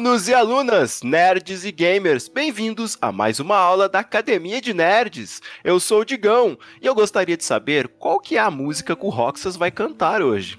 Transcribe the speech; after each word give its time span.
Alunos 0.00 0.28
e 0.28 0.34
alunas, 0.34 1.02
nerds 1.02 1.62
e 1.62 1.70
gamers, 1.70 2.26
bem-vindos 2.26 2.96
a 3.02 3.12
mais 3.12 3.38
uma 3.38 3.58
aula 3.58 3.86
da 3.86 3.98
Academia 3.98 4.58
de 4.58 4.72
Nerds. 4.72 5.42
Eu 5.62 5.78
sou 5.78 6.00
o 6.00 6.06
Digão 6.06 6.56
e 6.80 6.86
eu 6.86 6.94
gostaria 6.94 7.36
de 7.36 7.44
saber 7.44 7.86
qual 7.86 8.18
que 8.18 8.38
é 8.38 8.40
a 8.40 8.50
música 8.50 8.96
que 8.96 9.04
o 9.04 9.10
Roxas 9.10 9.56
vai 9.56 9.70
cantar 9.70 10.22
hoje. 10.22 10.58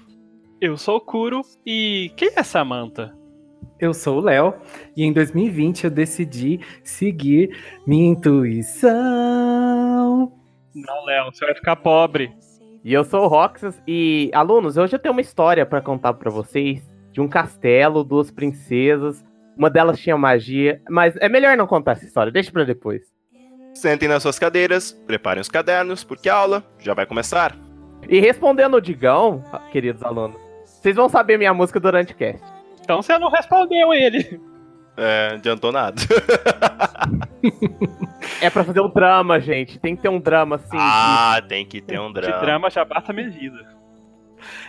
Eu 0.60 0.76
sou 0.76 0.98
o 0.98 1.00
Kuro 1.00 1.40
e 1.66 2.12
quem 2.16 2.30
é 2.36 2.42
Samantha? 2.44 3.12
Eu 3.80 3.92
sou 3.92 4.18
o 4.18 4.20
Léo 4.20 4.54
e 4.96 5.02
em 5.02 5.12
2020 5.12 5.84
eu 5.86 5.90
decidi 5.90 6.60
seguir 6.84 7.50
minha 7.84 8.12
intuição. 8.12 8.92
Não, 10.72 11.04
Léo, 11.04 11.32
você 11.32 11.44
vai 11.44 11.56
ficar 11.56 11.74
pobre. 11.74 12.32
E 12.84 12.94
eu 12.94 13.02
sou 13.02 13.24
o 13.24 13.28
Roxas 13.28 13.82
e 13.88 14.30
alunos, 14.32 14.76
hoje 14.76 14.94
eu 14.94 15.00
tenho 15.00 15.12
uma 15.12 15.20
história 15.20 15.66
para 15.66 15.82
contar 15.82 16.14
para 16.14 16.30
vocês 16.30 16.88
de 17.10 17.20
um 17.20 17.26
castelo, 17.26 18.04
duas 18.04 18.30
princesas. 18.30 19.31
Uma 19.56 19.68
delas 19.68 19.98
tinha 20.00 20.16
magia, 20.16 20.80
mas 20.88 21.14
é 21.16 21.28
melhor 21.28 21.56
não 21.56 21.66
contar 21.66 21.92
essa 21.92 22.04
história, 22.04 22.32
deixa 22.32 22.50
para 22.50 22.64
depois. 22.64 23.02
Sentem 23.74 24.08
nas 24.08 24.22
suas 24.22 24.38
cadeiras, 24.38 24.92
preparem 25.06 25.40
os 25.40 25.48
cadernos, 25.48 26.04
porque 26.04 26.28
a 26.28 26.34
aula 26.34 26.64
já 26.78 26.94
vai 26.94 27.06
começar. 27.06 27.56
E 28.08 28.20
respondendo 28.20 28.74
o 28.74 28.80
Digão, 28.80 29.42
queridos 29.70 30.02
alunos, 30.02 30.36
vocês 30.64 30.96
vão 30.96 31.08
saber 31.08 31.38
minha 31.38 31.54
música 31.54 31.78
durante 31.78 32.12
o 32.12 32.16
cast. 32.16 32.42
Então 32.80 33.00
você 33.00 33.16
não 33.18 33.30
respondeu 33.30 33.94
ele. 33.94 34.40
É, 34.96 35.30
adiantou 35.34 35.72
nada. 35.72 35.96
é 38.42 38.50
pra 38.50 38.64
fazer 38.64 38.80
um 38.80 38.90
drama, 38.90 39.40
gente. 39.40 39.78
Tem 39.78 39.96
que 39.96 40.02
ter 40.02 40.08
um 40.08 40.20
drama, 40.20 40.56
assim. 40.56 40.76
Ah, 40.78 41.42
tem 41.48 41.64
que 41.64 41.80
ter 41.80 41.98
um 41.98 42.12
drama. 42.12 42.34
De 42.34 42.40
drama 42.40 42.70
já 42.70 42.84
basta 42.84 43.12
medida. 43.12 43.81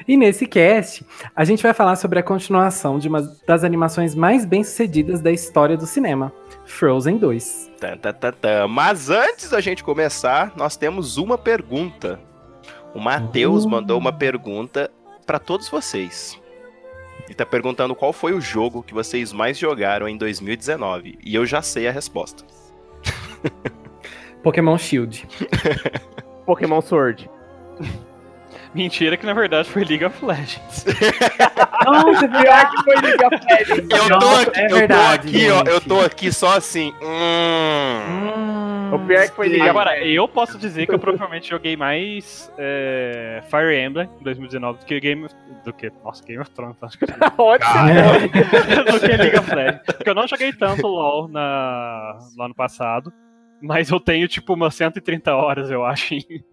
E 0.08 0.18
nesse 0.18 0.46
cast, 0.46 1.06
a 1.36 1.44
gente 1.44 1.64
vai 1.64 1.74
falar 1.74 1.96
sobre 1.96 2.20
a 2.20 2.24
continuação 2.24 3.00
de 3.00 3.08
uma 3.08 3.22
das 3.46 3.64
animações 3.64 4.16
mais 4.16 4.46
bem-sucedidas 4.46 5.22
da 5.22 5.32
história 5.32 5.78
do 5.78 5.86
cinema, 5.86 6.32
Frozen 6.66 7.18
2. 7.18 7.72
Tá, 7.80 7.98
tá, 7.98 8.14
tá, 8.14 8.32
tá. 8.32 8.68
Mas 8.68 9.10
antes 9.10 9.50
da 9.50 9.60
gente 9.62 9.84
começar, 9.84 10.54
nós 10.56 10.78
temos 10.78 11.18
uma 11.18 11.38
pergunta. 11.38 12.20
O 12.94 13.00
Matheus 13.00 13.66
uh. 13.66 13.70
mandou 13.70 13.98
uma 13.98 14.14
pergunta 14.14 14.90
para 15.26 15.40
todos 15.40 15.70
vocês. 15.70 16.40
Ele 17.26 17.36
tá 17.36 17.46
perguntando 17.46 17.96
qual 17.96 18.12
foi 18.12 18.34
o 18.34 18.42
jogo 18.42 18.84
que 18.84 18.94
vocês 18.94 19.32
mais 19.32 19.58
jogaram 19.58 20.08
em 20.08 20.18
2019. 20.18 21.18
E 21.24 21.34
eu 21.34 21.46
já 21.46 21.62
sei 21.62 21.88
a 21.88 21.92
resposta. 21.92 22.44
Pokémon 24.44 24.78
Shield. 24.78 25.26
Pokémon 26.46 26.82
Sword. 26.82 27.30
Mentira 28.74 29.16
que 29.16 29.26
na 29.26 29.34
verdade 29.34 29.70
foi 29.70 29.84
League 29.86 30.04
of 30.04 30.26
Legends. 30.26 30.86
Nossa, 31.86 32.28
pior 32.28 32.72
que 32.72 32.84
foi 32.84 32.96
League 32.96 33.24
of 33.24 33.36
Legends. 33.46 33.88
Eu 33.92 34.20
tô 34.20 34.30
aqui, 34.36 34.60
é 34.60 34.68
verdade, 34.68 35.28
eu 35.28 35.54
tô 35.54 35.60
aqui, 35.60 35.70
ó, 35.70 35.72
eu 35.72 35.82
tô 35.82 36.00
aqui 36.02 36.32
só 36.32 36.58
assim. 36.58 36.92
Hum, 37.02 38.96
o 38.96 39.00
pior 39.06 39.28
que 39.28 39.36
foi 39.36 39.50
League 39.50 39.70
Agora, 39.70 39.92
of 39.92 40.00
Legends. 40.00 40.18
eu 40.18 40.28
posso 40.28 40.58
dizer 40.58 40.88
que 40.88 40.94
eu 40.94 41.00
provavelmente 41.00 41.50
joguei 41.50 41.78
mais 41.78 42.52
é, 42.58 43.44
Fire 43.50 43.76
Emblem 43.76 44.10
em 44.20 44.24
2019 44.24 44.80
do 44.80 44.86
que 44.86 45.00
Game 45.00 45.26
of, 45.26 45.36
do 45.64 45.72
que, 45.72 45.92
nossa, 46.04 46.24
Game 46.24 46.42
of 46.42 46.50
Thrones, 46.52 46.78
acho 46.82 46.98
que 46.98 47.06
do 48.92 49.00
que 49.00 49.08
League 49.08 49.38
of 49.38 49.54
Legends. 49.54 49.82
Porque 49.86 50.10
eu 50.10 50.16
não 50.16 50.28
joguei 50.28 50.52
tanto 50.52 50.88
LoL 50.88 51.28
na, 51.28 52.18
lá 52.36 52.48
no 52.48 52.56
passado, 52.56 53.14
mas 53.62 53.92
eu 53.92 54.00
tenho 54.00 54.28
tipo 54.28 54.56
umas 54.56 54.74
130 54.74 55.36
horas, 55.36 55.70
eu 55.70 55.86
acho, 55.86 56.16
em 56.16 56.44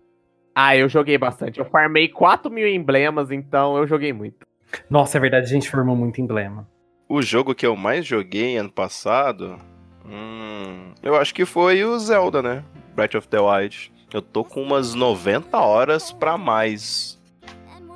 ah, 0.62 0.76
eu 0.76 0.88
joguei 0.88 1.16
bastante. 1.16 1.58
Eu 1.58 1.64
farmei 1.64 2.06
4 2.08 2.50
mil 2.50 2.68
emblemas, 2.68 3.30
então 3.30 3.78
eu 3.78 3.86
joguei 3.86 4.12
muito. 4.12 4.46
Nossa, 4.90 5.16
é 5.16 5.20
verdade, 5.20 5.46
a 5.46 5.48
gente 5.48 5.70
formou 5.70 5.96
muito 5.96 6.20
emblema. 6.20 6.68
O 7.08 7.22
jogo 7.22 7.54
que 7.54 7.66
eu 7.66 7.74
mais 7.74 8.04
joguei 8.04 8.58
ano 8.58 8.70
passado. 8.70 9.58
Hum, 10.04 10.92
eu 11.02 11.16
acho 11.16 11.34
que 11.34 11.46
foi 11.46 11.82
o 11.82 11.98
Zelda, 11.98 12.42
né? 12.42 12.62
Breath 12.94 13.14
of 13.14 13.28
the 13.28 13.40
Wild. 13.40 13.90
Eu 14.12 14.20
tô 14.20 14.44
com 14.44 14.62
umas 14.62 14.94
90 14.94 15.56
horas 15.56 16.12
pra 16.12 16.36
mais. 16.36 17.18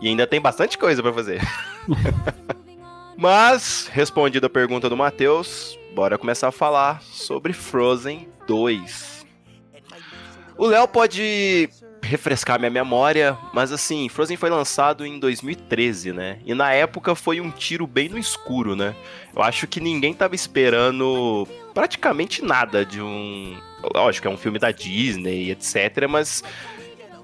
E 0.01 0.09
ainda 0.09 0.27
tem 0.27 0.41
bastante 0.41 0.79
coisa 0.79 1.03
para 1.03 1.13
fazer. 1.13 1.41
Mas, 3.15 3.91
respondida 3.93 4.47
a 4.47 4.51
pergunta 4.51 4.89
do 4.89 4.97
Matheus, 4.97 5.79
bora 5.95 6.17
começar 6.17 6.49
a 6.49 6.53
falar 6.53 7.03
sobre 7.03 7.53
Frozen 7.53 8.27
2. 8.47 9.27
O 10.57 10.67
Léo 10.67 10.89
pode 10.89 11.69
refrescar 12.05 12.59
minha 12.59 12.71
memória, 12.71 13.37
mas 13.53 13.73
assim, 13.73 14.09
Frozen 14.09 14.37
foi 14.37 14.51
lançado 14.51 15.05
em 15.05 15.19
2013, 15.19 16.13
né? 16.13 16.39
E 16.45 16.55
na 16.55 16.73
época 16.73 17.15
foi 17.15 17.41
um 17.41 17.51
tiro 17.51 17.87
bem 17.87 18.09
no 18.09 18.19
escuro, 18.19 18.77
né? 18.77 18.95
Eu 19.35 19.43
acho 19.43 19.67
que 19.67 19.81
ninguém 19.81 20.15
tava 20.15 20.35
esperando 20.35 21.47
praticamente 21.73 22.45
nada 22.45 22.85
de 22.85 23.01
um. 23.01 23.57
Lógico, 23.95 24.29
é 24.29 24.31
um 24.31 24.37
filme 24.37 24.59
da 24.59 24.71
Disney, 24.71 25.51
etc. 25.51 26.07
Mas 26.09 26.43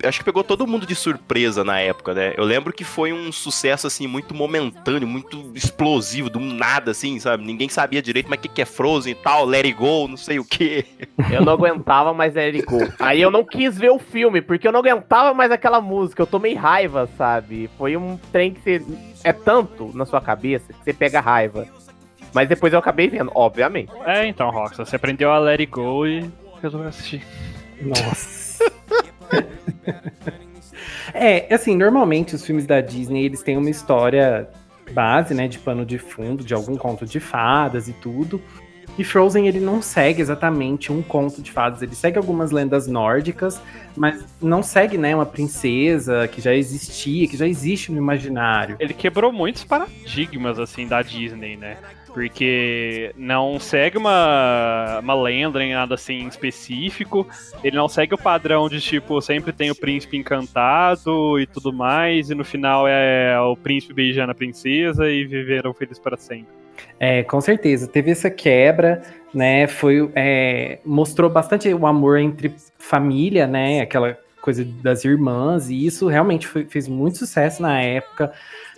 acho 0.05 0.19
que 0.19 0.25
pegou 0.25 0.43
todo 0.43 0.67
mundo 0.67 0.87
de 0.87 0.95
surpresa 0.95 1.65
na 1.65 1.81
época, 1.81 2.15
né? 2.15 2.35
Eu 2.37 2.45
lembro 2.45 2.73
que 2.73 2.85
foi 2.85 3.13
um 3.13 3.31
sucesso, 3.33 3.87
assim, 3.87 4.07
muito 4.07 4.35
momentâneo, 4.35 5.07
muito 5.07 5.51
explosivo, 5.55 6.31
do 6.31 6.41
nada, 6.41 6.91
assim, 6.91 7.19
sabe? 7.19 7.45
Ninguém 7.45 7.69
sabia 7.69 8.03
direito, 8.03 8.29
mas 8.29 8.39
o 8.39 8.43
que, 8.43 8.49
que 8.49 8.63
é 8.63 8.65
Frozen 8.65 9.13
e 9.13 9.15
tal, 9.15 9.45
Let 9.45 9.67
It 9.67 9.79
Go, 9.79 10.09
não 10.09 10.17
sei 10.17 10.39
o 10.39 10.45
que. 10.45 10.85
Eu 11.31 11.45
não 11.45 11.53
aguentava 11.53 12.13
mais 12.13 12.35
Let 12.35 12.55
It 12.55 12.67
Go. 12.67 12.79
Aí 12.99 13.21
eu 13.21 13.31
não 13.31 13.45
quis 13.45 13.79
ver 13.79 13.91
o 13.91 13.99
filme, 13.99 14.41
porque 14.41 14.67
eu 14.67 14.73
não 14.73 14.81
aguentava 14.81 15.35
mais 15.35 15.51
aquela 15.51 15.81
música, 15.81 16.23
eu 16.23 16.27
tomei 16.27 16.55
raiva, 16.55 17.09
sabe? 17.17 17.71
Foi 17.77 17.97
um 17.97 18.17
trem 18.33 18.53
que 18.53 18.61
você... 18.61 18.83
É 19.23 19.35
tanto 19.35 19.91
na 19.95 20.07
sua 20.07 20.21
cabeça 20.21 20.73
que 20.73 20.83
você 20.83 20.95
pega 20.95 21.21
raiva. 21.21 21.67
Mas 22.33 22.49
depois 22.49 22.73
eu 22.73 22.79
acabei 22.79 23.09
vendo, 23.09 23.31
obviamente. 23.35 23.93
É, 24.07 24.27
então, 24.27 24.51
Rox, 24.51 24.77
você 24.77 24.97
aprendeu 24.97 25.31
a 25.31 25.39
Let 25.39 25.61
It 25.61 25.73
Go 25.73 26.07
e 26.07 26.31
resolveu 26.63 26.89
assistir. 26.89 27.23
Nossa. 27.83 28.71
é, 31.15 31.53
assim, 31.53 31.77
normalmente 31.77 32.35
os 32.35 32.45
filmes 32.45 32.67
da 32.67 32.81
Disney, 32.81 33.25
eles 33.25 33.43
têm 33.43 33.57
uma 33.57 33.71
história 33.71 34.49
base, 34.93 35.35
né, 35.35 35.47
de 35.49 35.59
pano 35.59 35.85
de 35.85 35.99
fundo, 35.99 36.45
de 36.45 36.55
algum 36.55 36.77
conto 36.77 37.07
de 37.07 37.21
fadas 37.21 37.89
e 37.89 37.93
tudo. 37.93 38.41
E 38.99 39.05
Frozen, 39.05 39.47
ele 39.47 39.61
não 39.61 39.81
segue 39.81 40.21
exatamente 40.21 40.93
um 40.93 41.01
conto 41.01 41.41
de 41.41 41.51
fadas, 41.51 41.81
ele 41.81 41.95
segue 41.95 42.19
algumas 42.19 42.51
lendas 42.51 42.87
nórdicas, 42.87 43.61
mas 43.97 44.25
não 44.43 44.63
segue, 44.63 44.99
né, 44.99 45.15
uma 45.15 45.25
princesa 45.25 46.29
que 46.29 46.41
já 46.41 46.55
existia, 46.55 47.27
que 47.27 47.37
já 47.37 47.47
existe 47.47 47.93
no 47.93 47.99
imaginário. 47.99 48.77
Ele 48.79 48.93
quebrou 48.93 49.33
muitos 49.33 49.65
paradigmas, 49.65 50.59
assim, 50.59 50.87
da 50.87 51.03
Disney, 51.03 51.57
né? 51.57 51.77
Porque 52.13 53.13
não 53.17 53.59
segue 53.59 53.97
uma, 53.97 55.01
uma 55.03 55.15
lenda 55.15 55.59
nem 55.59 55.73
nada 55.73 55.95
assim 55.95 56.27
específico. 56.27 57.27
Ele 57.63 57.77
não 57.77 57.89
segue 57.89 58.15
o 58.15 58.19
padrão 58.19 58.69
de 58.69 58.81
tipo, 58.81 59.21
sempre 59.21 59.53
tem 59.53 59.71
o 59.71 59.75
príncipe 59.75 60.17
encantado 60.17 61.39
e 61.41 61.47
tudo 61.47 61.73
mais, 61.73 62.31
e 62.31 62.35
no 62.35 62.45
final 62.45 62.87
é 62.87 63.39
o 63.41 63.57
príncipe 63.57 63.95
beijando 63.95 64.33
a 64.33 64.35
princesa 64.35 65.09
e 65.09 65.25
viveram 65.25 65.73
felizes 65.73 65.99
para 65.99 66.17
sempre. 66.17 66.61
É, 66.99 67.23
com 67.23 67.41
certeza. 67.41 67.87
Teve 67.87 68.11
essa 68.11 68.31
quebra, 68.31 69.03
né? 69.33 69.67
Foi. 69.67 70.11
É, 70.15 70.79
mostrou 70.85 71.31
bastante 71.31 71.73
o 71.73 71.87
amor 71.87 72.19
entre 72.19 72.55
família, 72.79 73.47
né? 73.47 73.81
Aquela 73.81 74.19
coisa 74.41 74.65
das 74.65 75.05
irmãs, 75.05 75.69
e 75.69 75.85
isso 75.87 76.09
realmente 76.09 76.47
foi, 76.47 76.65
fez 76.65 76.89
muito 76.89 77.19
sucesso 77.19 77.63
na 77.63 77.81
época. 77.81 78.33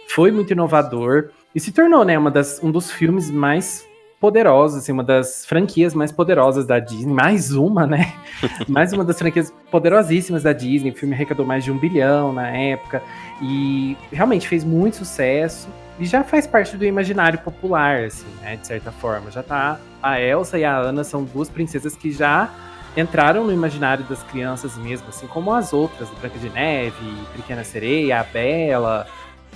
Foi 0.08 0.30
muito 0.30 0.52
inovador. 0.52 1.30
E 1.54 1.60
se 1.60 1.70
tornou, 1.70 2.04
né, 2.04 2.18
uma 2.18 2.30
das, 2.30 2.60
um 2.62 2.70
dos 2.70 2.90
filmes 2.90 3.30
mais 3.30 3.86
poderosos, 4.22 4.78
assim, 4.78 4.92
uma 4.92 5.02
das 5.02 5.44
franquias 5.44 5.94
mais 5.94 6.12
poderosas 6.12 6.64
da 6.64 6.78
Disney. 6.78 7.12
Mais 7.12 7.52
uma, 7.52 7.86
né? 7.86 8.14
mais 8.68 8.92
uma 8.92 9.04
das 9.04 9.18
franquias 9.18 9.52
poderosíssimas 9.68 10.44
da 10.44 10.52
Disney. 10.52 10.92
O 10.92 10.94
filme 10.94 11.12
arrecadou 11.12 11.44
mais 11.44 11.64
de 11.64 11.72
um 11.72 11.76
bilhão 11.76 12.32
na 12.32 12.48
época. 12.48 13.02
E 13.42 13.96
realmente 14.12 14.46
fez 14.46 14.62
muito 14.64 14.98
sucesso. 14.98 15.68
E 15.98 16.06
já 16.06 16.22
faz 16.22 16.46
parte 16.46 16.76
do 16.76 16.84
imaginário 16.84 17.40
popular, 17.40 18.04
assim, 18.04 18.28
né? 18.40 18.56
De 18.56 18.66
certa 18.66 18.92
forma. 18.92 19.28
Já 19.30 19.42
tá. 19.42 19.80
A 20.00 20.20
Elsa 20.20 20.56
e 20.56 20.64
a 20.64 20.76
Ana 20.76 21.02
são 21.02 21.24
duas 21.24 21.48
princesas 21.48 21.96
que 21.96 22.12
já 22.12 22.48
entraram 22.96 23.44
no 23.44 23.52
imaginário 23.52 24.04
das 24.04 24.22
crianças 24.22 24.76
mesmo, 24.76 25.08
assim 25.08 25.26
como 25.26 25.52
as 25.52 25.72
outras, 25.72 26.08
Branca 26.20 26.38
de 26.38 26.50
Neve, 26.50 27.26
Pequena 27.34 27.64
Sereia, 27.64 28.20
a 28.20 28.24
Bela, 28.24 29.06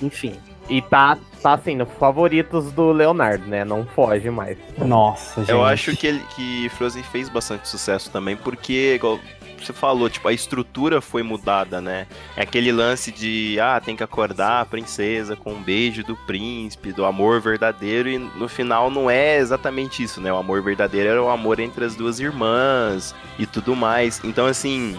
enfim. 0.01 0.35
E 0.69 0.81
tá, 0.81 1.17
tá 1.41 1.53
assim, 1.53 1.75
nos 1.75 1.89
favoritos 1.93 2.71
do 2.73 2.91
Leonardo, 2.91 3.45
né? 3.47 3.63
Não 3.63 3.85
foge 3.85 4.29
mais. 4.29 4.57
Nossa, 4.77 5.41
gente. 5.41 5.51
Eu 5.51 5.63
acho 5.63 5.95
que, 5.95 6.07
ele, 6.07 6.21
que 6.35 6.69
Frozen 6.69 7.03
fez 7.03 7.29
bastante 7.29 7.69
sucesso 7.69 8.11
também, 8.11 8.35
porque, 8.35 8.95
igual 8.95 9.17
você 9.65 9.73
falou, 9.73 10.09
tipo, 10.09 10.27
a 10.27 10.33
estrutura 10.33 11.01
foi 11.01 11.23
mudada, 11.23 11.81
né? 11.81 12.07
É 12.35 12.41
aquele 12.41 12.71
lance 12.71 13.11
de, 13.11 13.57
ah, 13.59 13.81
tem 13.83 13.95
que 13.95 14.03
acordar 14.03 14.61
a 14.61 14.65
princesa 14.65 15.35
com 15.35 15.53
um 15.53 15.61
beijo 15.61 16.03
do 16.03 16.15
príncipe, 16.15 16.91
do 16.91 17.05
amor 17.05 17.41
verdadeiro, 17.41 18.09
e 18.09 18.17
no 18.17 18.47
final 18.47 18.91
não 18.91 19.09
é 19.09 19.37
exatamente 19.37 20.03
isso, 20.03 20.21
né? 20.21 20.31
O 20.31 20.37
amor 20.37 20.61
verdadeiro 20.61 21.09
era 21.09 21.23
o 21.23 21.29
amor 21.29 21.59
entre 21.59 21.85
as 21.85 21.95
duas 21.95 22.19
irmãs 22.19 23.15
e 23.39 23.45
tudo 23.45 23.75
mais. 23.75 24.21
Então, 24.23 24.45
assim, 24.45 24.97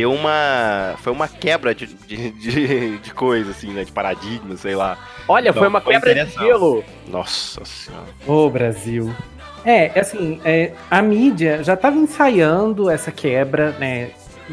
deu 0.00 0.12
uma. 0.12 0.94
Foi 0.98 1.12
uma 1.12 1.28
quebra 1.28 1.74
de, 1.74 1.86
de, 1.86 2.30
de, 2.30 2.98
de 2.98 3.14
coisa, 3.14 3.50
assim, 3.50 3.70
né? 3.72 3.84
De 3.84 3.92
paradigma, 3.92 4.56
sei 4.56 4.74
lá. 4.74 4.96
Olha, 5.28 5.52
foi 5.52 5.60
Então, 5.60 5.68
uma 5.70 5.80
foi 5.80 5.94
quebra 5.94 6.24
de 6.24 6.30
gelo. 6.32 6.82
Nossa 7.06 7.64
senhora. 7.64 8.06
Ô, 8.26 8.48
Brasil. 8.48 9.14
É, 9.64 9.98
assim, 10.00 10.40
é, 10.42 10.72
a 10.90 11.02
mídia 11.02 11.62
já 11.62 11.74
estava 11.74 11.96
ensaiando 11.96 12.88
essa 12.88 13.12
quebra, 13.12 13.72
né? 13.72 14.10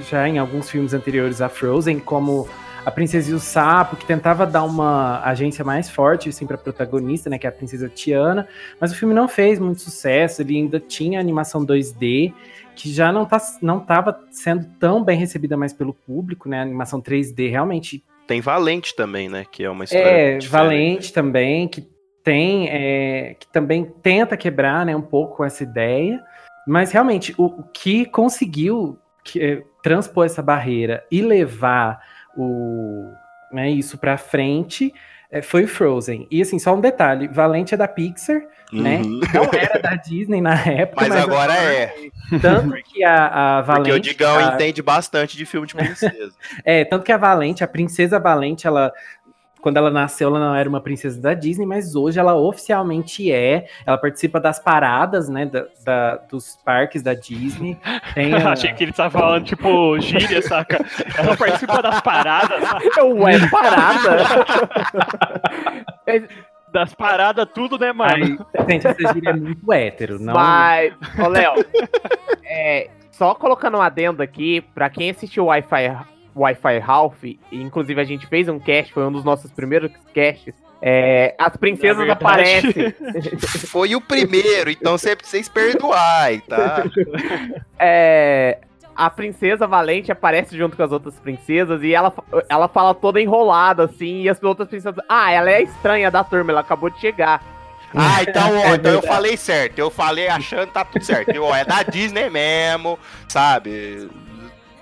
Já 0.10 0.28
em 0.28 0.38
alguns 0.38 0.70
filmes 0.70 0.94
anteriores 0.94 1.42
a 1.42 1.48
Frozen, 1.48 2.00
como 2.00 2.48
A 2.86 2.92
Princesa 2.92 3.32
e 3.32 3.34
o 3.34 3.40
Sapo, 3.40 3.96
que 3.96 4.06
tentava 4.06 4.46
dar 4.46 4.64
uma 4.64 5.22
agência 5.24 5.64
mais 5.64 5.90
forte, 5.90 6.28
assim, 6.30 6.46
pra 6.46 6.58
protagonista, 6.58 7.30
né? 7.30 7.40
Que 7.40 7.48
é 7.48 7.50
a 7.50 7.54
Princesa 7.54 7.88
Tiana. 7.88 8.48
Mas 8.82 8.92
o 8.92 8.96
filme 8.96 9.14
não 9.14 9.30
fez 9.30 9.60
muito 9.60 9.82
sucesso, 9.82 10.42
ele 10.42 10.58
ainda 10.58 10.78
tinha 10.80 11.22
animação 11.22 11.66
2D, 11.66 12.34
que 12.78 12.94
já 12.94 13.12
não, 13.12 13.26
tá, 13.26 13.42
não 13.62 13.80
tava 13.80 14.20
sendo 14.30 14.66
tão 14.80 15.04
bem 15.04 15.18
recebida 15.18 15.58
mais 15.58 15.74
pelo 15.74 15.94
público, 15.94 16.48
né? 16.48 16.60
A 16.60 16.62
animação 16.62 17.02
3D 17.02 17.50
realmente 17.50 18.04
Tem 18.28 18.40
Valente 18.40 18.96
também, 18.96 19.28
né? 19.28 19.46
Que 19.52 19.64
é 19.64 19.70
uma 19.70 19.84
história. 19.84 20.06
é, 20.06 20.38
diferente. 20.38 20.50
Valente 20.50 21.14
também, 21.14 21.68
que 21.68 21.82
tem, 22.24 22.68
é, 22.70 23.36
que 23.40 23.48
também 23.48 23.86
tenta 24.04 24.36
quebrar, 24.38 24.86
né, 24.86 24.94
um 24.94 25.02
pouco 25.02 25.46
essa 25.46 25.64
ideia, 25.64 26.22
mas 26.68 26.92
realmente 26.92 27.34
o, 27.38 27.46
o 27.46 27.64
que 27.64 28.06
conseguiu 28.06 29.00
que, 29.24 29.42
é, 29.42 29.64
transpor 29.82 30.26
essa 30.26 30.44
barreira 30.44 31.06
e 31.10 31.22
levar 31.22 32.02
o, 32.36 33.10
né, 33.50 33.70
isso 33.70 33.98
para 33.98 34.18
frente 34.18 34.94
é, 35.32 35.42
foi 35.42 35.66
Frozen. 35.68 36.28
E 36.30 36.42
assim, 36.42 36.60
só 36.60 36.76
um 36.76 36.82
detalhe, 36.82 37.30
Valente 37.30 37.74
é 37.74 37.78
da 37.78 37.88
Pixar, 37.88 38.42
né? 38.72 38.98
Uhum. 38.98 39.20
Não 39.34 39.44
era 39.60 39.80
da 39.80 39.96
Disney 39.96 40.42
na 40.42 40.56
época, 40.56 41.08
Mas 41.08 41.16
agora 41.16 41.54
é. 41.54 41.94
tanto 42.42 42.74
que 42.84 43.04
a, 43.04 43.60
a 43.60 43.64
Porque 43.64 43.90
Valente 43.92 43.92
o 43.92 44.00
Digão 44.14 44.38
a- 44.38 44.44
entende 44.54 44.82
bastante 44.82 45.38
de 45.38 45.46
filme 45.46 45.66
de 45.68 45.74
princesa. 45.76 46.34
é, 46.66 46.84
tanto 46.86 47.04
que 47.06 47.12
a 47.12 47.18
Valente, 47.18 47.64
a 47.64 47.68
princesa 47.68 48.20
Valente, 48.20 48.68
ela. 48.68 48.92
Quando 49.60 49.78
ela 49.78 49.90
nasceu, 49.90 50.30
ela 50.30 50.40
não 50.40 50.56
era 50.56 50.70
uma 50.70 50.80
princesa 50.80 51.20
da 51.20 51.34
Disney, 51.34 51.66
mas 51.66 51.96
hoje 51.96 52.20
ela 52.20 52.36
oficialmente 52.36 53.30
é. 53.32 53.66
Ela 53.86 53.98
participa 53.98 54.40
das 54.40 54.60
paradas, 54.60 55.28
né? 55.28 55.46
da- 55.48 55.66
da- 55.84 56.16
dos 56.30 56.56
parques 56.64 57.02
da 57.02 57.14
Disney. 57.16 57.78
Tem 58.14 58.34
a- 58.38 58.52
Achei 58.52 58.72
que 58.74 58.84
ele 58.84 58.94
tava 58.94 59.10
falando, 59.20 59.46
tipo, 59.46 60.00
gíria, 60.00 60.42
saca? 60.44 60.78
Ela 61.18 61.36
participa 61.36 61.82
das 61.82 62.00
paradas, 62.02 62.62
saca? 62.70 63.04
Ué, 63.06 63.50
parada. 63.50 64.18
Das 66.72 66.94
paradas, 66.94 67.48
tudo, 67.54 67.78
né, 67.78 67.92
mano? 67.92 68.46
Aí, 68.58 68.66
gente, 68.70 68.88
essa 68.88 69.14
gíria 69.14 69.30
é 69.30 69.34
muito 69.34 69.72
hétero. 69.72 70.20
Não... 70.20 70.34
Mas, 70.34 70.94
ô 71.18 71.28
Léo, 71.28 71.54
é, 72.46 72.90
só 73.12 73.34
colocando 73.34 73.78
um 73.78 73.82
adendo 73.82 74.22
aqui, 74.22 74.62
pra 74.74 74.90
quem 74.90 75.10
assistiu 75.10 75.44
o 75.44 75.48
Wi-Fi 75.48 75.98
Wi-Fi 76.36 76.80
Ralph, 76.80 77.24
e 77.24 77.40
inclusive 77.52 78.00
a 78.00 78.04
gente 78.04 78.28
fez 78.28 78.48
um 78.48 78.60
cast, 78.60 78.94
foi 78.94 79.06
um 79.06 79.12
dos 79.12 79.24
nossos 79.24 79.52
primeiros 79.52 79.92
casts. 80.14 80.54
é, 80.82 81.34
as 81.40 81.58
princesas 81.58 82.08
aparecem. 82.08 82.94
Foi 83.68 83.96
o 83.96 84.02
primeiro, 84.02 84.70
então 84.70 84.98
sempre 84.98 85.26
vocês 85.26 85.50
perdoai, 85.50 86.42
tá? 86.48 86.84
É, 87.80 88.60
a 88.98 89.10
princesa 89.10 89.68
Valente 89.68 90.12
aparece 90.12 90.58
junto 90.58 90.76
com 90.76 90.84
as 90.84 90.92
outras 90.92 91.20
princesas 91.20 91.84
e 91.84 91.94
ela, 91.94 92.12
ela 92.50 92.68
fala 92.68 92.94
toda 92.96 93.22
enrolada, 93.22 93.84
assim, 93.84 94.24
e 94.24 94.30
as 94.30 94.42
outras 94.42 94.68
princesas. 94.68 95.04
Ah, 95.08 95.32
ela 95.32 95.52
é 95.52 95.58
a 95.58 95.62
estranha 95.62 96.10
da 96.10 96.24
turma, 96.24 96.52
ela 96.52 96.62
acabou 96.62 96.90
de 96.90 97.00
chegar. 97.00 97.42
Ah, 97.96 98.22
então, 98.28 98.58
ó, 98.58 98.66
É 98.66 98.76
então 98.76 98.92
eu 98.94 99.02
falei 99.04 99.38
certo. 99.38 99.78
Eu 99.80 99.90
falei 99.92 100.28
achando 100.28 100.68
que 100.68 100.74
tá 100.74 100.84
tudo 100.84 101.04
certo. 101.06 101.30
Eu, 101.30 101.44
ó, 101.44 101.56
é 101.56 101.64
da 101.64 101.84
Disney 101.84 102.30
mesmo, 102.30 102.98
sabe? 103.30 104.10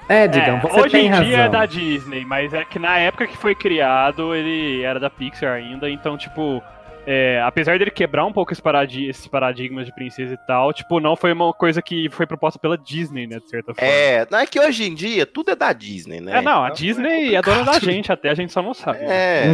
É, 0.08 0.28
Digão, 0.28 0.58
É, 0.58 0.60
você 0.62 0.80
hoje 0.82 0.92
tem 0.92 1.06
em 1.08 1.10
razão. 1.10 1.26
dia 1.26 1.38
é 1.40 1.50
da 1.50 1.66
Disney, 1.66 2.24
mas 2.26 2.54
é 2.54 2.64
que 2.64 2.78
na 2.80 2.98
época 2.98 3.26
que 3.28 3.36
foi 3.38 3.56
criado, 3.56 4.36
ele 4.36 4.82
era 4.84 5.00
da 5.00 5.10
Pixar 5.10 5.54
ainda, 5.54 5.90
então, 5.90 6.16
tipo, 6.18 6.62
é, 7.06 7.42
apesar 7.42 7.78
dele 7.78 7.92
quebrar 7.92 8.25
um 8.25 8.34
pouco 8.34 8.52
esse 8.52 8.62
paradi 8.62 9.06
esses 9.06 9.28
paradigmas 9.28 9.86
de 9.86 9.94
princesa 9.94 10.34
e 10.34 10.48
tal, 10.48 10.74
tipo, 10.74 11.00
não 11.00 11.16
foi 11.16 11.31
uma 11.34 11.54
coisa 11.54 11.81
que 11.81 12.10
foi 12.10 12.25
proposta 12.25 12.60
pela 12.60 12.78
Disney, 12.78 13.28
né, 13.28 13.40
de 13.40 13.50
certa 13.50 13.74
forma. 13.74 13.90
É, 13.90 14.28
não 14.30 14.40
é 14.40 14.46
que 14.46 14.60
hoje 14.60 14.86
em 14.86 14.94
dia 14.94 15.25
tudo 15.25 15.52
é 15.52 15.56
da 15.56 15.72
Disney, 15.74 16.19
né? 16.19 16.38
É, 16.38 16.42
não, 16.42 16.63
a 16.63 16.68
Então, 16.68 16.75
Disney 16.75 17.36
é 17.36 17.42
dona 17.42 17.63
da 17.63 17.80
gente, 17.80 18.12
até 18.12 18.30
a 18.30 18.34
gente 18.34 18.52
só 18.52 18.62
não 18.62 18.74
sabe. 18.74 19.00
É, 19.02 19.46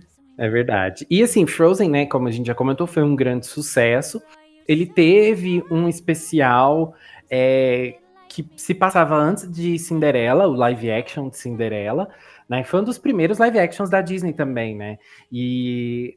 É 0.40 0.48
verdade. 0.48 1.06
E 1.10 1.22
assim, 1.22 1.46
Frozen, 1.46 1.90
né, 1.90 2.06
como 2.06 2.26
a 2.26 2.30
gente 2.30 2.46
já 2.46 2.54
comentou, 2.54 2.86
foi 2.86 3.02
um 3.02 3.14
grande 3.14 3.44
sucesso. 3.44 4.22
Ele 4.66 4.86
teve 4.86 5.62
um 5.70 5.86
especial 5.86 6.94
é, 7.30 7.96
que 8.26 8.48
se 8.56 8.72
passava 8.72 9.16
antes 9.16 9.50
de 9.50 9.78
Cinderela, 9.78 10.48
o 10.48 10.54
live 10.54 10.90
action 10.90 11.28
de 11.28 11.36
Cinderela, 11.36 12.08
né? 12.48 12.64
Foi 12.64 12.80
um 12.80 12.84
dos 12.84 12.96
primeiros 12.96 13.36
live 13.36 13.58
actions 13.58 13.90
da 13.90 14.00
Disney 14.00 14.32
também, 14.32 14.74
né? 14.74 14.98
E 15.30 16.16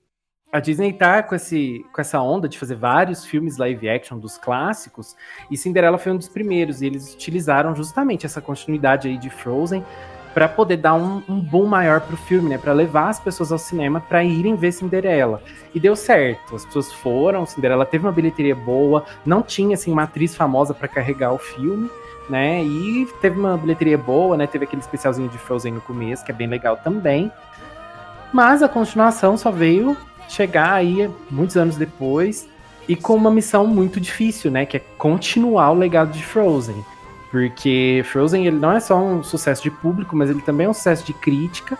a 0.53 0.59
Disney 0.59 0.94
tá 0.94 1.23
com, 1.23 1.33
esse, 1.33 1.83
com 1.91 2.00
essa 2.00 2.21
onda 2.21 2.47
de 2.47 2.59
fazer 2.59 2.75
vários 2.75 3.25
filmes 3.25 3.57
live 3.57 3.89
action 3.89 4.19
dos 4.19 4.38
clássicos, 4.38 5.15
e 5.50 5.57
Cinderela 5.57 5.97
foi 5.97 6.11
um 6.11 6.17
dos 6.17 6.29
primeiros, 6.29 6.83
e 6.83 6.85
eles 6.85 7.11
utilizaram 7.11 7.75
justamente 7.75 8.27
essa 8.27 8.39
continuidade 8.39 9.07
aí 9.07 9.17
de 9.17 9.31
Frozen 9.31 9.83
para 10.31 10.47
poder 10.47 10.77
dar 10.77 10.94
um, 10.94 11.23
um 11.27 11.39
boom 11.39 11.65
maior 11.65 12.01
pro 12.01 12.15
filme, 12.15 12.50
né? 12.50 12.59
Para 12.59 12.71
levar 12.71 13.09
as 13.09 13.19
pessoas 13.19 13.51
ao 13.51 13.57
cinema 13.57 14.00
para 14.00 14.23
irem 14.23 14.55
ver 14.55 14.71
Cinderela. 14.71 15.41
E 15.73 15.79
deu 15.79 15.95
certo. 15.95 16.55
As 16.55 16.65
pessoas 16.65 16.94
foram, 16.94 17.45
Cinderela 17.47 17.85
teve 17.85 18.05
uma 18.05 18.11
bilheteria 18.11 18.55
boa, 18.55 19.05
não 19.25 19.41
tinha 19.41 19.73
assim 19.73 19.91
uma 19.91 20.03
atriz 20.03 20.35
famosa 20.35 20.73
para 20.73 20.88
carregar 20.88 21.33
o 21.33 21.39
filme, 21.39 21.89
né? 22.29 22.63
E 22.63 23.07
teve 23.21 23.39
uma 23.39 23.57
bilheteria 23.57 23.97
boa, 23.97 24.38
né? 24.38 24.45
Teve 24.45 24.65
aquele 24.65 24.83
especialzinho 24.83 25.29
de 25.29 25.38
Frozen 25.39 25.73
no 25.73 25.81
começo, 25.81 26.23
que 26.23 26.31
é 26.31 26.35
bem 26.35 26.47
legal 26.47 26.77
também. 26.77 27.31
Mas 28.31 28.63
a 28.63 28.69
continuação 28.69 29.35
só 29.35 29.51
veio 29.51 29.97
chegar 30.33 30.74
aí 30.74 31.09
muitos 31.30 31.56
anos 31.57 31.75
depois 31.77 32.47
e 32.88 32.95
com 32.95 33.15
uma 33.15 33.31
missão 33.31 33.65
muito 33.68 34.00
difícil, 34.00 34.51
né? 34.51 34.65
Que 34.65 34.77
é 34.77 34.81
continuar 34.97 35.71
o 35.71 35.75
legado 35.75 36.12
de 36.12 36.24
Frozen. 36.24 36.83
Porque 37.31 38.03
Frozen 38.12 38.45
ele 38.45 38.57
não 38.57 38.71
é 38.74 38.80
só 38.80 38.97
um 38.97 39.24
sucesso 39.24 39.63
de 39.63 39.71
público, 39.71 40.15
mas 40.15 40.30
ele 40.30 40.41
também 40.41 40.65
é 40.68 40.69
um 40.69 40.74
sucesso 40.74 41.03
de 41.06 41.13
crítica. 41.13 41.77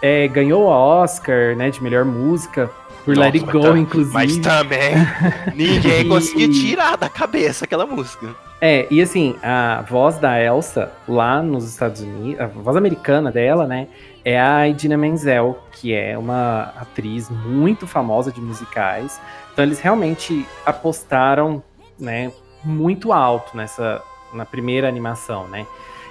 É, 0.00 0.28
ganhou 0.28 0.64
o 0.64 0.66
Oscar, 0.66 1.56
né, 1.56 1.70
de 1.70 1.82
melhor 1.82 2.04
música 2.04 2.70
por 3.04 3.16
Nossa, 3.16 3.28
Let 3.30 3.34
It 3.42 3.50
Go, 3.52 3.60
tá- 3.62 3.78
inclusive. 3.78 4.14
mas 4.14 4.36
também 4.38 4.92
ninguém 5.56 6.02
E- 6.02 6.08
conseguia 6.08 6.48
tirar 6.50 6.96
da 6.96 7.08
cabeça 7.08 7.64
aquela 7.64 7.86
música. 7.86 8.28
É, 8.60 8.86
e 8.90 9.00
assim, 9.02 9.34
a 9.42 9.84
voz 9.88 10.18
da 10.18 10.40
Elsa 10.42 10.92
lá 11.08 11.42
nos 11.42 11.68
Estados 11.68 12.00
Unidos, 12.02 12.40
a 12.40 12.46
voz 12.46 12.76
americana 12.76 13.30
dela, 13.32 13.66
né, 13.66 13.86
é 14.26 14.40
a 14.40 14.66
Idina 14.66 14.96
Menzel, 14.96 15.56
que 15.70 15.94
é 15.94 16.18
uma 16.18 16.72
atriz 16.76 17.30
muito 17.30 17.86
famosa 17.86 18.32
de 18.32 18.40
musicais. 18.40 19.20
Então 19.52 19.64
eles 19.64 19.78
realmente 19.78 20.44
apostaram, 20.66 21.62
né, 21.96 22.32
muito 22.64 23.12
alto 23.12 23.56
nessa 23.56 24.02
na 24.34 24.44
primeira 24.44 24.88
animação, 24.88 25.46
né? 25.46 25.64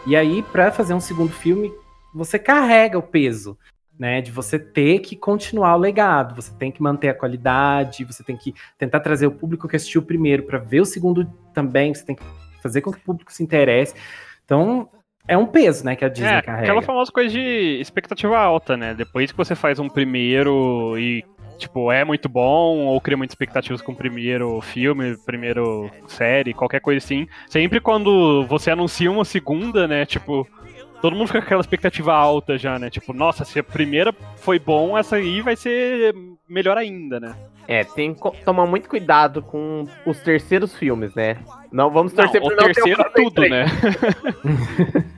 E 0.07 0.15
aí 0.15 0.41
para 0.41 0.71
fazer 0.71 0.93
um 0.93 0.99
segundo 1.01 1.33
filme, 1.33 1.69
você 2.13 2.39
carrega 2.39 2.97
o 2.97 3.03
peso, 3.03 3.57
né, 3.99 4.21
de 4.21 4.31
você 4.31 4.57
ter 4.57 4.99
que 4.99 5.17
continuar 5.17 5.75
o 5.75 5.79
legado, 5.79 6.41
você 6.41 6.53
tem 6.53 6.71
que 6.71 6.81
manter 6.81 7.09
a 7.09 7.13
qualidade, 7.13 8.05
você 8.05 8.23
tem 8.23 8.37
que 8.37 8.55
tentar 8.77 9.01
trazer 9.01 9.27
o 9.27 9.31
público 9.31 9.67
que 9.67 9.75
assistiu 9.75 9.99
o 9.99 10.05
primeiro 10.05 10.43
para 10.43 10.57
ver 10.57 10.79
o 10.79 10.85
segundo 10.85 11.29
também, 11.53 11.93
você 11.93 12.05
tem 12.05 12.15
que 12.15 12.23
fazer 12.63 12.79
com 12.79 12.93
que 12.93 12.97
o 12.97 13.01
público 13.01 13.33
se 13.33 13.43
interesse. 13.43 13.93
Então, 14.45 14.89
é 15.27 15.37
um 15.37 15.45
peso, 15.45 15.83
né, 15.85 15.95
que 15.95 16.05
a 16.05 16.09
Disney 16.09 16.29
É, 16.37 16.41
carrega. 16.41 16.63
aquela 16.63 16.81
famosa 16.81 17.11
coisa 17.11 17.29
de 17.29 17.77
expectativa 17.81 18.37
alta, 18.37 18.75
né? 18.77 18.93
Depois 18.93 19.31
que 19.31 19.37
você 19.37 19.55
faz 19.55 19.79
um 19.79 19.89
primeiro 19.89 20.95
e, 20.97 21.23
tipo, 21.57 21.91
é 21.91 22.03
muito 22.03 22.27
bom, 22.29 22.85
ou 22.85 22.99
cria 23.01 23.17
muitas 23.17 23.33
expectativas 23.33 23.81
com 23.81 23.91
o 23.91 23.95
primeiro 23.95 24.61
filme, 24.61 25.17
primeiro 25.25 25.89
série, 26.07 26.53
qualquer 26.53 26.79
coisa 26.79 27.03
assim. 27.03 27.27
Sempre 27.47 27.79
quando 27.79 28.45
você 28.47 28.71
anuncia 28.71 29.11
uma 29.11 29.25
segunda, 29.25 29.87
né? 29.87 30.05
Tipo, 30.05 30.47
todo 31.01 31.15
mundo 31.15 31.27
fica 31.27 31.39
com 31.39 31.45
aquela 31.45 31.61
expectativa 31.61 32.13
alta 32.13 32.57
já, 32.57 32.77
né? 32.79 32.89
Tipo, 32.89 33.13
nossa, 33.13 33.43
se 33.45 33.57
a 33.59 33.63
primeira 33.63 34.13
foi 34.37 34.59
bom, 34.59 34.97
essa 34.97 35.15
aí 35.17 35.41
vai 35.41 35.55
ser 35.55 36.13
melhor 36.47 36.77
ainda, 36.77 37.19
né? 37.19 37.35
É, 37.67 37.83
tem 37.83 38.13
que 38.13 38.21
tomar 38.43 38.67
muito 38.67 38.87
cuidado 38.87 39.41
com 39.41 39.87
os 40.05 40.19
terceiros 40.19 40.75
filmes, 40.75 41.15
né? 41.15 41.37
Não 41.71 41.89
vamos 41.89 42.13
Não, 42.13 42.23
torcer 42.23 42.39
o 42.39 42.45
pra 42.45 42.55
não 42.55 42.63
ter 42.67 42.73
terceiro 42.75 43.01
Frozen 43.03 43.23
tudo, 43.23 43.33
3. 43.33 43.51
né? 43.51 43.65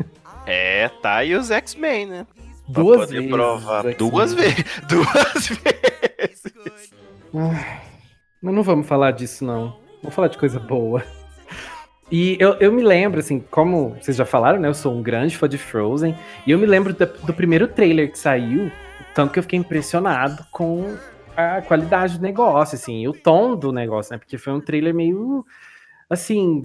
É, 0.47 0.87
tá 1.01 1.15
aí 1.17 1.35
os 1.35 1.51
X-Men, 1.51 2.05
né? 2.07 2.27
Pra 2.71 2.81
Duas 2.83 3.11
vezes. 3.11 3.29
provar. 3.29 3.83
Duas 3.95 4.33
vezes. 4.33 4.63
Duas 4.87 5.47
vezes. 5.47 6.53
Ai, 7.35 7.81
mas 8.41 8.53
não 8.55 8.63
vamos 8.63 8.87
falar 8.87 9.11
disso, 9.11 9.43
não. 9.45 9.75
Vamos 10.01 10.15
falar 10.15 10.29
de 10.29 10.37
coisa 10.37 10.59
boa. 10.59 11.03
E 12.09 12.37
eu, 12.39 12.53
eu 12.61 12.71
me 12.71 12.81
lembro, 12.81 13.19
assim, 13.19 13.39
como 13.51 13.95
vocês 14.01 14.15
já 14.15 14.25
falaram, 14.25 14.59
né? 14.59 14.69
Eu 14.69 14.73
sou 14.73 14.93
um 14.95 15.03
grande 15.03 15.37
fã 15.37 15.47
de 15.49 15.57
Frozen. 15.57 16.15
E 16.45 16.51
eu 16.51 16.57
me 16.57 16.65
lembro 16.65 16.93
da- 16.93 17.05
do 17.05 17.33
primeiro 17.33 17.67
trailer 17.67 18.09
que 18.11 18.17
saiu, 18.17 18.71
tanto 19.13 19.33
que 19.33 19.39
eu 19.39 19.43
fiquei 19.43 19.59
impressionado 19.59 20.45
com 20.51 20.95
a 21.35 21.61
qualidade 21.61 22.17
do 22.17 22.23
negócio, 22.23 22.75
assim, 22.75 23.01
e 23.01 23.07
o 23.09 23.13
tom 23.13 23.55
do 23.57 23.71
negócio, 23.73 24.13
né? 24.13 24.17
Porque 24.17 24.37
foi 24.37 24.53
um 24.53 24.61
trailer 24.61 24.93
meio, 24.93 25.45
assim, 26.09 26.63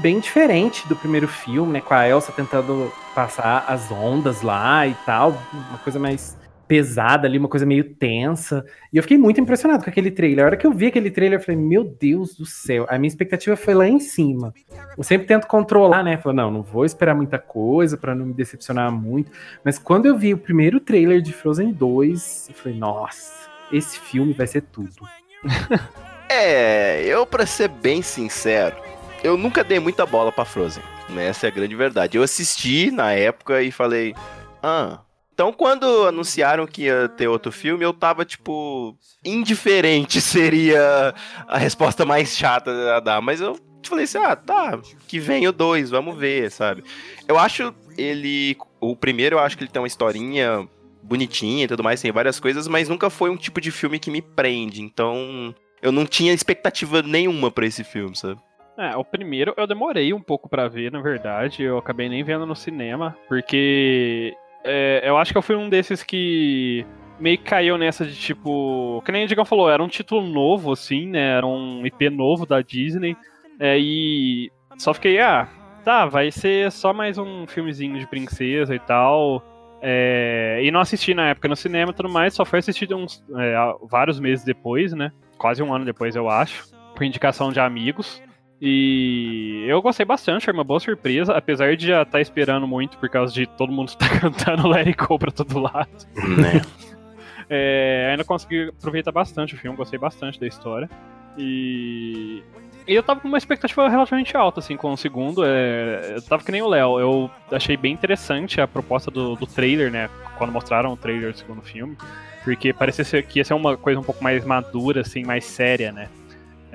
bem 0.00 0.20
diferente 0.20 0.86
do 0.88 0.96
primeiro 0.96 1.28
filme, 1.28 1.72
né? 1.72 1.80
Com 1.80 1.94
a 1.94 2.08
Elsa 2.08 2.32
tentando 2.32 2.92
passar 3.14 3.64
as 3.68 3.90
ondas 3.90 4.42
lá 4.42 4.86
e 4.86 4.94
tal. 5.06 5.36
Uma 5.52 5.78
coisa 5.78 5.98
mais 5.98 6.36
pesada 6.66 7.26
ali, 7.26 7.38
uma 7.38 7.48
coisa 7.48 7.66
meio 7.66 7.94
tensa. 7.94 8.64
E 8.92 8.96
eu 8.96 9.02
fiquei 9.02 9.18
muito 9.18 9.40
impressionado 9.40 9.84
com 9.84 9.90
aquele 9.90 10.10
trailer. 10.10 10.44
A 10.44 10.48
hora 10.48 10.56
que 10.56 10.66
eu 10.66 10.72
vi 10.72 10.86
aquele 10.86 11.10
trailer, 11.10 11.38
eu 11.38 11.44
falei, 11.44 11.60
meu 11.60 11.84
Deus 11.84 12.34
do 12.34 12.46
céu. 12.46 12.86
A 12.88 12.98
minha 12.98 13.08
expectativa 13.08 13.56
foi 13.56 13.74
lá 13.74 13.86
em 13.86 14.00
cima. 14.00 14.52
Eu 14.96 15.04
sempre 15.04 15.26
tento 15.26 15.46
controlar, 15.46 16.02
né? 16.02 16.16
Falei, 16.16 16.36
não, 16.36 16.50
não 16.50 16.62
vou 16.62 16.84
esperar 16.84 17.14
muita 17.14 17.38
coisa 17.38 17.96
para 17.96 18.14
não 18.14 18.26
me 18.26 18.34
decepcionar 18.34 18.90
muito. 18.90 19.30
Mas 19.64 19.78
quando 19.78 20.06
eu 20.06 20.16
vi 20.16 20.34
o 20.34 20.38
primeiro 20.38 20.80
trailer 20.80 21.20
de 21.20 21.32
Frozen 21.32 21.72
2, 21.72 22.48
eu 22.48 22.54
falei, 22.54 22.78
nossa, 22.78 23.48
esse 23.72 23.98
filme 23.98 24.32
vai 24.32 24.46
ser 24.46 24.62
tudo. 24.62 25.06
é, 26.28 27.04
eu, 27.04 27.26
pra 27.26 27.46
ser 27.46 27.68
bem 27.68 28.00
sincero, 28.02 28.76
eu 29.24 29.38
nunca 29.38 29.64
dei 29.64 29.80
muita 29.80 30.04
bola 30.04 30.30
pra 30.30 30.44
Frozen. 30.44 30.82
Né? 31.08 31.26
Essa 31.26 31.46
é 31.46 31.48
a 31.48 31.52
grande 31.52 31.74
verdade. 31.74 32.16
Eu 32.16 32.22
assisti 32.22 32.90
na 32.90 33.12
época 33.12 33.62
e 33.62 33.72
falei, 33.72 34.14
ah, 34.62 35.00
então, 35.32 35.52
quando 35.52 36.06
anunciaram 36.06 36.66
que 36.66 36.82
ia 36.82 37.08
ter 37.08 37.26
outro 37.26 37.50
filme, 37.50 37.84
eu 37.84 37.92
tava, 37.92 38.24
tipo, 38.24 38.96
indiferente 39.24 40.20
seria 40.22 41.14
a 41.48 41.58
resposta 41.58 42.04
mais 42.04 42.36
chata 42.36 42.94
a 42.94 43.00
dar. 43.00 43.20
Mas 43.22 43.40
eu 43.40 43.58
falei 43.82 44.04
assim, 44.04 44.18
ah, 44.18 44.36
tá, 44.36 44.78
que 45.08 45.18
vem 45.18 45.48
o 45.48 45.52
dois, 45.52 45.90
vamos 45.90 46.16
ver, 46.16 46.50
sabe? 46.50 46.84
Eu 47.26 47.38
acho 47.38 47.74
ele. 47.96 48.56
O 48.78 48.94
primeiro, 48.94 49.36
eu 49.36 49.40
acho 49.40 49.56
que 49.56 49.64
ele 49.64 49.70
tem 49.70 49.80
uma 49.80 49.88
historinha 49.88 50.68
bonitinha 51.02 51.64
e 51.64 51.68
tudo 51.68 51.82
mais, 51.82 52.00
tem 52.00 52.12
várias 52.12 52.38
coisas, 52.38 52.68
mas 52.68 52.88
nunca 52.88 53.10
foi 53.10 53.28
um 53.30 53.36
tipo 53.36 53.60
de 53.60 53.70
filme 53.70 53.98
que 53.98 54.10
me 54.10 54.22
prende. 54.22 54.82
Então, 54.82 55.54
eu 55.82 55.90
não 55.90 56.06
tinha 56.06 56.32
expectativa 56.32 57.02
nenhuma 57.02 57.50
para 57.50 57.66
esse 57.66 57.82
filme, 57.82 58.16
sabe? 58.16 58.40
É, 58.76 58.96
o 58.96 59.04
primeiro 59.04 59.54
eu 59.56 59.66
demorei 59.66 60.12
um 60.12 60.20
pouco 60.20 60.48
para 60.48 60.68
ver, 60.68 60.90
na 60.90 61.00
verdade. 61.00 61.62
Eu 61.62 61.78
acabei 61.78 62.08
nem 62.08 62.24
vendo 62.24 62.46
no 62.46 62.56
cinema, 62.56 63.16
porque 63.28 64.34
é, 64.64 65.02
eu 65.04 65.16
acho 65.16 65.32
que 65.32 65.38
eu 65.38 65.42
fui 65.42 65.56
um 65.56 65.68
desses 65.68 66.02
que 66.02 66.84
meio 67.18 67.38
que 67.38 67.44
caiu 67.44 67.78
nessa 67.78 68.04
de 68.04 68.16
tipo. 68.16 69.02
Que 69.04 69.12
nem 69.12 69.24
o 69.24 69.28
Digão 69.28 69.44
falou, 69.44 69.70
era 69.70 69.82
um 69.82 69.88
título 69.88 70.22
novo, 70.26 70.72
assim, 70.72 71.06
né? 71.06 71.36
Era 71.36 71.46
um 71.46 71.86
IP 71.86 72.10
novo 72.10 72.46
da 72.46 72.60
Disney. 72.60 73.16
É, 73.60 73.78
e 73.78 74.50
só 74.76 74.92
fiquei, 74.92 75.20
ah, 75.20 75.48
tá, 75.84 76.06
vai 76.06 76.30
ser 76.30 76.72
só 76.72 76.92
mais 76.92 77.18
um 77.18 77.46
filmezinho 77.46 77.98
de 77.98 78.06
princesa 78.06 78.74
e 78.74 78.80
tal. 78.80 79.42
É, 79.80 80.60
e 80.62 80.70
não 80.70 80.80
assisti 80.80 81.12
na 81.12 81.28
época 81.28 81.46
no 81.46 81.54
cinema 81.54 81.92
e 81.92 81.94
tudo 81.94 82.08
mais, 82.08 82.32
só 82.32 82.44
foi 82.44 82.58
assistido 82.58 82.96
uns 82.96 83.22
é, 83.36 83.54
vários 83.82 84.18
meses 84.18 84.44
depois, 84.44 84.92
né? 84.94 85.12
Quase 85.36 85.62
um 85.62 85.72
ano 85.74 85.84
depois, 85.84 86.16
eu 86.16 86.28
acho. 86.28 86.64
Por 86.94 87.04
indicação 87.04 87.52
de 87.52 87.60
amigos. 87.60 88.22
E 88.66 89.66
eu 89.68 89.82
gostei 89.82 90.06
bastante, 90.06 90.46
foi 90.46 90.54
uma 90.54 90.64
boa 90.64 90.80
surpresa, 90.80 91.34
apesar 91.34 91.76
de 91.76 91.88
já 91.88 92.00
estar 92.00 92.12
tá 92.12 92.20
esperando 92.22 92.66
muito 92.66 92.96
por 92.96 93.10
causa 93.10 93.30
de 93.30 93.46
todo 93.46 93.70
mundo 93.70 93.88
estar 93.88 94.08
cantando 94.18 94.66
Let 94.66 94.86
It 94.86 94.96
Go 95.04 95.18
pra 95.18 95.30
todo 95.30 95.58
lado. 95.58 95.90
Né? 96.14 96.62
é, 97.50 98.08
ainda 98.10 98.24
consegui 98.24 98.70
aproveitar 98.70 99.12
bastante 99.12 99.54
o 99.54 99.58
filme, 99.58 99.76
gostei 99.76 99.98
bastante 99.98 100.40
da 100.40 100.46
história. 100.46 100.88
E 101.36 102.42
e 102.86 102.94
eu 102.94 103.02
tava 103.02 103.20
com 103.20 103.28
uma 103.28 103.38
expectativa 103.38 103.86
relativamente 103.88 104.34
alta, 104.34 104.60
assim, 104.60 104.76
com 104.76 104.92
o 104.92 104.96
segundo. 104.96 105.42
É... 105.44 106.14
Eu 106.16 106.22
tava 106.22 106.42
que 106.44 106.52
nem 106.52 106.60
o 106.60 106.68
Léo. 106.68 107.00
Eu 107.00 107.30
achei 107.50 107.76
bem 107.76 107.92
interessante 107.92 108.60
a 108.60 108.68
proposta 108.68 109.10
do, 109.10 109.36
do 109.36 109.46
trailer, 109.46 109.90
né? 109.90 110.10
Quando 110.36 110.52
mostraram 110.52 110.92
o 110.92 110.96
trailer 110.96 111.32
do 111.32 111.38
segundo 111.38 111.62
filme. 111.62 111.96
Porque 112.44 112.74
parecia 112.74 113.04
ser, 113.04 113.24
que 113.26 113.38
ia 113.38 113.44
ser 113.44 113.54
uma 113.54 113.74
coisa 113.74 113.98
um 113.98 114.02
pouco 114.02 114.22
mais 114.22 114.44
madura, 114.44 115.00
assim, 115.00 115.24
mais 115.24 115.46
séria, 115.46 115.92
né? 115.92 116.08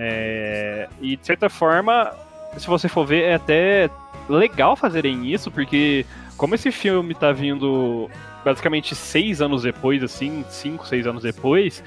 É, 0.01 0.87
e 1.01 1.17
de 1.17 1.25
certa 1.25 1.49
forma, 1.49 2.09
se 2.57 2.65
você 2.65 2.87
for 2.87 3.05
ver, 3.05 3.23
é 3.23 3.33
até 3.35 3.89
legal 4.29 4.77
fazerem 4.77 5.29
isso, 5.29 5.51
porque 5.51 6.05
como 6.37 6.55
esse 6.55 6.71
filme 6.71 7.13
tá 7.13 7.33
vindo 7.33 8.09
basicamente 8.45 8.95
seis 8.95 9.41
anos 9.41 9.63
depois, 9.63 10.01
assim, 10.01 10.45
cinco, 10.47 10.87
seis 10.87 11.05
anos 11.05 11.21
depois, 11.21 11.83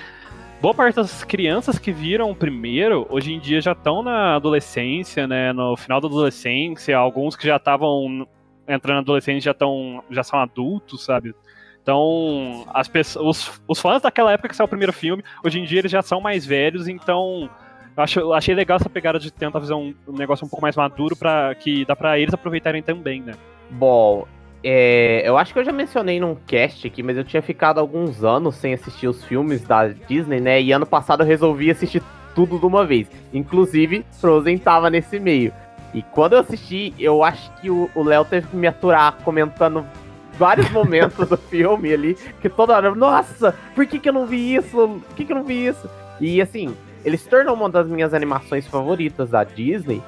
boa 0.61 0.75
parte 0.75 0.97
das 0.97 1.25
crianças 1.25 1.79
que 1.79 1.91
viram 1.91 2.31
o 2.31 2.37
primeiro, 2.37 3.07
hoje 3.09 3.33
em 3.33 3.41
dia 3.41 3.63
já 3.63 3.73
estão 3.73 4.03
na 4.03 4.37
adolescência, 4.37 5.27
né? 5.27 5.51
No 5.55 5.75
final 5.75 5.99
da 5.99 6.07
adolescência, 6.07 6.97
alguns 6.99 7.35
que 7.35 7.47
já 7.47 7.57
estavam 7.57 8.29
entrando 8.69 8.97
na 8.97 9.01
adolescência 9.01 9.41
já 9.41 9.51
estão. 9.53 10.05
já 10.11 10.23
são 10.23 10.39
adultos, 10.39 11.03
sabe? 11.03 11.35
Então, 11.83 12.65
as 12.75 12.87
pessoas, 12.87 13.49
os, 13.49 13.63
os 13.67 13.81
fãs 13.81 14.03
daquela 14.03 14.33
época 14.33 14.51
que 14.51 14.55
saiu 14.55 14.67
o 14.67 14.69
primeiro 14.69 14.93
filme, 14.93 15.25
hoje 15.43 15.59
em 15.59 15.65
dia 15.65 15.81
eles 15.81 15.91
já 15.91 16.03
são 16.03 16.21
mais 16.21 16.45
velhos, 16.47 16.87
então 16.87 17.51
acho, 17.97 18.33
achei 18.33 18.55
legal 18.55 18.77
essa 18.77 18.89
pegada 18.89 19.19
de 19.19 19.31
tentar 19.31 19.61
fazer 19.61 19.75
um, 19.75 19.95
um 20.07 20.17
negócio 20.17 20.47
um 20.47 20.49
pouco 20.49 20.63
mais 20.63 20.77
maduro 20.77 21.17
para 21.17 21.55
que 21.55 21.85
dá 21.85 21.95
para 21.95 22.19
eles 22.19 22.33
aproveitarem 22.33 22.83
também, 22.83 23.21
né? 23.21 23.35
Bom, 23.71 24.27
é, 24.65 25.23
eu 25.29 25.37
acho 25.37 25.53
que 25.53 25.59
eu 25.59 25.65
já 25.65 25.73
mencionei 25.73 26.21
num 26.21 26.35
cast 26.35 26.87
aqui, 26.87 27.03
mas 27.03 27.17
eu 27.17 27.25
tinha 27.25 27.43
ficado 27.43 27.79
alguns 27.79 28.23
anos 28.23 28.55
sem 28.55 28.73
assistir 28.73 29.09
os 29.09 29.25
filmes 29.25 29.63
da 29.63 29.89
Disney, 29.89 30.41
né? 30.41 30.61
E 30.61 30.73
ano 30.73 30.87
passado 30.87 31.23
eu 31.23 31.27
resolvi 31.27 31.71
assistir 31.71 32.03
tudo 32.35 32.59
de 32.59 32.67
uma 32.67 32.85
vez. 32.85 33.11
Inclusive, 33.33 34.05
Frozen 34.21 34.59
tava 34.59 34.89
nesse 34.89 35.19
meio. 35.19 35.53
E 35.93 36.03
quando 36.03 36.35
eu 36.35 36.39
assisti, 36.39 36.95
eu 36.99 37.23
acho 37.23 37.53
que 37.61 37.69
o 37.71 37.91
Léo 38.03 38.25
teve 38.25 38.47
que 38.47 38.57
me 38.57 38.67
aturar 38.67 39.19
comentando 39.25 39.85
vários 40.39 40.71
momentos 40.73 41.29
do 41.29 41.37
filme 41.37 41.93
ali, 41.93 42.17
que 42.41 42.49
toda 42.49 42.75
hora, 42.75 42.95
nossa, 42.95 43.55
por 43.75 43.87
que, 43.87 43.99
que 43.99 44.09
eu 44.09 44.13
não 44.13 44.27
vi 44.27 44.55
isso? 44.55 45.01
Por 45.07 45.17
que, 45.17 45.25
que 45.25 45.33
eu 45.33 45.37
não 45.37 45.45
vi 45.45 45.67
isso? 45.67 45.91
E 46.21 46.41
assim, 46.41 46.75
ele 47.05 47.17
se 47.17 47.29
tornou 47.29 47.55
uma 47.55 47.69
das 47.69 47.87
minhas 47.87 48.15
animações 48.15 48.67
favoritas 48.67 49.31
da 49.31 49.45
Disney. 49.45 50.03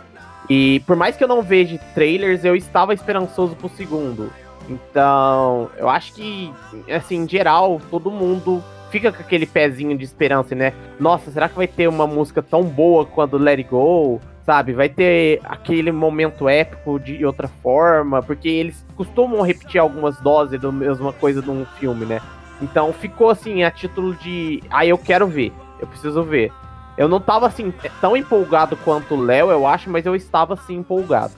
E 0.48 0.80
por 0.86 0.96
mais 0.96 1.16
que 1.16 1.24
eu 1.24 1.28
não 1.28 1.42
veja 1.42 1.78
trailers, 1.94 2.44
eu 2.44 2.54
estava 2.54 2.92
esperançoso 2.92 3.56
pro 3.56 3.68
segundo. 3.68 4.30
Então, 4.68 5.70
eu 5.76 5.88
acho 5.88 6.14
que, 6.14 6.52
assim, 6.90 7.16
em 7.16 7.28
geral, 7.28 7.80
todo 7.90 8.10
mundo 8.10 8.62
fica 8.90 9.12
com 9.12 9.20
aquele 9.20 9.46
pezinho 9.46 9.96
de 9.96 10.04
esperança, 10.04 10.54
né? 10.54 10.72
Nossa, 10.98 11.30
será 11.30 11.48
que 11.48 11.56
vai 11.56 11.66
ter 11.66 11.88
uma 11.88 12.06
música 12.06 12.42
tão 12.42 12.62
boa 12.62 13.04
quanto 13.04 13.36
Let 13.36 13.58
It 13.58 13.70
Go? 13.70 14.20
Sabe? 14.46 14.72
Vai 14.72 14.88
ter 14.88 15.40
aquele 15.44 15.90
momento 15.90 16.48
épico 16.48 17.00
de 17.00 17.24
outra 17.24 17.48
forma, 17.62 18.22
porque 18.22 18.48
eles 18.48 18.84
costumam 18.94 19.40
repetir 19.40 19.80
algumas 19.80 20.20
doses 20.20 20.60
da 20.60 20.70
mesma 20.70 21.12
coisa 21.14 21.40
num 21.40 21.64
filme, 21.78 22.04
né? 22.04 22.20
Então 22.60 22.92
ficou 22.92 23.30
assim, 23.30 23.62
a 23.62 23.70
título 23.70 24.14
de. 24.14 24.62
Ah, 24.70 24.86
eu 24.86 24.98
quero 24.98 25.26
ver, 25.26 25.52
eu 25.80 25.86
preciso 25.86 26.22
ver. 26.22 26.52
Eu 26.96 27.08
não 27.08 27.20
tava 27.20 27.46
assim 27.46 27.72
tão 28.00 28.16
empolgado 28.16 28.76
quanto 28.76 29.14
o 29.14 29.20
Léo, 29.20 29.50
eu 29.50 29.66
acho, 29.66 29.90
mas 29.90 30.06
eu 30.06 30.14
estava 30.14 30.54
assim 30.54 30.76
empolgado. 30.76 31.32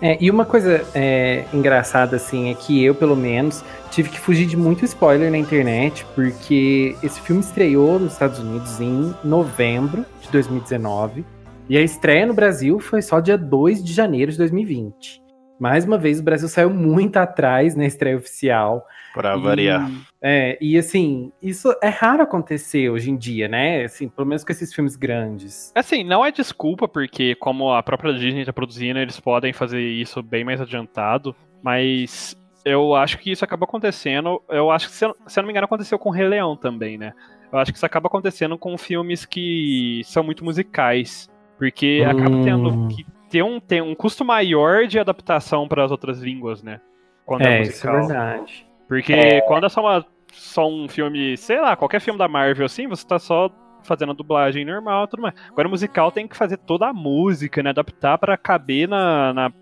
É, 0.00 0.16
e 0.20 0.30
uma 0.30 0.44
coisa 0.44 0.84
é, 0.94 1.44
engraçada, 1.52 2.16
assim, 2.16 2.50
é 2.50 2.54
que 2.54 2.82
eu, 2.84 2.94
pelo 2.94 3.16
menos, 3.16 3.64
tive 3.90 4.08
que 4.08 4.18
fugir 4.18 4.46
de 4.46 4.56
muito 4.56 4.84
spoiler 4.84 5.30
na 5.30 5.38
internet, 5.38 6.06
porque 6.14 6.96
esse 7.02 7.20
filme 7.20 7.40
estreou 7.40 7.98
nos 7.98 8.12
Estados 8.12 8.38
Unidos 8.38 8.80
em 8.80 9.14
novembro 9.24 10.04
de 10.20 10.30
2019, 10.30 11.24
e 11.68 11.76
a 11.76 11.82
estreia 11.82 12.26
no 12.26 12.32
Brasil 12.32 12.78
foi 12.80 13.02
só 13.02 13.20
dia 13.20 13.36
2 13.36 13.84
de 13.84 13.92
janeiro 13.92 14.32
de 14.32 14.38
2020. 14.38 15.22
Mais 15.58 15.84
uma 15.84 15.98
vez, 15.98 16.20
o 16.20 16.22
Brasil 16.22 16.48
saiu 16.48 16.70
muito 16.70 17.16
atrás 17.16 17.74
na 17.74 17.84
estreia 17.84 18.16
oficial. 18.16 18.86
Pra 19.12 19.36
variar. 19.36 19.90
É, 20.22 20.58
e 20.60 20.76
assim, 20.76 21.32
isso 21.42 21.74
é 21.82 21.88
raro 21.88 22.22
acontecer 22.22 22.90
hoje 22.90 23.10
em 23.10 23.16
dia, 23.16 23.48
né? 23.48 23.84
Assim, 23.84 24.08
pelo 24.08 24.26
menos 24.26 24.44
com 24.44 24.52
esses 24.52 24.72
filmes 24.72 24.96
grandes. 24.96 25.72
Assim, 25.74 26.04
não 26.04 26.24
é 26.24 26.30
desculpa, 26.30 26.86
porque 26.86 27.34
como 27.36 27.72
a 27.72 27.82
própria 27.82 28.12
Disney 28.14 28.44
tá 28.44 28.52
produzindo, 28.52 28.98
eles 28.98 29.18
podem 29.18 29.52
fazer 29.52 29.80
isso 29.80 30.22
bem 30.22 30.44
mais 30.44 30.60
adiantado, 30.60 31.34
mas 31.62 32.36
eu 32.64 32.94
acho 32.94 33.18
que 33.18 33.30
isso 33.30 33.44
acaba 33.44 33.64
acontecendo. 33.64 34.42
Eu 34.48 34.70
acho 34.70 34.88
que, 34.88 34.94
se 34.94 35.04
eu, 35.04 35.16
se 35.26 35.38
eu 35.38 35.42
não 35.42 35.46
me 35.46 35.52
engano, 35.52 35.64
aconteceu 35.64 35.98
com 35.98 36.10
o 36.10 36.12
Rei 36.12 36.28
Leão 36.28 36.56
também, 36.56 36.98
né? 36.98 37.12
Eu 37.50 37.58
acho 37.58 37.72
que 37.72 37.78
isso 37.78 37.86
acaba 37.86 38.08
acontecendo 38.08 38.58
com 38.58 38.76
filmes 38.76 39.24
que 39.24 40.02
são 40.04 40.22
muito 40.22 40.44
musicais. 40.44 41.28
Porque 41.56 42.02
hum. 42.04 42.10
acaba 42.10 42.44
tendo 42.44 42.88
que 42.88 43.06
ter 43.28 43.42
um, 43.42 43.58
ter 43.58 43.82
um 43.82 43.94
custo 43.94 44.24
maior 44.24 44.86
de 44.86 44.98
adaptação 44.98 45.66
para 45.66 45.84
as 45.84 45.90
outras 45.90 46.20
línguas, 46.20 46.62
né? 46.62 46.80
Quando 47.26 47.42
é, 47.42 47.56
é 47.56 47.58
musical. 47.58 48.00
isso 48.00 48.12
é 48.12 48.14
verdade. 48.14 48.67
Porque 48.88 49.12
é... 49.12 49.40
quando 49.42 49.66
é 49.66 49.68
só, 49.68 49.82
uma, 49.82 50.04
só 50.32 50.66
um 50.66 50.88
filme, 50.88 51.36
sei 51.36 51.60
lá, 51.60 51.76
qualquer 51.76 52.00
filme 52.00 52.18
da 52.18 52.26
Marvel 52.26 52.66
assim, 52.66 52.88
você 52.88 53.06
tá 53.06 53.18
só 53.18 53.50
fazendo 53.84 54.12
a 54.12 54.14
dublagem 54.14 54.64
normal 54.64 55.04
e 55.04 55.08
tudo 55.08 55.22
mais. 55.22 55.34
Agora 55.50 55.68
o 55.68 55.70
musical 55.70 56.10
tem 56.10 56.26
que 56.26 56.36
fazer 56.36 56.56
toda 56.56 56.88
a 56.88 56.92
música, 56.92 57.62
né? 57.62 57.70
Adaptar 57.70 58.18
para 58.18 58.36
caber 58.36 58.88
na, 58.88 59.32
na 59.32 59.52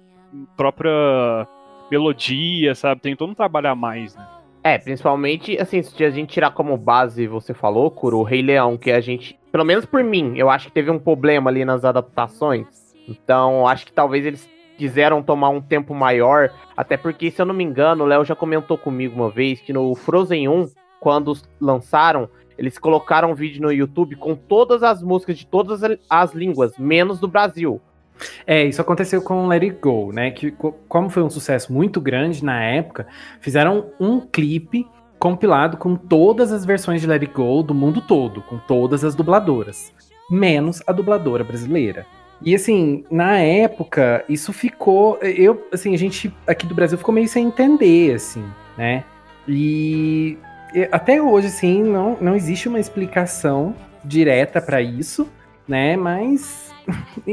própria 0.56 1.46
melodia, 1.90 2.74
sabe? 2.74 3.00
Tem 3.00 3.16
todo 3.16 3.30
um 3.30 3.34
trabalho 3.34 3.68
a 3.68 3.74
mais, 3.74 4.14
né? 4.14 4.26
É, 4.62 4.78
principalmente, 4.78 5.56
assim, 5.60 5.80
se 5.80 6.04
a 6.04 6.10
gente 6.10 6.30
tirar 6.30 6.50
como 6.50 6.76
base, 6.76 7.28
você 7.28 7.54
falou, 7.54 7.88
Kuro, 7.88 8.18
o 8.18 8.24
Rei 8.24 8.42
Leão, 8.42 8.76
que 8.76 8.90
a 8.90 9.00
gente, 9.00 9.38
pelo 9.52 9.64
menos 9.64 9.86
por 9.86 10.02
mim, 10.02 10.32
eu 10.36 10.50
acho 10.50 10.66
que 10.66 10.72
teve 10.72 10.90
um 10.90 10.98
problema 10.98 11.48
ali 11.48 11.64
nas 11.64 11.84
adaptações. 11.84 12.66
Então, 13.08 13.68
acho 13.68 13.86
que 13.86 13.92
talvez 13.92 14.26
eles 14.26 14.50
quiseram 14.76 15.22
tomar 15.22 15.48
um 15.48 15.60
tempo 15.60 15.94
maior, 15.94 16.50
até 16.76 16.96
porque, 16.96 17.30
se 17.30 17.40
eu 17.40 17.46
não 17.46 17.54
me 17.54 17.64
engano, 17.64 18.04
o 18.04 18.06
Léo 18.06 18.24
já 18.24 18.34
comentou 18.34 18.76
comigo 18.76 19.14
uma 19.16 19.30
vez 19.30 19.60
que 19.60 19.72
no 19.72 19.94
Frozen 19.94 20.48
1, 20.48 20.70
quando 21.00 21.32
lançaram, 21.60 22.28
eles 22.58 22.78
colocaram 22.78 23.30
um 23.30 23.34
vídeo 23.34 23.62
no 23.62 23.72
YouTube 23.72 24.16
com 24.16 24.34
todas 24.34 24.82
as 24.82 25.02
músicas 25.02 25.38
de 25.38 25.46
todas 25.46 25.80
as 26.08 26.32
línguas, 26.32 26.76
menos 26.78 27.20
do 27.20 27.28
Brasil. 27.28 27.80
É, 28.46 28.64
isso 28.64 28.80
aconteceu 28.80 29.20
com 29.20 29.46
Let 29.46 29.62
It 29.62 29.78
Go, 29.80 30.10
né? 30.12 30.30
Que 30.30 30.54
como 30.88 31.10
foi 31.10 31.22
um 31.22 31.30
sucesso 31.30 31.72
muito 31.72 32.00
grande 32.00 32.44
na 32.44 32.62
época, 32.62 33.06
fizeram 33.40 33.90
um 34.00 34.20
clipe 34.20 34.86
compilado 35.18 35.76
com 35.76 35.96
todas 35.96 36.52
as 36.52 36.64
versões 36.64 37.00
de 37.00 37.06
Let 37.06 37.22
It 37.22 37.34
Go 37.34 37.62
do 37.62 37.74
mundo 37.74 38.00
todo, 38.00 38.42
com 38.42 38.58
todas 38.58 39.04
as 39.04 39.14
dubladoras, 39.14 39.92
menos 40.30 40.82
a 40.86 40.92
dubladora 40.92 41.44
brasileira. 41.44 42.06
E 42.42 42.54
assim, 42.54 43.04
na 43.10 43.38
época, 43.38 44.24
isso 44.28 44.52
ficou, 44.52 45.18
eu, 45.22 45.66
assim, 45.72 45.94
a 45.94 45.98
gente 45.98 46.32
aqui 46.46 46.66
do 46.66 46.74
Brasil 46.74 46.98
ficou 46.98 47.14
meio 47.14 47.28
sem 47.28 47.46
entender, 47.46 48.14
assim, 48.14 48.44
né? 48.76 49.04
E 49.48 50.36
até 50.90 51.20
hoje, 51.20 51.46
assim, 51.46 51.82
não, 51.82 52.16
não 52.20 52.34
existe 52.34 52.68
uma 52.68 52.80
explicação 52.80 53.74
direta 54.04 54.60
para 54.60 54.82
isso, 54.82 55.28
né? 55.66 55.96
Mas 55.96 56.72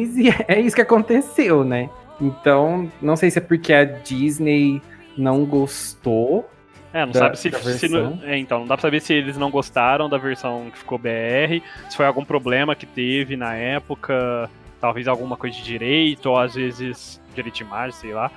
é 0.48 0.60
isso 0.60 0.75
que 0.75 0.81
aconteceu, 0.81 1.63
né? 1.63 1.89
Então, 2.22 2.89
não 3.01 3.15
sei 3.15 3.29
se 3.29 3.39
é 3.39 3.41
porque 3.41 3.74
a 3.74 3.83
Disney 3.83 4.81
não 5.17 5.45
gostou. 5.45 6.50
É, 6.93 7.05
não 7.05 7.12
da, 7.12 7.19
sabe 7.19 7.38
se, 7.38 7.79
se 7.79 7.89
não, 7.89 8.19
é, 8.24 8.38
então, 8.38 8.60
não 8.60 8.67
dá 8.67 8.75
pra 8.75 8.83
saber 8.83 9.01
se 9.01 9.13
eles 9.13 9.36
não 9.36 9.50
gostaram 9.50 10.07
da 10.07 10.17
versão 10.17 10.69
que 10.72 10.77
ficou 10.77 11.00
BR, 11.00 11.60
se 11.89 11.98
foi 11.98 12.05
algum 12.05 12.24
problema 12.24 12.75
que 12.75 12.86
teve 12.86 13.36
na 13.36 13.55
época, 13.55 14.48
talvez 14.83 15.07
alguma 15.07 15.37
coisa 15.37 15.55
de 15.55 15.63
direito, 15.63 16.29
ou 16.29 16.37
às 16.37 16.55
vezes 16.55 17.21
direito 17.33 17.55
de 17.55 17.63
imagem, 17.63 17.97
sei 17.97 18.13
lá. 18.13 18.29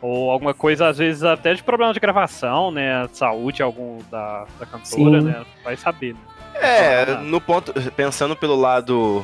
Ou 0.00 0.30
alguma 0.30 0.54
coisa, 0.54 0.88
às 0.88 0.96
vezes, 0.96 1.22
até 1.22 1.52
de 1.52 1.62
problema 1.62 1.92
de 1.92 2.00
gravação, 2.00 2.70
né? 2.70 3.06
Saúde 3.12 3.62
algum 3.62 3.98
da, 4.10 4.46
da 4.58 4.64
cantora, 4.64 5.20
Sim. 5.20 5.26
né? 5.26 5.44
Vai 5.62 5.76
saber, 5.76 6.14
né? 6.14 6.20
É, 6.54 7.04
no 7.18 7.38
ponto. 7.38 7.74
Pensando 7.92 8.34
pelo 8.34 8.56
lado. 8.56 9.22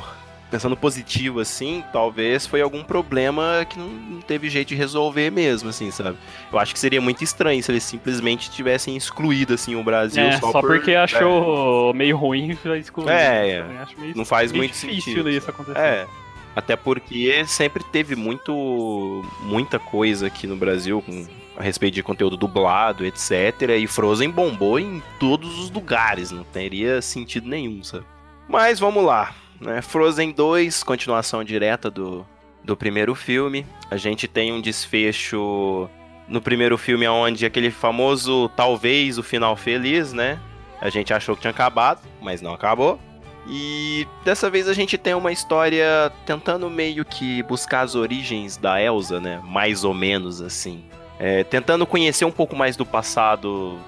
Pensando 0.50 0.76
positivo, 0.76 1.40
assim, 1.40 1.82
talvez 1.92 2.46
foi 2.46 2.60
algum 2.60 2.84
problema 2.84 3.66
que 3.68 3.76
não 3.78 4.20
teve 4.20 4.48
jeito 4.48 4.68
de 4.68 4.74
resolver 4.76 5.28
mesmo, 5.28 5.70
assim, 5.70 5.90
sabe? 5.90 6.16
Eu 6.52 6.58
acho 6.58 6.72
que 6.72 6.78
seria 6.78 7.00
muito 7.00 7.24
estranho 7.24 7.60
se 7.60 7.72
eles 7.72 7.82
simplesmente 7.82 8.48
tivessem 8.48 8.96
excluído, 8.96 9.54
assim, 9.54 9.74
o 9.74 9.82
Brasil 9.82 10.22
é, 10.22 10.32
só, 10.38 10.52
só 10.52 10.60
por, 10.60 10.76
porque 10.76 10.94
achou 10.94 11.90
é. 11.90 11.94
meio 11.94 12.16
ruim 12.16 12.56
excluir. 12.78 13.10
É, 13.10 13.64
não 14.14 14.24
faz 14.24 14.52
muito 14.52 14.72
difícil 14.72 15.02
sentido. 15.02 15.28
isso 15.28 15.50
acontecer. 15.50 15.78
É. 15.80 16.06
Até 16.56 16.74
porque 16.74 17.44
sempre 17.46 17.84
teve 17.84 18.16
muito 18.16 19.22
muita 19.42 19.78
coisa 19.78 20.28
aqui 20.28 20.46
no 20.46 20.56
Brasil 20.56 21.02
com, 21.02 21.26
a 21.54 21.62
respeito 21.62 21.94
de 21.94 22.02
conteúdo 22.02 22.34
dublado, 22.34 23.04
etc. 23.04 23.76
E 23.78 23.86
Frozen 23.86 24.30
bombou 24.30 24.78
em 24.78 25.02
todos 25.20 25.58
os 25.58 25.70
lugares, 25.70 26.30
não 26.30 26.44
teria 26.44 27.02
sentido 27.02 27.46
nenhum, 27.46 27.84
sabe? 27.84 28.06
Mas 28.48 28.80
vamos 28.80 29.04
lá, 29.04 29.34
né? 29.60 29.82
Frozen 29.82 30.32
2, 30.32 30.82
continuação 30.82 31.44
direta 31.44 31.90
do, 31.90 32.26
do 32.64 32.74
primeiro 32.74 33.14
filme. 33.14 33.66
A 33.90 33.98
gente 33.98 34.26
tem 34.26 34.50
um 34.50 34.60
desfecho 34.60 35.90
no 36.26 36.40
primeiro 36.40 36.78
filme 36.78 37.06
onde 37.06 37.44
aquele 37.44 37.70
famoso 37.70 38.48
talvez 38.56 39.18
o 39.18 39.22
final 39.22 39.56
feliz, 39.56 40.14
né? 40.14 40.40
A 40.80 40.88
gente 40.88 41.12
achou 41.12 41.34
que 41.34 41.42
tinha 41.42 41.50
acabado, 41.50 42.00
mas 42.20 42.40
não 42.40 42.54
acabou. 42.54 42.98
E 43.48 44.06
dessa 44.24 44.50
vez 44.50 44.68
a 44.68 44.72
gente 44.72 44.98
tem 44.98 45.14
uma 45.14 45.30
história 45.30 46.12
tentando 46.24 46.68
meio 46.68 47.04
que 47.04 47.42
buscar 47.44 47.82
as 47.82 47.94
origens 47.94 48.56
da 48.56 48.80
Elsa, 48.80 49.20
né? 49.20 49.40
Mais 49.44 49.84
ou 49.84 49.94
menos 49.94 50.40
assim. 50.40 50.84
É, 51.18 51.44
tentando 51.44 51.86
conhecer 51.86 52.24
um 52.24 52.30
pouco 52.30 52.56
mais 52.56 52.76
do 52.76 52.84
passado 52.84 53.78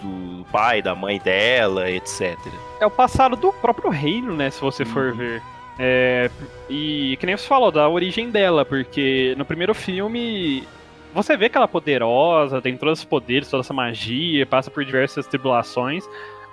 do 0.00 0.46
pai, 0.52 0.80
da 0.80 0.94
mãe 0.94 1.18
dela, 1.18 1.90
etc. 1.90 2.36
É 2.80 2.86
o 2.86 2.90
passado 2.90 3.36
do 3.36 3.52
próprio 3.52 3.90
reino, 3.90 4.34
né? 4.34 4.50
Se 4.50 4.60
você 4.60 4.84
for 4.84 5.10
uhum. 5.10 5.16
ver. 5.16 5.42
É, 5.80 6.30
e 6.68 7.16
que 7.18 7.26
nem 7.26 7.36
você 7.36 7.46
falou, 7.46 7.70
da 7.70 7.88
origem 7.88 8.30
dela, 8.30 8.64
porque 8.64 9.34
no 9.36 9.44
primeiro 9.44 9.74
filme 9.74 10.66
você 11.14 11.36
vê 11.36 11.48
que 11.48 11.56
ela 11.56 11.64
é 11.64 11.68
poderosa, 11.68 12.60
tem 12.60 12.76
todos 12.76 13.00
os 13.00 13.04
poderes, 13.04 13.48
toda 13.48 13.62
essa 13.62 13.74
magia, 13.74 14.44
passa 14.46 14.70
por 14.70 14.84
diversas 14.84 15.26
tribulações. 15.26 16.04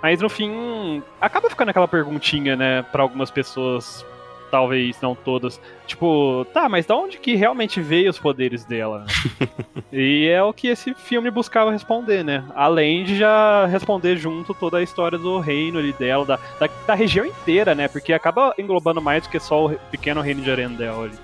Mas 0.02 0.20
no 0.20 0.28
fim, 0.28 1.02
acaba 1.20 1.50
ficando 1.50 1.70
aquela 1.70 1.88
perguntinha, 1.88 2.54
né, 2.54 2.82
para 2.82 3.02
algumas 3.02 3.30
pessoas, 3.30 4.04
talvez 4.50 5.00
não 5.00 5.14
todas. 5.14 5.60
Tipo, 5.86 6.46
tá, 6.52 6.68
mas 6.68 6.86
da 6.86 6.96
onde 6.96 7.18
que 7.18 7.34
realmente 7.34 7.80
veio 7.80 8.10
os 8.10 8.18
poderes 8.18 8.64
dela? 8.64 9.06
e 9.92 10.26
é 10.26 10.42
o 10.42 10.52
que 10.52 10.68
esse 10.68 10.94
filme 10.94 11.30
buscava 11.30 11.70
responder, 11.70 12.24
né? 12.24 12.44
Além 12.54 13.04
de 13.04 13.16
já 13.16 13.66
responder 13.66 14.16
junto 14.16 14.54
toda 14.54 14.78
a 14.78 14.82
história 14.82 15.18
do 15.18 15.38
reino 15.38 15.78
ali 15.78 15.92
dela, 15.92 16.24
da, 16.24 16.38
da, 16.58 16.68
da 16.86 16.94
região 16.94 17.24
inteira, 17.24 17.74
né? 17.74 17.88
Porque 17.88 18.12
acaba 18.12 18.54
englobando 18.58 19.00
mais 19.00 19.24
do 19.24 19.28
que 19.28 19.40
só 19.40 19.66
o 19.66 19.70
pequeno 19.90 20.20
reino 20.20 20.42
de 20.42 20.50
Arendelle 20.50 21.04
ali. 21.04 21.18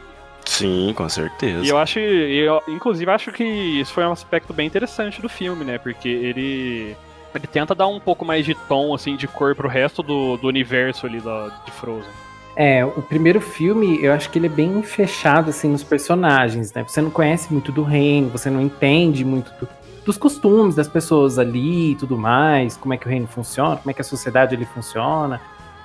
Sim, 0.44 0.92
com 0.94 1.08
certeza. 1.08 1.64
E 1.64 1.68
eu 1.68 1.78
acho, 1.78 1.98
eu, 1.98 2.62
inclusive, 2.68 3.10
acho 3.10 3.32
que 3.32 3.44
isso 3.44 3.92
foi 3.92 4.04
um 4.04 4.12
aspecto 4.12 4.52
bem 4.52 4.66
interessante 4.66 5.22
do 5.22 5.28
filme, 5.28 5.64
né? 5.64 5.78
Porque 5.78 6.08
ele 6.08 6.96
ele 7.38 7.46
tenta 7.46 7.74
dar 7.74 7.86
um 7.86 8.00
pouco 8.00 8.24
mais 8.24 8.44
de 8.44 8.54
tom, 8.54 8.94
assim, 8.94 9.16
de 9.16 9.26
cor 9.26 9.54
pro 9.54 9.68
resto 9.68 10.02
do, 10.02 10.36
do 10.36 10.48
universo 10.48 11.06
ali 11.06 11.20
da, 11.20 11.48
de 11.64 11.70
Frozen. 11.70 12.10
É, 12.54 12.84
o 12.84 13.00
primeiro 13.00 13.40
filme, 13.40 14.02
eu 14.02 14.12
acho 14.12 14.28
que 14.28 14.38
ele 14.38 14.46
é 14.46 14.50
bem 14.50 14.82
fechado, 14.82 15.50
assim, 15.50 15.70
nos 15.70 15.82
personagens, 15.82 16.72
né? 16.72 16.84
Você 16.86 17.00
não 17.00 17.10
conhece 17.10 17.50
muito 17.50 17.72
do 17.72 17.82
reino, 17.82 18.28
você 18.28 18.50
não 18.50 18.60
entende 18.60 19.24
muito 19.24 19.50
do, 19.58 19.66
dos 20.04 20.18
costumes 20.18 20.74
das 20.74 20.88
pessoas 20.88 21.38
ali 21.38 21.92
e 21.92 21.94
tudo 21.94 22.16
mais, 22.18 22.76
como 22.76 22.92
é 22.92 22.98
que 22.98 23.06
o 23.06 23.08
reino 23.08 23.26
funciona, 23.26 23.76
como 23.76 23.90
é 23.90 23.94
que 23.94 24.02
a 24.02 24.04
sociedade 24.04 24.54
ali 24.54 24.66
funciona. 24.66 25.40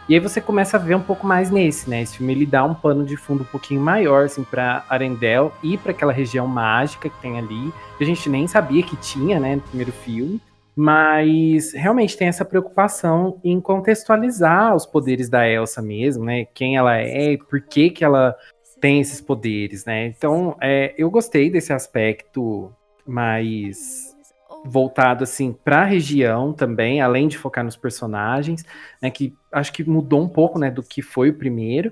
E 0.10 0.14
aí 0.14 0.20
você 0.22 0.40
começa 0.40 0.78
a 0.78 0.80
ver 0.80 0.96
um 0.96 1.02
pouco 1.02 1.28
mais 1.28 1.52
nesse, 1.52 1.90
né? 1.90 2.02
Esse 2.02 2.18
filme 2.18 2.34
ele 2.34 2.46
dá 2.46 2.64
um 2.64 2.74
pano 2.74 3.06
de 3.06 3.18
fundo 3.18 3.44
um 3.44 3.46
pouquinho 3.46 3.82
maior, 3.82 4.26
assim, 4.26 4.44
pra 4.44 4.86
Arendelle 4.90 5.52
e 5.62 5.78
para 5.78 5.92
aquela 5.92 6.14
região 6.14 6.48
mágica 6.48 7.10
que 7.10 7.22
tem 7.22 7.38
ali, 7.38 7.74
que 7.98 8.04
a 8.04 8.08
gente 8.08 8.30
nem 8.30 8.48
sabia 8.48 8.84
que 8.84 8.96
tinha, 8.96 9.40
né, 9.40 9.56
no 9.56 9.62
primeiro 9.62 9.92
filme. 9.92 10.42
Mas 10.80 11.74
realmente 11.74 12.16
tem 12.16 12.28
essa 12.28 12.46
preocupação 12.46 13.42
em 13.44 13.60
contextualizar 13.60 14.76
os 14.76 14.86
poderes 14.86 15.28
da 15.28 15.50
Elsa 15.50 15.82
mesmo, 15.82 16.24
né? 16.24 16.46
Quem 16.54 16.78
ela 16.78 16.96
é 17.00 17.32
e 17.32 17.38
por 17.40 17.60
que, 17.62 17.90
que 17.90 18.06
ela 18.06 18.36
tem 18.80 19.02
esses 19.02 19.20
poderes, 19.20 19.86
né? 19.86 20.06
Então, 20.06 20.56
é, 20.62 20.94
eu 20.96 21.10
gostei 21.10 21.50
desse 21.50 21.74
aspecto 21.74 22.72
mais 23.08 24.16
voltado 24.64 25.24
assim 25.24 25.52
para 25.52 25.82
a 25.82 25.86
região 25.86 26.54
também, 26.54 27.02
além 27.02 27.28
de 27.28 27.40
focar 27.40 27.64
nos 27.64 27.76
personagens, 27.76 28.64
né? 29.02 29.10
Que 29.10 29.34
acho 29.52 29.74
que 29.74 29.84
mudou 29.84 30.22
um 30.22 30.30
pouco, 30.30 30.60
né, 30.60 30.70
do 30.70 30.84
que 30.84 31.02
foi 31.02 31.32
o 31.32 31.34
primeiro. 31.34 31.92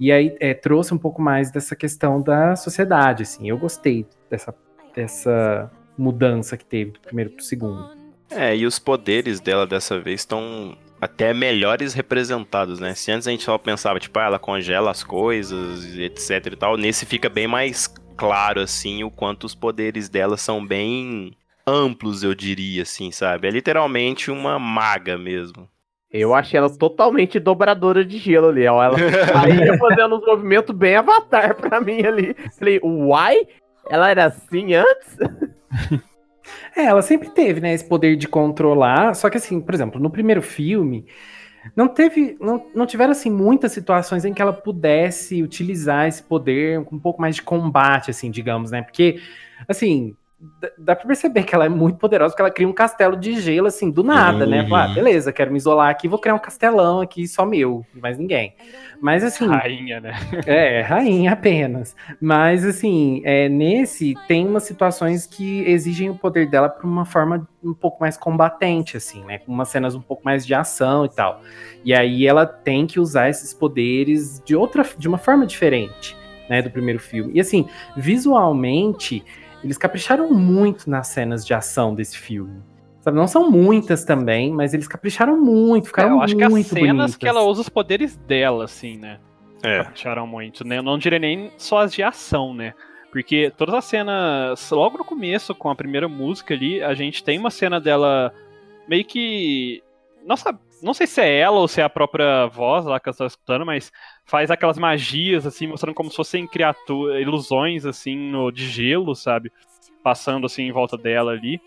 E 0.00 0.10
aí 0.10 0.34
é, 0.40 0.54
trouxe 0.54 0.94
um 0.94 0.98
pouco 0.98 1.20
mais 1.20 1.50
dessa 1.50 1.76
questão 1.76 2.22
da 2.22 2.56
sociedade, 2.56 3.24
assim. 3.24 3.46
Eu 3.50 3.58
gostei 3.58 4.06
dessa, 4.30 4.54
dessa 4.96 5.70
mudança 5.98 6.56
que 6.56 6.64
teve 6.64 6.92
do 6.92 7.00
primeiro 7.00 7.32
para 7.32 7.42
o 7.42 7.44
segundo. 7.44 8.03
É, 8.34 8.56
e 8.56 8.66
os 8.66 8.78
poderes 8.78 9.40
dela 9.40 9.66
dessa 9.66 9.98
vez 9.98 10.20
estão 10.20 10.76
até 11.00 11.32
melhores 11.32 11.94
representados, 11.94 12.80
né? 12.80 12.94
Se 12.94 13.12
antes 13.12 13.28
a 13.28 13.30
gente 13.30 13.44
só 13.44 13.56
pensava, 13.58 14.00
tipo, 14.00 14.18
ah, 14.18 14.24
ela 14.24 14.38
congela 14.38 14.90
as 14.90 15.04
coisas, 15.04 15.96
etc 15.96 16.46
e 16.46 16.56
tal, 16.56 16.76
nesse 16.76 17.06
fica 17.06 17.28
bem 17.28 17.46
mais 17.46 17.86
claro, 18.16 18.60
assim, 18.60 19.04
o 19.04 19.10
quanto 19.10 19.44
os 19.44 19.54
poderes 19.54 20.08
dela 20.08 20.36
são 20.36 20.64
bem 20.64 21.32
amplos, 21.66 22.22
eu 22.22 22.34
diria, 22.34 22.82
assim, 22.82 23.10
sabe? 23.10 23.48
É 23.48 23.50
literalmente 23.50 24.30
uma 24.30 24.58
maga 24.58 25.16
mesmo. 25.16 25.68
Eu 26.10 26.32
achei 26.32 26.58
ela 26.58 26.70
totalmente 26.70 27.40
dobradora 27.40 28.04
de 28.04 28.18
gelo 28.18 28.48
ali, 28.48 28.66
ó. 28.66 28.82
Ela 28.82 28.96
saía 29.32 29.76
fazendo 29.78 30.16
uns 30.16 30.24
movimentos 30.24 30.74
bem 30.74 30.96
avatar 30.96 31.56
pra 31.56 31.80
mim 31.80 32.04
ali. 32.04 32.36
Falei, 32.56 32.80
uai? 32.82 33.46
Ela 33.90 34.10
era 34.10 34.26
assim 34.26 34.74
antes? 34.74 35.18
É, 36.76 36.84
ela 36.84 37.02
sempre 37.02 37.30
teve, 37.30 37.60
né, 37.60 37.72
esse 37.72 37.84
poder 37.84 38.16
de 38.16 38.28
controlar. 38.28 39.14
Só 39.14 39.30
que 39.30 39.36
assim, 39.36 39.60
por 39.60 39.74
exemplo, 39.74 40.00
no 40.00 40.10
primeiro 40.10 40.42
filme, 40.42 41.06
não 41.74 41.88
teve, 41.88 42.36
não, 42.40 42.66
não 42.74 42.86
tiveram 42.86 43.12
assim 43.12 43.30
muitas 43.30 43.72
situações 43.72 44.24
em 44.24 44.34
que 44.34 44.42
ela 44.42 44.52
pudesse 44.52 45.42
utilizar 45.42 46.06
esse 46.06 46.22
poder 46.22 46.84
com 46.84 46.96
um 46.96 47.00
pouco 47.00 47.20
mais 47.20 47.36
de 47.36 47.42
combate, 47.42 48.10
assim, 48.10 48.30
digamos, 48.30 48.70
né? 48.70 48.82
Porque, 48.82 49.20
assim, 49.68 50.14
dá 50.78 50.94
pra 50.94 51.06
perceber 51.06 51.42
que 51.42 51.54
ela 51.54 51.64
é 51.64 51.68
muito 51.68 51.98
poderosa, 51.98 52.32
porque 52.32 52.42
ela 52.42 52.50
cria 52.50 52.68
um 52.68 52.72
castelo 52.72 53.16
de 53.16 53.40
gelo, 53.40 53.66
assim, 53.66 53.90
do 53.90 54.02
nada, 54.02 54.44
uhum. 54.44 54.50
né? 54.50 54.68
Fala, 54.68 54.84
ah, 54.84 54.94
beleza, 54.94 55.32
quero 55.32 55.50
me 55.50 55.56
isolar 55.56 55.88
aqui, 55.90 56.08
vou 56.08 56.18
criar 56.18 56.34
um 56.34 56.38
castelão 56.38 57.00
aqui, 57.00 57.26
só 57.26 57.44
meu, 57.44 57.84
mais 57.94 58.18
ninguém. 58.18 58.54
Mas 59.00 59.22
assim. 59.22 59.46
Rainha, 59.46 60.00
né? 60.00 60.14
É, 60.46 60.80
rainha 60.80 61.32
apenas. 61.32 61.96
Mas 62.20 62.64
assim, 62.64 63.22
é, 63.24 63.48
nesse 63.48 64.14
tem 64.26 64.46
umas 64.46 64.64
situações 64.64 65.26
que 65.26 65.60
exigem 65.68 66.10
o 66.10 66.14
poder 66.14 66.48
dela 66.48 66.68
por 66.68 66.84
uma 66.84 67.04
forma 67.04 67.46
um 67.62 67.74
pouco 67.74 68.00
mais 68.00 68.16
combatente, 68.16 68.96
assim, 68.96 69.24
né? 69.24 69.38
Com 69.38 69.52
umas 69.52 69.68
cenas 69.68 69.94
um 69.94 70.00
pouco 70.00 70.24
mais 70.24 70.46
de 70.46 70.54
ação 70.54 71.04
e 71.04 71.08
tal. 71.08 71.40
E 71.84 71.94
aí 71.94 72.26
ela 72.26 72.46
tem 72.46 72.86
que 72.86 73.00
usar 73.00 73.28
esses 73.28 73.54
poderes 73.54 74.42
de 74.44 74.54
outra, 74.54 74.84
de 74.96 75.08
uma 75.08 75.18
forma 75.18 75.46
diferente, 75.46 76.16
né? 76.48 76.60
Do 76.60 76.70
primeiro 76.70 77.00
filme. 77.00 77.32
E 77.34 77.40
assim, 77.40 77.66
visualmente 77.96 79.24
eles 79.64 79.78
capricharam 79.78 80.30
muito 80.30 80.88
nas 80.88 81.08
cenas 81.08 81.44
de 81.44 81.54
ação 81.54 81.94
desse 81.94 82.18
filme. 82.18 82.62
Sabe, 83.00 83.16
não 83.16 83.26
são 83.26 83.50
muitas 83.50 84.04
também, 84.04 84.52
mas 84.52 84.72
eles 84.72 84.86
capricharam 84.86 85.38
muito, 85.38 85.88
ficaram 85.88 86.10
é, 86.10 86.12
eu 86.12 86.22
acho 86.22 86.34
muito 86.34 86.38
que 86.38 86.44
as 86.44 86.66
cenas 86.68 86.96
bonitas. 86.96 87.16
que 87.16 87.28
ela 87.28 87.42
usa 87.42 87.62
os 87.62 87.68
poderes 87.68 88.16
dela, 88.16 88.64
assim, 88.64 88.96
né? 88.96 89.18
É. 89.62 89.84
Capricharam 89.84 90.26
muito, 90.26 90.66
né? 90.66 90.78
Eu 90.78 90.82
não 90.82 90.98
diria 90.98 91.18
nem 91.18 91.50
só 91.56 91.80
as 91.80 91.92
de 91.92 92.02
ação, 92.02 92.54
né? 92.54 92.74
Porque 93.10 93.52
todas 93.56 93.74
as 93.74 93.84
cenas, 93.84 94.70
logo 94.70 94.98
no 94.98 95.04
começo, 95.04 95.54
com 95.54 95.70
a 95.70 95.74
primeira 95.74 96.08
música 96.08 96.52
ali, 96.52 96.82
a 96.82 96.94
gente 96.94 97.22
tem 97.22 97.38
uma 97.38 97.50
cena 97.50 97.80
dela 97.80 98.32
meio 98.88 99.04
que. 99.04 99.82
Nossa, 100.26 100.58
não 100.82 100.92
sei 100.92 101.06
se 101.06 101.20
é 101.20 101.38
ela 101.38 101.58
ou 101.58 101.68
se 101.68 101.80
é 101.80 101.84
a 101.84 101.90
própria 101.90 102.46
voz 102.46 102.84
lá 102.84 102.98
que 102.98 103.08
eu 103.08 103.14
tô 103.14 103.24
escutando, 103.24 103.64
mas 103.64 103.92
faz 104.24 104.50
aquelas 104.50 104.78
magias, 104.78 105.46
assim, 105.46 105.66
mostrando 105.66 105.94
como 105.94 106.10
se 106.10 106.16
fossem 106.16 106.46
criaturas, 106.46 107.20
ilusões, 107.20 107.84
assim, 107.84 108.16
no, 108.16 108.50
de 108.50 108.66
gelo, 108.66 109.14
sabe? 109.14 109.52
Passando, 110.02 110.46
assim, 110.46 110.62
em 110.64 110.72
volta 110.72 110.96
dela 110.96 111.32
ali. 111.32 111.60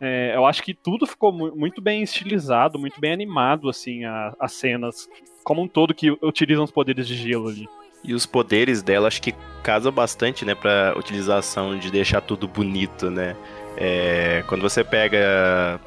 É, 0.00 0.34
eu 0.34 0.44
acho 0.44 0.62
que 0.62 0.74
tudo 0.74 1.06
ficou 1.06 1.32
muito 1.32 1.80
bem 1.80 2.02
estilizado, 2.02 2.78
muito 2.78 3.00
bem 3.00 3.12
animado, 3.12 3.68
assim, 3.68 4.02
as 4.38 4.52
cenas, 4.52 5.08
como 5.44 5.62
um 5.62 5.68
todo, 5.68 5.94
que 5.94 6.10
utilizam 6.22 6.64
os 6.64 6.70
poderes 6.70 7.06
de 7.06 7.14
gelo 7.14 7.48
ali. 7.48 7.68
E 8.04 8.12
os 8.12 8.26
poderes 8.26 8.82
dela 8.82 9.06
acho 9.06 9.22
que 9.22 9.32
casa 9.62 9.90
bastante, 9.92 10.44
né, 10.44 10.56
pra 10.56 10.92
utilização 10.96 11.78
de 11.78 11.88
deixar 11.90 12.20
tudo 12.20 12.48
bonito, 12.48 13.10
né? 13.10 13.36
É, 13.76 14.42
quando 14.48 14.60
você 14.60 14.82
pega 14.82 15.80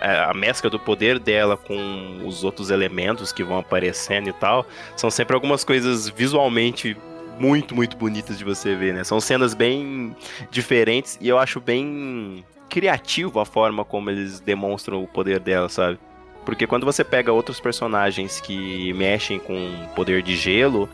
a, 0.00 0.30
a, 0.30 0.34
mescla 0.34 0.68
do 0.70 0.78
poder 0.78 1.18
dela 1.18 1.56
com 1.56 2.22
os 2.24 2.44
outros 2.44 2.70
elementos 2.70 3.32
que 3.32 3.42
vão 3.42 3.58
aparecendo 3.58 4.28
e 4.28 4.32
tal, 4.32 4.66
são 4.96 5.10
sempre 5.10 5.34
algumas 5.34 5.64
coisas 5.64 6.08
visualmente 6.08 6.96
muito, 7.38 7.74
muito 7.74 7.96
bonitas 7.96 8.38
de 8.38 8.44
você 8.44 8.74
ver, 8.74 8.94
né? 8.94 9.04
São 9.04 9.20
cenas 9.20 9.54
bem 9.54 10.14
diferentes 10.50 11.18
e 11.20 11.28
eu 11.28 11.38
acho 11.38 11.60
bem 11.60 12.44
criativo 12.68 13.40
a 13.40 13.46
forma 13.46 13.84
como 13.84 14.10
eles 14.10 14.40
demonstram 14.40 15.02
o 15.02 15.08
poder 15.08 15.40
dela, 15.40 15.68
sabe? 15.68 15.98
Porque 16.44 16.66
quando 16.66 16.84
você 16.84 17.04
pega 17.04 17.32
outros 17.32 17.60
personagens 17.60 18.40
que 18.40 18.92
mexem 18.94 19.38
com 19.38 19.70
poder 19.94 20.22
de 20.22 20.36
gelo, 20.36 20.88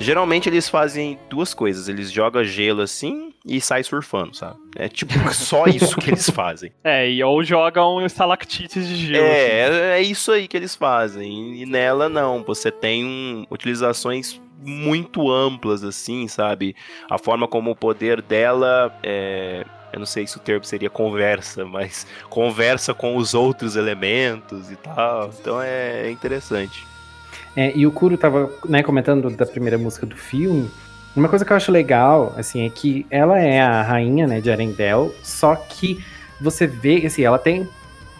Geralmente 0.00 0.48
eles 0.48 0.66
fazem 0.66 1.18
duas 1.28 1.52
coisas. 1.52 1.86
Eles 1.86 2.10
jogam 2.10 2.42
gelo 2.42 2.80
assim 2.80 3.29
e 3.44 3.60
saem 3.60 3.82
surfando, 3.82 4.36
sabe? 4.36 4.58
É 4.76 4.88
tipo 4.88 5.12
só 5.32 5.66
isso 5.66 5.96
que 5.96 6.10
eles 6.10 6.28
fazem. 6.28 6.72
É, 6.84 7.10
e 7.10 7.22
ou 7.22 7.42
jogam 7.42 8.04
estalactites 8.04 8.86
de 8.86 8.96
gelo. 8.96 9.24
É, 9.24 9.64
assim. 9.64 9.76
é 9.76 10.02
isso 10.02 10.32
aí 10.32 10.46
que 10.46 10.56
eles 10.56 10.74
fazem. 10.74 11.60
E 11.60 11.66
nela 11.66 12.08
não. 12.08 12.42
Você 12.44 12.70
tem 12.70 13.04
um, 13.04 13.46
utilizações 13.50 14.40
muito 14.62 15.30
amplas, 15.30 15.82
assim, 15.82 16.28
sabe? 16.28 16.76
A 17.08 17.18
forma 17.18 17.48
como 17.48 17.70
o 17.70 17.76
poder 17.76 18.20
dela 18.20 18.94
é. 19.02 19.64
Eu 19.92 19.98
não 19.98 20.06
sei 20.06 20.24
se 20.24 20.36
o 20.36 20.40
termo 20.40 20.64
seria 20.64 20.88
conversa, 20.88 21.64
mas 21.64 22.06
conversa 22.28 22.94
com 22.94 23.16
os 23.16 23.34
outros 23.34 23.74
elementos 23.74 24.70
e 24.70 24.76
tal. 24.76 25.30
Então 25.40 25.60
é 25.60 26.08
interessante. 26.10 26.86
É, 27.56 27.76
e 27.76 27.84
o 27.86 27.90
Kuro 27.90 28.16
tava 28.16 28.52
né, 28.68 28.84
comentando 28.84 29.28
da 29.30 29.44
primeira 29.44 29.76
música 29.76 30.06
do 30.06 30.16
filme. 30.16 30.70
Uma 31.16 31.28
coisa 31.28 31.44
que 31.44 31.52
eu 31.52 31.56
acho 31.56 31.72
legal, 31.72 32.32
assim, 32.36 32.64
é 32.64 32.70
que 32.70 33.04
ela 33.10 33.38
é 33.38 33.60
a 33.60 33.82
rainha, 33.82 34.26
né, 34.26 34.40
de 34.40 34.50
Arendelle, 34.50 35.12
só 35.22 35.56
que 35.56 36.02
você 36.40 36.66
vê, 36.66 37.04
assim, 37.04 37.22
ela 37.22 37.38
tem... 37.38 37.68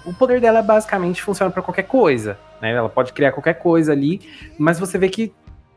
O 0.05 0.12
poder 0.12 0.40
dela 0.40 0.61
basicamente 0.61 1.22
funciona 1.22 1.50
para 1.50 1.62
qualquer 1.62 1.85
coisa, 1.85 2.38
né? 2.61 2.72
Ela 2.72 2.88
pode 2.88 3.12
criar 3.12 3.33
qualquer 3.33 3.55
coisa 3.55 3.92
ali, 3.92 4.20
mas 4.59 4.81
você 4.81 4.98
vê 4.98 5.09
que 5.09 5.33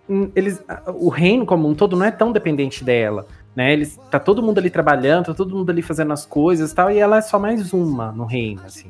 hum, 0.10 0.32
eles, 0.34 0.64
o 0.96 1.10
reino 1.10 1.46
como 1.46 1.68
um 1.68 1.76
todo 1.76 1.96
não 1.96 2.06
é 2.06 2.12
tão 2.12 2.32
dependente 2.32 2.84
dela, 2.84 3.28
né? 3.56 3.74
Eles, 3.74 4.00
tá 4.10 4.20
todo 4.20 4.42
mundo 4.42 4.60
ali 4.60 4.70
trabalhando, 4.70 5.26
tá 5.26 5.34
todo 5.34 5.56
mundo 5.56 5.70
ali 5.70 5.82
fazendo 5.82 6.14
as 6.14 6.26
coisas 6.26 6.72
e 6.72 6.76
tal, 6.76 6.90
e 6.90 6.98
ela 6.98 7.18
é 7.18 7.22
só 7.22 7.38
mais 7.38 7.74
uma 7.74 8.12
no 8.12 8.26
reino, 8.26 8.62
assim. 8.66 8.90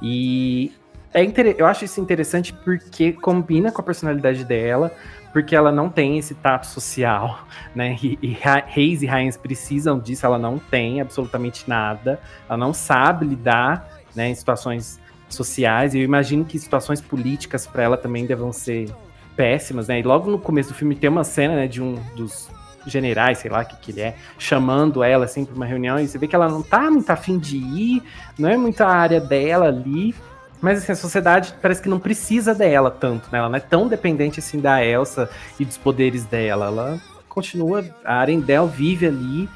E 0.00 0.72
é 1.12 1.22
inter... 1.22 1.54
Eu 1.58 1.66
acho 1.66 1.84
isso 1.84 2.00
interessante 2.00 2.52
porque 2.52 3.12
combina 3.12 3.70
com 3.70 3.80
a 3.82 3.84
personalidade 3.84 4.44
dela, 4.44 4.90
porque 5.32 5.56
ela 5.56 5.72
não 5.72 5.88
tem 5.88 6.18
esse 6.18 6.34
tato 6.34 6.66
social, 6.66 7.46
né? 7.74 7.96
E, 8.02 8.18
e 8.22 8.36
reis 8.66 9.02
e 9.02 9.06
rainhas 9.06 9.36
precisam 9.36 9.98
disso, 9.98 10.26
ela 10.26 10.38
não 10.38 10.58
tem 10.58 11.00
absolutamente 11.00 11.68
nada, 11.68 12.20
ela 12.48 12.58
não 12.58 12.74
sabe 12.74 13.24
lidar 13.24 13.88
né, 14.14 14.28
em 14.28 14.34
situações 14.34 15.00
sociais, 15.28 15.94
e 15.94 15.98
eu 15.98 16.04
imagino 16.04 16.44
que 16.44 16.58
situações 16.58 17.00
políticas 17.00 17.66
para 17.66 17.82
ela 17.82 17.96
também 17.96 18.26
devam 18.26 18.52
ser 18.52 18.94
péssimas, 19.34 19.88
né? 19.88 20.00
E 20.00 20.02
logo 20.02 20.30
no 20.30 20.38
começo 20.38 20.68
do 20.68 20.74
filme 20.74 20.94
tem 20.94 21.08
uma 21.08 21.24
cena 21.24 21.54
né, 21.54 21.66
de 21.66 21.82
um 21.82 21.94
dos 22.14 22.50
generais, 22.86 23.38
sei 23.38 23.50
lá 23.50 23.62
o 23.62 23.64
que, 23.64 23.76
que 23.76 23.92
ele 23.92 24.00
é, 24.00 24.16
chamando 24.38 25.02
ela 25.02 25.24
assim 25.24 25.44
para 25.44 25.54
uma 25.54 25.64
reunião, 25.64 25.98
e 25.98 26.06
você 26.06 26.18
vê 26.18 26.26
que 26.26 26.34
ela 26.34 26.48
não 26.48 26.62
tá 26.62 26.90
muito 26.90 27.08
afim 27.08 27.38
de 27.38 27.56
ir, 27.56 28.02
não 28.38 28.48
é 28.48 28.56
muita 28.56 28.86
área 28.86 29.20
dela 29.20 29.68
ali, 29.68 30.14
mas 30.62 30.78
assim, 30.78 30.92
a 30.92 30.96
sociedade 30.96 31.52
parece 31.60 31.82
que 31.82 31.88
não 31.88 31.98
precisa 31.98 32.54
dela 32.54 32.88
tanto, 32.88 33.28
né? 33.32 33.40
Ela 33.40 33.48
não 33.48 33.56
é 33.56 33.60
tão 33.60 33.88
dependente 33.88 34.38
assim 34.38 34.60
da 34.60 34.82
Elsa 34.82 35.28
e 35.58 35.64
dos 35.64 35.76
poderes 35.76 36.24
dela. 36.24 36.66
Ela 36.66 37.00
continua, 37.28 37.84
a 38.04 38.14
Arendelle 38.14 38.68
vive 38.68 39.06
ali, 39.06 39.48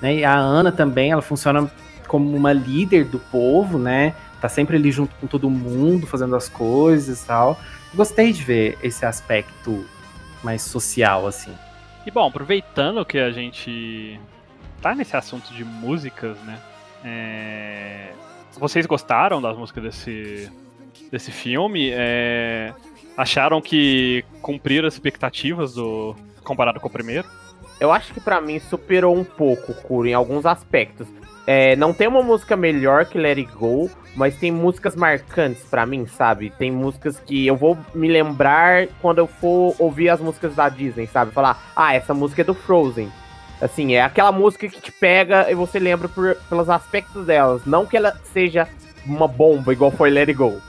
né? 0.00 0.14
E 0.14 0.24
a 0.24 0.32
Ana 0.32 0.70
também, 0.70 1.10
ela 1.10 1.20
funciona 1.20 1.68
como 2.06 2.34
uma 2.36 2.52
líder 2.52 3.06
do 3.06 3.18
povo, 3.18 3.76
né? 3.76 4.14
Tá 4.40 4.48
sempre 4.48 4.76
ali 4.76 4.92
junto 4.92 5.14
com 5.16 5.26
todo 5.26 5.50
mundo, 5.50 6.06
fazendo 6.06 6.36
as 6.36 6.48
coisas 6.48 7.22
e 7.22 7.26
tal. 7.26 7.58
Gostei 7.92 8.32
de 8.32 8.44
ver 8.44 8.78
esse 8.84 9.04
aspecto 9.04 9.84
mais 10.44 10.62
social, 10.62 11.26
assim. 11.26 11.52
E 12.06 12.10
bom, 12.10 12.28
aproveitando 12.28 13.04
que 13.04 13.18
a 13.18 13.32
gente 13.32 14.20
tá 14.80 14.94
nesse 14.94 15.16
assunto 15.16 15.52
de 15.52 15.64
músicas, 15.64 16.38
né? 16.38 16.58
É... 17.04 18.12
Vocês 18.58 18.86
gostaram 18.86 19.40
das 19.40 19.56
músicas 19.56 19.82
desse, 19.82 20.52
desse 21.10 21.30
filme? 21.30 21.90
É, 21.92 22.72
acharam 23.16 23.60
que 23.60 24.24
cumpriram 24.40 24.86
as 24.86 24.94
expectativas 24.94 25.74
do 25.74 26.14
comparado 26.44 26.80
com 26.80 26.88
o 26.88 26.90
primeiro? 26.90 27.26
Eu 27.80 27.90
acho 27.90 28.12
que 28.14 28.20
para 28.20 28.40
mim 28.40 28.58
superou 28.60 29.16
um 29.16 29.24
pouco, 29.24 29.74
Kuro, 29.74 30.06
em 30.06 30.14
alguns 30.14 30.46
aspectos. 30.46 31.08
É, 31.46 31.74
não 31.74 31.92
tem 31.92 32.06
uma 32.06 32.22
música 32.22 32.56
melhor 32.56 33.06
que 33.06 33.18
Let 33.18 33.38
It 33.38 33.52
Go, 33.52 33.90
mas 34.14 34.36
tem 34.36 34.52
músicas 34.52 34.94
marcantes 34.94 35.64
para 35.64 35.84
mim, 35.84 36.06
sabe? 36.06 36.50
Tem 36.56 36.70
músicas 36.70 37.18
que 37.18 37.46
eu 37.46 37.56
vou 37.56 37.76
me 37.94 38.08
lembrar 38.08 38.86
quando 39.00 39.18
eu 39.18 39.26
for 39.26 39.74
ouvir 39.78 40.08
as 40.08 40.20
músicas 40.20 40.54
da 40.54 40.68
Disney, 40.68 41.08
sabe? 41.08 41.32
Falar, 41.32 41.72
ah, 41.74 41.94
essa 41.94 42.14
música 42.14 42.42
é 42.42 42.44
do 42.44 42.54
Frozen. 42.54 43.10
Assim, 43.62 43.94
é 43.94 44.02
aquela 44.02 44.32
música 44.32 44.68
que 44.68 44.80
te 44.80 44.90
pega 44.90 45.48
e 45.48 45.54
você 45.54 45.78
lembra 45.78 46.08
por, 46.08 46.34
pelos 46.48 46.68
aspectos 46.68 47.24
delas. 47.24 47.62
Não 47.64 47.86
que 47.86 47.96
ela 47.96 48.20
seja 48.32 48.68
uma 49.06 49.28
bomba, 49.28 49.72
igual 49.72 49.92
foi 49.92 50.10
Let 50.10 50.30
It 50.30 50.32
Go. 50.32 50.60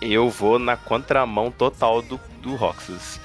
Eu 0.00 0.28
vou 0.28 0.58
na 0.58 0.76
contramão 0.76 1.52
total 1.52 2.02
do, 2.02 2.18
do 2.42 2.56
Roxas. 2.56 3.20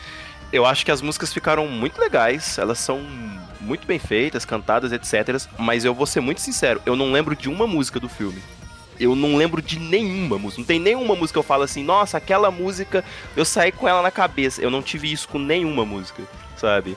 Eu 0.53 0.63
acho 0.63 0.85
que 0.85 0.91
as 0.91 1.01
músicas 1.01 1.33
ficaram 1.33 1.67
muito 1.67 1.99
legais, 1.99 2.59
elas 2.59 2.77
são 2.77 3.01
muito 3.59 3.87
bem 3.87 3.97
feitas, 3.97 4.45
cantadas, 4.45 4.91
etc. 4.91 5.43
Mas 5.57 5.83
eu 5.83 5.95
vou 5.95 6.05
ser 6.05 6.21
muito 6.21 6.39
sincero, 6.39 6.79
eu 6.85 6.95
não 6.95 7.11
lembro 7.11 7.35
de 7.35 7.49
uma 7.49 7.65
música 7.65 7.99
do 7.99 8.07
filme. 8.07 8.43
Eu 8.99 9.15
não 9.15 9.35
lembro 9.35 9.59
de 9.59 9.79
nenhuma 9.79 10.37
música. 10.37 10.61
Não 10.61 10.67
tem 10.67 10.79
nenhuma 10.79 11.15
música 11.15 11.33
que 11.33 11.39
eu 11.39 11.43
falo 11.43 11.63
assim, 11.63 11.83
nossa, 11.83 12.17
aquela 12.17 12.51
música, 12.51 13.03
eu 13.35 13.43
saí 13.43 13.71
com 13.71 13.89
ela 13.89 14.03
na 14.03 14.11
cabeça. 14.11 14.61
Eu 14.61 14.69
não 14.69 14.83
tive 14.83 15.11
isso 15.11 15.27
com 15.27 15.39
nenhuma 15.39 15.83
música, 15.83 16.21
sabe? 16.55 16.95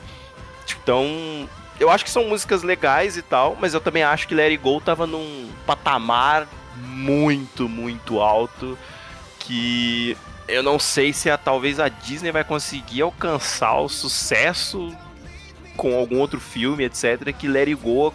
Então, 0.82 1.48
eu 1.80 1.90
acho 1.90 2.04
que 2.04 2.10
são 2.10 2.28
músicas 2.28 2.62
legais 2.62 3.16
e 3.16 3.22
tal, 3.22 3.56
mas 3.60 3.74
eu 3.74 3.80
também 3.80 4.02
acho 4.02 4.26
que 4.26 4.34
Larry 4.34 4.56
Go 4.56 4.80
tava 4.80 5.06
num 5.06 5.50
patamar 5.66 6.48
muito, 6.76 7.68
muito 7.68 8.20
alto 8.20 8.78
que 9.38 10.16
eu 10.46 10.62
não 10.62 10.78
sei 10.78 11.12
se 11.12 11.30
a, 11.30 11.36
talvez 11.36 11.78
a 11.78 11.88
Disney 11.88 12.30
vai 12.30 12.44
conseguir 12.44 13.02
alcançar 13.02 13.78
o 13.80 13.88
sucesso 13.88 14.94
com 15.76 15.96
algum 15.96 16.18
outro 16.18 16.40
filme, 16.40 16.84
etc, 16.84 17.32
que 17.32 17.46
Larry 17.46 17.74
Go 17.74 18.12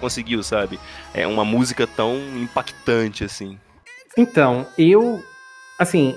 conseguiu, 0.00 0.42
sabe? 0.42 0.78
É 1.12 1.26
uma 1.26 1.44
música 1.44 1.86
tão 1.86 2.16
impactante 2.36 3.24
assim. 3.24 3.58
Então, 4.16 4.66
eu 4.78 5.22
assim, 5.78 6.16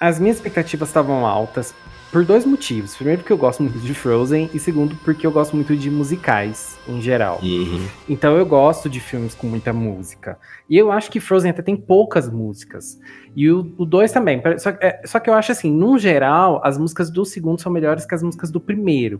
as 0.00 0.18
minhas 0.18 0.36
expectativas 0.36 0.88
estavam 0.88 1.26
altas 1.26 1.74
por 2.12 2.26
dois 2.26 2.44
motivos. 2.44 2.94
Primeiro, 2.94 3.22
porque 3.22 3.32
eu 3.32 3.38
gosto 3.38 3.62
muito 3.62 3.78
de 3.78 3.94
Frozen, 3.94 4.50
e 4.52 4.58
segundo, 4.58 4.94
porque 4.96 5.26
eu 5.26 5.32
gosto 5.32 5.56
muito 5.56 5.74
de 5.74 5.90
musicais 5.90 6.78
em 6.86 7.00
geral. 7.00 7.40
Uhum. 7.42 7.86
Então 8.06 8.36
eu 8.36 8.44
gosto 8.44 8.88
de 8.88 9.00
filmes 9.00 9.34
com 9.34 9.46
muita 9.46 9.72
música. 9.72 10.38
E 10.68 10.76
eu 10.76 10.92
acho 10.92 11.10
que 11.10 11.18
Frozen 11.18 11.50
até 11.50 11.62
tem 11.62 11.74
poucas 11.74 12.30
músicas. 12.30 13.00
E 13.34 13.50
o 13.50 13.62
2 13.62 14.12
também. 14.12 14.42
Só, 14.58 14.70
é, 14.70 15.00
só 15.06 15.18
que 15.18 15.30
eu 15.30 15.34
acho 15.34 15.52
assim, 15.52 15.72
no 15.72 15.98
geral, 15.98 16.60
as 16.62 16.76
músicas 16.76 17.10
do 17.10 17.24
segundo 17.24 17.60
são 17.60 17.72
melhores 17.72 18.04
que 18.04 18.14
as 18.14 18.22
músicas 18.22 18.50
do 18.50 18.60
primeiro. 18.60 19.18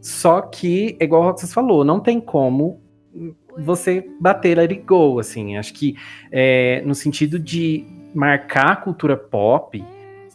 Só 0.00 0.40
que, 0.42 0.98
igual 1.00 1.22
o 1.22 1.24
Roxas 1.26 1.54
falou, 1.54 1.84
não 1.84 2.00
tem 2.00 2.20
como 2.20 2.82
você 3.56 4.06
bater 4.20 4.58
Let 4.58 4.72
It 4.72 4.82
Go, 4.84 5.20
assim. 5.20 5.56
Acho 5.56 5.72
que 5.72 5.94
é, 6.32 6.82
no 6.84 6.96
sentido 6.96 7.38
de 7.38 7.84
marcar 8.12 8.72
a 8.72 8.76
cultura 8.76 9.16
pop, 9.16 9.82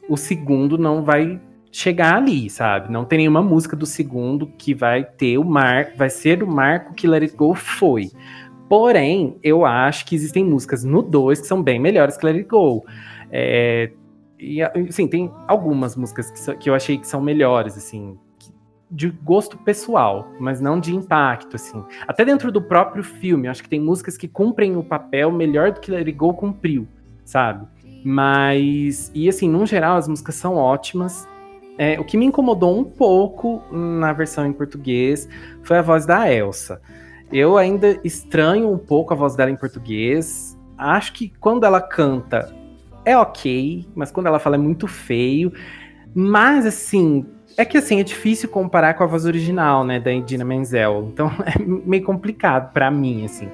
o 0.08 0.16
segundo 0.16 0.78
não 0.78 1.04
vai 1.04 1.40
chegar 1.72 2.16
ali, 2.16 2.50
sabe? 2.50 2.92
Não 2.92 3.06
tem 3.06 3.20
nenhuma 3.20 3.42
música 3.42 3.76
do 3.76 3.86
segundo 3.86 4.48
que 4.58 4.74
vai 4.74 5.04
ter 5.04 5.38
o 5.38 5.44
mar, 5.44 5.92
vai 5.96 6.10
ser 6.10 6.44
o 6.44 6.48
marco 6.48 6.94
que 6.94 7.08
Let 7.08 7.24
It 7.24 7.36
Go 7.36 7.54
foi. 7.54 8.10
Porém, 8.68 9.38
eu 9.44 9.66
acho 9.66 10.06
que 10.06 10.16
existem 10.16 10.44
músicas 10.44 10.84
no 10.84 11.02
2 11.02 11.42
que 11.42 11.48
são 11.48 11.62
bem 11.62 11.80
melhores 11.80 12.18
que 12.18 12.26
Let 12.26 12.38
It 12.38 12.50
Go. 12.50 12.86
É, 13.32 13.92
e, 14.40 14.62
assim, 14.62 15.08
tem 15.08 15.32
algumas 15.48 15.96
músicas 15.96 16.32
que, 16.32 16.58
que, 16.58 16.70
eu 16.70 16.74
achei 16.74 16.98
que 16.98 17.08
são 17.08 17.22
melhores, 17.22 17.78
assim. 17.78 18.18
de 18.90 19.10
gosto 19.10 19.58
pessoal, 19.58 20.32
mas 20.40 20.62
não 20.62 20.80
de 20.80 20.96
impacto, 20.96 21.56
assim. 21.56 21.84
Até 22.08 22.24
dentro 22.26 22.52
do 22.52 22.62
próprio 22.62 23.04
filme, 23.04 23.48
acho 23.48 23.62
que 23.62 23.70
tem 23.70 23.80
músicas 23.80 24.18
que 24.18 24.28
cumprem 24.28 24.76
o 24.76 24.84
papel 24.84 25.32
melhor 25.32 25.72
do 25.72 25.80
que 25.80 25.92
Let 25.92 26.08
It 26.08 26.14
Go 26.14 26.34
cumpriu, 26.34 26.88
sabe? 27.24 27.68
Mas, 28.04 29.12
e 29.14 29.28
assim, 29.28 29.50
no 29.50 29.66
geral, 29.66 29.98
as 29.98 30.08
músicas 30.08 30.36
são 30.36 30.56
ótimas. 30.56 31.28
É, 31.82 31.98
o 31.98 32.04
que 32.04 32.18
me 32.18 32.26
incomodou 32.26 32.78
um 32.78 32.84
pouco 32.84 33.64
na 33.72 34.12
versão 34.12 34.46
em 34.46 34.52
português 34.52 35.30
foi 35.64 35.78
a 35.78 35.82
voz 35.82 36.06
da 36.06 36.30
Elsa. 36.30 36.82
Eu 37.32 37.58
ainda 37.58 37.98
estranho 38.04 38.70
um 38.70 38.78
pouco 38.78 39.14
a 39.14 39.16
voz 39.16 39.34
dela 39.34 39.50
em 39.50 39.56
português. 39.56 40.60
Acho 40.78 41.14
que 41.14 41.32
quando 41.40 41.66
ela 41.66 41.80
canta 41.80 42.54
é 43.06 43.18
ok, 43.18 43.88
mas 43.96 44.12
quando 44.12 44.28
ela 44.28 44.40
fala 44.40 44.58
é 44.58 44.60
muito 44.60 44.88
feio. 44.88 45.54
Mas, 46.14 46.66
assim, 46.66 47.26
é 47.56 47.64
que 47.64 47.78
assim, 47.78 48.02
é 48.02 48.04
difícil 48.04 48.50
comparar 48.50 48.96
com 48.96 49.06
a 49.06 49.08
voz 49.08 49.24
original, 49.24 49.86
né, 49.86 50.02
da 50.02 50.12
Idina 50.12 50.44
Menzel. 50.44 51.10
Então 51.14 51.32
é 51.48 51.58
meio 51.64 52.04
complicado 52.04 52.74
para 52.74 52.92
mim, 52.92 53.24
assim. 53.24 53.48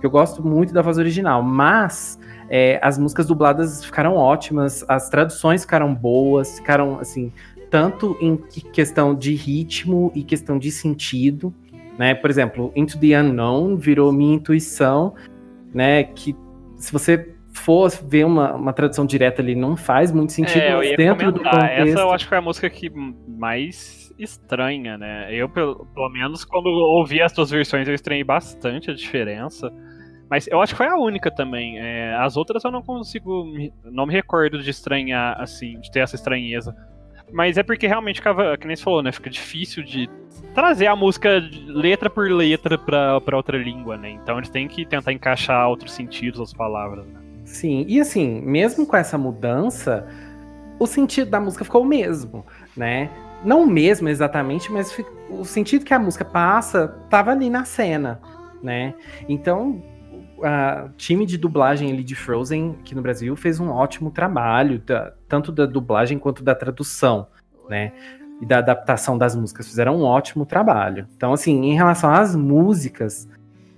Eu 0.00 0.10
gosto 0.10 0.46
muito 0.46 0.72
da 0.72 0.80
voz 0.80 0.96
original, 0.96 1.42
mas 1.42 2.20
é, 2.48 2.78
as 2.82 2.98
músicas 2.98 3.26
dubladas 3.26 3.84
ficaram 3.84 4.14
ótimas, 4.14 4.84
as 4.86 5.08
traduções 5.08 5.62
ficaram 5.62 5.92
boas, 5.94 6.58
ficaram 6.58 7.00
assim, 7.00 7.32
tanto 7.74 8.16
em 8.20 8.36
questão 8.72 9.16
de 9.16 9.34
ritmo 9.34 10.12
e 10.14 10.22
questão 10.22 10.60
de 10.60 10.70
sentido, 10.70 11.52
né? 11.98 12.14
Por 12.14 12.30
exemplo, 12.30 12.72
Into 12.76 12.96
the 13.00 13.20
Unknown 13.20 13.76
virou 13.76 14.12
minha 14.12 14.36
intuição, 14.36 15.12
né? 15.74 16.04
Que 16.04 16.36
se 16.76 16.92
você 16.92 17.34
for 17.52 17.90
ver 17.90 18.26
uma, 18.26 18.54
uma 18.54 18.72
tradução 18.72 19.04
direta 19.04 19.42
ali, 19.42 19.56
não 19.56 19.76
faz 19.76 20.12
muito 20.12 20.32
sentido, 20.32 20.60
é, 20.60 20.76
mas 20.76 20.96
dentro 20.96 21.32
comentar. 21.32 21.32
do 21.32 21.40
contexto... 21.40 21.88
Essa 21.88 22.00
eu 22.00 22.12
acho 22.12 22.24
que 22.26 22.28
foi 22.28 22.38
a 22.38 22.42
música 22.42 22.70
que 22.70 22.88
mais 23.26 24.14
estranha, 24.20 24.96
né? 24.96 25.34
Eu, 25.34 25.48
pelo, 25.48 25.84
pelo 25.86 26.08
menos, 26.10 26.44
quando 26.44 26.66
ouvi 26.66 27.20
as 27.20 27.32
duas 27.32 27.50
versões, 27.50 27.88
eu 27.88 27.94
estranhei 27.94 28.22
bastante 28.22 28.88
a 28.88 28.94
diferença. 28.94 29.72
Mas 30.30 30.46
eu 30.46 30.62
acho 30.62 30.74
que 30.74 30.76
foi 30.76 30.86
a 30.86 30.96
única 30.96 31.28
também. 31.28 31.80
É, 31.80 32.14
as 32.20 32.36
outras 32.36 32.62
eu 32.62 32.70
não 32.70 32.82
consigo. 32.82 33.44
Não 33.82 34.06
me 34.06 34.12
recordo 34.12 34.62
de 34.62 34.70
estranhar, 34.70 35.40
assim, 35.40 35.80
de 35.80 35.90
ter 35.90 36.00
essa 36.00 36.14
estranheza. 36.14 36.72
Mas 37.34 37.58
é 37.58 37.64
porque 37.64 37.88
realmente 37.88 38.20
ficava, 38.20 38.56
que 38.56 38.64
nem 38.64 38.76
você 38.76 38.84
falou, 38.84 39.02
né? 39.02 39.10
Fica 39.10 39.28
difícil 39.28 39.82
de 39.82 40.08
trazer 40.54 40.86
a 40.86 40.94
música 40.94 41.42
letra 41.66 42.08
por 42.08 42.30
letra 42.30 42.78
pra, 42.78 43.20
pra 43.20 43.36
outra 43.36 43.58
língua, 43.58 43.96
né? 43.96 44.10
Então 44.10 44.38
eles 44.38 44.48
têm 44.48 44.68
que 44.68 44.86
tentar 44.86 45.12
encaixar 45.12 45.68
outros 45.68 45.92
sentidos 45.92 46.40
as 46.40 46.52
palavras, 46.52 47.04
né? 47.04 47.20
Sim, 47.44 47.84
e 47.88 48.00
assim, 48.00 48.40
mesmo 48.40 48.86
com 48.86 48.96
essa 48.96 49.18
mudança, 49.18 50.06
o 50.78 50.86
sentido 50.86 51.28
da 51.28 51.40
música 51.40 51.64
ficou 51.64 51.82
o 51.82 51.84
mesmo, 51.84 52.46
né? 52.76 53.10
Não 53.44 53.64
o 53.64 53.66
mesmo 53.66 54.08
exatamente, 54.08 54.70
mas 54.70 54.96
o 55.28 55.44
sentido 55.44 55.84
que 55.84 55.92
a 55.92 55.98
música 55.98 56.24
passa 56.24 56.86
tava 57.10 57.32
ali 57.32 57.50
na 57.50 57.64
cena, 57.64 58.20
né? 58.62 58.94
Então, 59.28 59.82
o 60.44 60.90
time 60.96 61.24
de 61.24 61.38
dublagem 61.38 61.90
ali 61.90 62.04
de 62.04 62.14
Frozen 62.14 62.76
aqui 62.80 62.94
no 62.94 63.02
Brasil 63.02 63.34
fez 63.36 63.60
um 63.60 63.70
ótimo 63.70 64.10
trabalho, 64.10 64.78
da, 64.80 65.12
tanto 65.28 65.50
da 65.50 65.66
dublagem 65.66 66.18
quanto 66.18 66.42
da 66.42 66.54
tradução, 66.54 67.26
né? 67.68 67.92
E 68.40 68.46
da 68.46 68.58
adaptação 68.58 69.16
das 69.16 69.34
músicas. 69.34 69.66
Fizeram 69.66 69.96
um 69.96 70.02
ótimo 70.02 70.44
trabalho. 70.44 71.06
Então, 71.16 71.32
assim, 71.32 71.64
em 71.64 71.74
relação 71.74 72.10
às 72.10 72.34
músicas, 72.34 73.28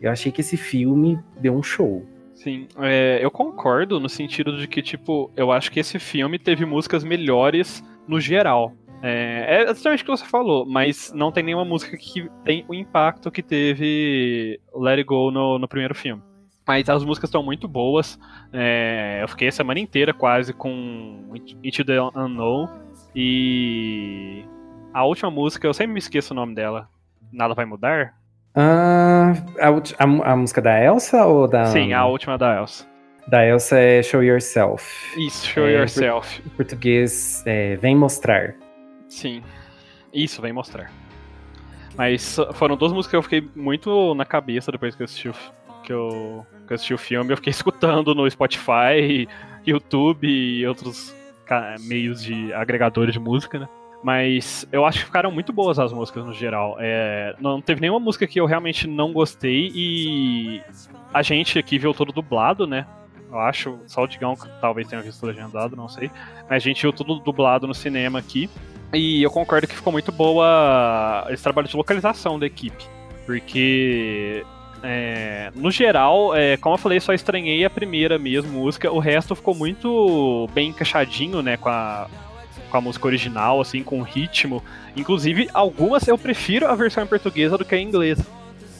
eu 0.00 0.11
achei 0.11 0.33
que 0.33 0.40
esse 0.40 0.57
filme 0.57 1.18
deu 1.40 1.55
um 1.55 1.62
show. 1.62 2.05
Sim, 2.35 2.66
é, 2.79 3.18
eu 3.22 3.31
concordo 3.31 3.98
no 3.98 4.09
sentido 4.09 4.59
de 4.59 4.66
que, 4.66 4.83
tipo, 4.83 5.31
eu 5.37 5.50
acho 5.50 5.70
que 5.70 5.81
esse 5.81 5.98
filme 5.98 6.38
teve 6.38 6.64
músicas 6.64 7.02
melhores 7.02 7.83
no 8.07 8.20
geral. 8.20 8.72
É, 9.02 9.59
é 9.59 9.70
exatamente 9.70 10.02
o 10.02 10.07
que 10.07 10.11
você 10.11 10.24
falou, 10.24 10.66
mas 10.66 11.12
não 11.14 11.31
tem 11.31 11.42
nenhuma 11.42 11.64
música 11.64 11.96
que 11.96 12.29
tem 12.44 12.64
o 12.68 12.74
impacto 12.74 13.31
que 13.31 13.42
teve 13.42 14.61
Let 14.74 14.98
It 14.98 15.05
Go 15.05 15.31
no, 15.31 15.59
no 15.59 15.68
primeiro 15.68 15.94
filme. 15.94 16.22
Mas 16.66 16.88
as 16.88 17.05
músicas 17.05 17.29
estão 17.29 17.42
muito 17.42 17.68
boas. 17.68 18.18
É, 18.52 19.20
eu 19.22 19.29
fiquei 19.29 19.48
a 19.48 19.52
semana 19.52 19.79
inteira 19.79 20.12
quase 20.12 20.52
com 20.52 21.31
Into 21.62 21.85
the 21.85 22.00
Unknown. 22.00 22.68
E 23.14 24.44
a 24.92 25.05
última 25.05 25.31
música, 25.31 25.66
eu 25.66 25.72
sempre 25.72 25.92
me 25.92 25.98
esqueço 25.98 26.33
o 26.33 26.37
nome 26.37 26.55
dela. 26.55 26.88
Nada 27.33 27.55
vai 27.55 27.64
mudar? 27.64 28.14
Uh, 28.57 29.37
a, 29.61 29.68
a, 29.98 30.33
a, 30.33 30.37
música 30.37 30.61
da 30.61 30.83
Elsa 30.83 31.24
ou 31.24 31.46
da. 31.46 31.66
Sim, 31.66 31.92
a 31.92 32.07
última 32.07 32.37
da 32.37 32.57
Elsa. 32.57 32.87
Da 33.29 33.44
Elsa 33.44 33.79
é 33.79 34.02
Show 34.02 34.22
Yourself. 34.22 35.20
Isso, 35.20 35.46
Show 35.46 35.66
é, 35.66 35.72
Yourself. 35.72 36.42
Em 36.44 36.48
português, 36.50 37.42
é, 37.46 37.76
Vem 37.76 37.94
Mostrar. 37.94 38.55
Sim. 39.09 39.42
Isso, 40.12 40.40
Vem 40.40 40.52
Mostrar. 40.52 40.90
Mas 41.96 42.37
foram 42.55 42.76
duas 42.76 42.92
músicas 42.92 43.11
que 43.11 43.16
eu 43.16 43.22
fiquei 43.22 43.50
muito 43.55 44.14
na 44.14 44.24
cabeça 44.24 44.72
depois 44.72 44.94
que 44.94 45.02
eu 45.02 45.05
assisti 45.05 45.31
que 45.87 45.92
eu, 45.92 46.44
que 46.66 46.72
eu 46.72 46.75
assisti 46.75 46.92
o 46.92 46.99
filme. 46.99 47.33
Eu 47.33 47.37
fiquei 47.37 47.53
escutando 47.53 48.14
no 48.14 48.29
Spotify, 48.29 49.29
YouTube 49.64 50.29
e 50.29 50.66
outros 50.66 51.14
meios 51.81 52.22
de 52.22 52.53
agregadores 52.53 53.12
de 53.12 53.20
música, 53.20 53.61
né? 53.61 53.68
Mas 54.03 54.66
eu 54.70 54.85
acho 54.85 54.99
que 54.99 55.05
ficaram 55.05 55.31
muito 55.31 55.53
boas 55.53 55.79
as 55.79 55.92
músicas 55.92 56.25
no 56.25 56.33
geral. 56.33 56.77
É, 56.79 57.35
não 57.40 57.61
teve 57.62 57.81
nenhuma 57.81 58.01
música 58.01 58.27
que 58.27 58.38
eu 58.38 58.46
realmente 58.46 58.87
não 58.87 59.12
gostei 59.12 59.70
e 59.75 60.61
a 61.14 61.22
gente 61.22 61.59
aqui 61.59 61.79
viu 61.79 61.94
todo 61.94 62.12
dublado, 62.12 62.66
né? 62.66 62.87
Eu 63.31 63.38
acho, 63.38 63.79
só 63.87 64.03
o 64.03 64.07
Digão 64.07 64.37
talvez 64.61 64.87
tenha 64.88 65.03
visto 65.03 65.25
legendado, 65.25 65.75
não 65.77 65.88
sei. 65.88 66.11
Mas 66.49 66.62
a 66.62 66.66
gente 66.66 66.83
viu 66.83 66.92
tudo 66.92 67.18
dublado 67.20 67.66
no 67.66 67.75
cinema 67.75 68.18
aqui. 68.18 68.51
E 68.92 69.22
eu 69.22 69.31
concordo 69.31 69.66
que 69.66 69.75
ficou 69.75 69.92
muito 69.92 70.12
boa 70.12 71.27
esse 71.31 71.42
trabalho 71.42 71.66
de 71.66 71.77
localização 71.77 72.38
da 72.38 72.46
equipe. 72.46 72.85
Porque 73.25 74.44
é, 74.87 75.51
no 75.55 75.70
geral, 75.70 76.35
é, 76.35 76.57
como 76.57 76.75
eu 76.75 76.79
falei, 76.79 77.01
só 77.01 77.12
estranhei 77.12 77.64
a 77.64 77.70
primeira 77.70 78.18
mesmo 78.18 78.51
música. 78.53 78.90
O 78.90 78.99
resto 78.99 79.35
ficou 79.35 79.55
muito 79.55 80.49
bem 80.55 80.68
encaixadinho, 80.68 81.42
né, 81.42 81.57
com 81.57 81.68
a, 81.68 82.07
com 82.70 82.77
a 82.77 82.81
música 82.81 83.07
original, 83.07 83.61
assim, 83.61 83.83
com 83.83 84.01
o 84.01 84.03
ritmo. 84.03 84.62
Inclusive, 84.96 85.49
algumas 85.53 86.07
eu 86.07 86.16
prefiro 86.16 86.66
a 86.68 86.75
versão 86.75 87.03
em 87.03 87.07
portuguesa 87.07 87.59
do 87.59 87.64
que 87.64 87.75
a 87.75 87.79
em 87.79 87.87
inglês. 87.87 88.18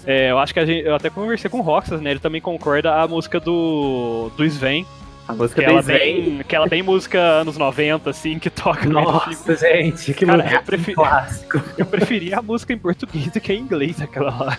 É, 0.07 0.31
eu 0.31 0.39
acho 0.39 0.55
que 0.55 0.65
gente, 0.65 0.87
eu 0.87 0.95
até 0.95 1.11
conversei 1.11 1.51
com 1.51 1.59
o 1.59 1.63
Roxas, 1.63 2.01
né? 2.01 2.13
Ele 2.13 2.21
também 2.21 2.41
concorda 2.41 2.95
a 2.95 3.09
música 3.09 3.41
do, 3.41 4.31
do 4.37 4.45
Sven. 4.45 4.87
A 5.27 5.35
música 5.35 5.61
que 5.61 5.67
do 5.67 5.73
ela 5.73 5.81
Sven. 5.81 5.99
Tem, 5.99 6.39
que 6.45 6.55
ela 6.55 6.69
tem 6.69 6.83
música 6.83 7.19
anos 7.19 7.59
90, 7.59 8.09
assim, 8.09 8.39
que 8.39 8.49
toca 8.49 8.89
Nossa, 8.89 9.57
gente, 9.57 10.15
que 10.15 10.25
Cara, 10.25 10.49
eu 10.49 10.63
preferi, 10.63 10.95
clássico. 10.95 11.61
Eu 11.77 11.87
preferia 11.87 12.39
a 12.39 12.43
música 12.43 12.73
em 12.73 12.79
português 12.79 13.27
do 13.33 13.41
que 13.41 13.53
em 13.53 13.61
inglês, 13.61 14.01
aquela 14.01 14.31
lá. 14.31 14.59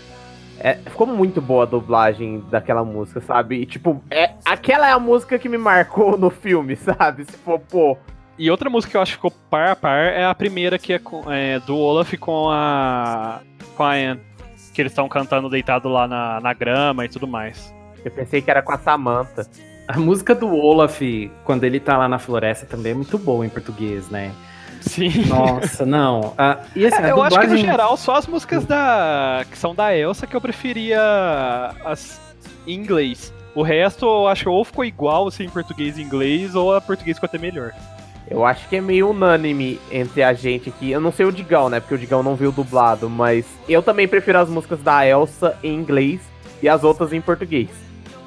É, 0.60 0.76
ficou 0.76 1.06
muito 1.08 1.42
boa 1.42 1.64
a 1.64 1.66
dublagem 1.68 2.44
daquela 2.50 2.84
música, 2.84 3.22
sabe? 3.22 3.62
E, 3.62 3.66
tipo, 3.66 4.02
é, 4.10 4.34
aquela 4.44 4.88
é 4.88 4.92
a 4.92 5.00
música 5.00 5.38
que 5.38 5.48
me 5.48 5.58
marcou 5.58 6.18
no 6.18 6.30
filme, 6.30 6.76
sabe? 6.78 7.26
Se 7.26 7.38
for, 7.38 7.60
pô, 7.60 7.98
e 8.38 8.52
outra 8.52 8.70
música 8.70 8.92
que 8.92 8.98
eu 8.98 9.02
acho 9.02 9.14
que 9.14 9.18
ficou 9.18 9.32
par 9.50 9.70
a 9.70 9.76
par 9.76 10.14
é 10.14 10.24
a 10.24 10.36
primeira 10.36 10.78
que 10.78 10.94
é, 10.94 11.00
com, 11.00 11.32
é 11.32 11.60
do 11.60 11.76
Olaf 11.76 12.14
com 12.20 12.50
a. 12.52 13.42
com 13.76 13.84
a 13.84 13.94
Anne. 13.94 14.22
Que 14.74 14.82
eles 14.82 14.92
estão 14.92 15.10
cantando 15.10 15.50
deitado 15.50 15.90
lá 15.90 16.08
na, 16.08 16.40
na 16.40 16.54
grama 16.54 17.04
e 17.04 17.10
tudo 17.10 17.28
mais. 17.28 17.74
Eu 18.06 18.12
pensei 18.12 18.44
que 18.44 18.52
era 18.52 18.62
com 18.62 18.72
a 18.72 18.78
Samantha. 18.78 19.48
A 19.88 19.98
música 19.98 20.36
do 20.36 20.54
Olaf, 20.54 21.02
quando 21.44 21.64
ele 21.64 21.80
tá 21.80 21.98
lá 21.98 22.08
na 22.08 22.20
floresta, 22.20 22.68
também 22.68 22.92
é 22.92 22.96
muito 22.96 23.18
boa 23.18 23.44
em 23.44 23.50
português, 23.50 24.08
né? 24.10 24.32
Sim. 24.88 25.26
Nossa, 25.28 25.86
não. 25.86 26.34
Ah, 26.38 26.60
e 26.76 26.86
assim, 26.86 27.02
é, 27.02 27.12
eu 27.12 27.16
dublagem... 27.16 27.38
acho 27.38 27.48
que 27.48 27.54
no 27.54 27.58
geral 27.58 27.98
só 27.98 28.16
as 28.16 28.28
músicas 28.28 28.66
da 28.66 29.46
que 29.50 29.58
são 29.58 29.76
da 29.76 29.96
Elsa 29.96 30.26
que 30.26 30.36
eu 30.36 30.42
preferia 30.42 31.00
as 31.86 32.20
em 32.66 32.74
inglês. 32.74 33.34
O 33.56 33.64
resto 33.64 34.06
eu 34.06 34.28
acho 34.28 34.44
que 34.44 34.50
ou 34.50 34.64
ficou 34.64 34.86
igual 34.86 35.28
assim 35.28 35.46
em 35.46 35.50
português 35.50 35.98
e 35.98 36.02
inglês, 36.02 36.54
ou 36.54 36.76
a 36.76 36.82
português 36.82 37.18
ficou 37.18 37.28
até 37.28 37.38
melhor. 37.38 37.74
Eu 38.30 38.46
acho 38.46 38.68
que 38.68 38.76
é 38.76 38.82
meio 38.82 39.10
unânime 39.10 39.80
entre 39.90 40.22
a 40.22 40.34
gente 40.34 40.70
aqui. 40.70 40.92
Eu 40.92 41.00
não 41.00 41.14
sei 41.14 41.26
o 41.26 41.32
Digão, 41.32 41.70
né? 41.70 41.80
Porque 41.80 41.96
o 41.96 41.98
Digão 41.98 42.22
não 42.22 42.36
viu 42.36 42.52
dublado, 42.52 43.10
mas 43.10 43.46
eu 43.70 43.82
também 43.82 44.08
prefiro 44.08 44.38
as 44.38 44.50
músicas 44.50 44.82
da 44.82 45.08
Elsa 45.08 45.58
em 45.64 45.74
inglês 45.74 46.20
e 46.62 46.68
as 46.68 46.84
outras 46.84 47.14
em 47.14 47.22
português. 47.22 47.70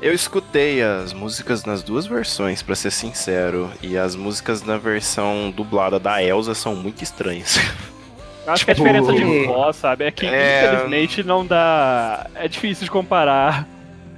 Eu 0.03 0.15
escutei 0.15 0.83
as 0.83 1.13
músicas 1.13 1.67
nas 1.67 1.83
duas 1.83 2.07
versões, 2.07 2.63
para 2.63 2.75
ser 2.75 2.91
sincero, 2.91 3.71
e 3.83 3.99
as 3.99 4.17
músicas 4.17 4.63
na 4.63 4.79
versão 4.79 5.53
dublada 5.55 6.01
da 6.01 6.23
Elsa 6.23 6.55
são 6.55 6.75
muito 6.75 7.03
estranhas. 7.03 7.59
Eu 8.47 8.53
acho 8.55 8.65
tipo... 8.65 8.83
que 8.83 8.89
a 8.89 8.93
diferença 8.93 9.13
de 9.13 9.47
voz, 9.47 9.77
sabe? 9.77 10.05
É 10.05 10.11
que 10.11 10.25
é... 10.25 10.65
infelizmente 10.65 11.23
não 11.23 11.45
dá. 11.45 12.27
É 12.35 12.49
difícil 12.49 12.85
de 12.85 12.91
comparar. 12.91 13.69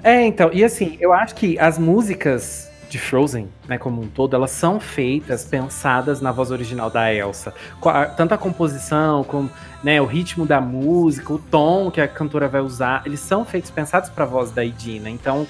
É, 0.05 0.25
então, 0.25 0.51
e 0.53 0.65
assim, 0.65 0.97
eu 1.01 1.13
acho 1.13 1.35
que 1.35 1.59
as 1.59 1.79
músicas 1.79 2.71
de 2.89 2.99
Frozen, 2.99 3.49
né, 3.67 3.77
como 3.77 4.03
um 4.03 4.07
todo, 4.07 4.37
elas 4.37 4.53
são 4.53 4.79
feitas, 4.79 5.45
pensadas 5.45 6.21
na 6.21 6.31
voz 6.31 6.53
original 6.53 6.91
da 6.91 7.13
Elsa. 7.13 7.53
Tanto 8.17 8.35
a 8.35 8.39
composição, 8.39 9.25
como 9.25 9.51
né, 9.83 10.01
o 10.01 10.05
ritmo 10.05 10.47
da 10.47 10.61
música, 10.61 11.33
o 11.33 11.39
tom 11.39 11.91
que 11.91 12.01
a 12.01 12.07
cantora 12.07 12.47
vai 12.49 12.61
usar, 12.61 13.03
eles 13.05 13.19
são 13.19 13.45
feitos 13.45 13.71
pensados 13.71 14.11
para 14.11 14.25
a 14.25 14.27
voz 14.27 14.53
da 14.53 14.65
Idina. 14.65 15.11
Então, 15.11 15.47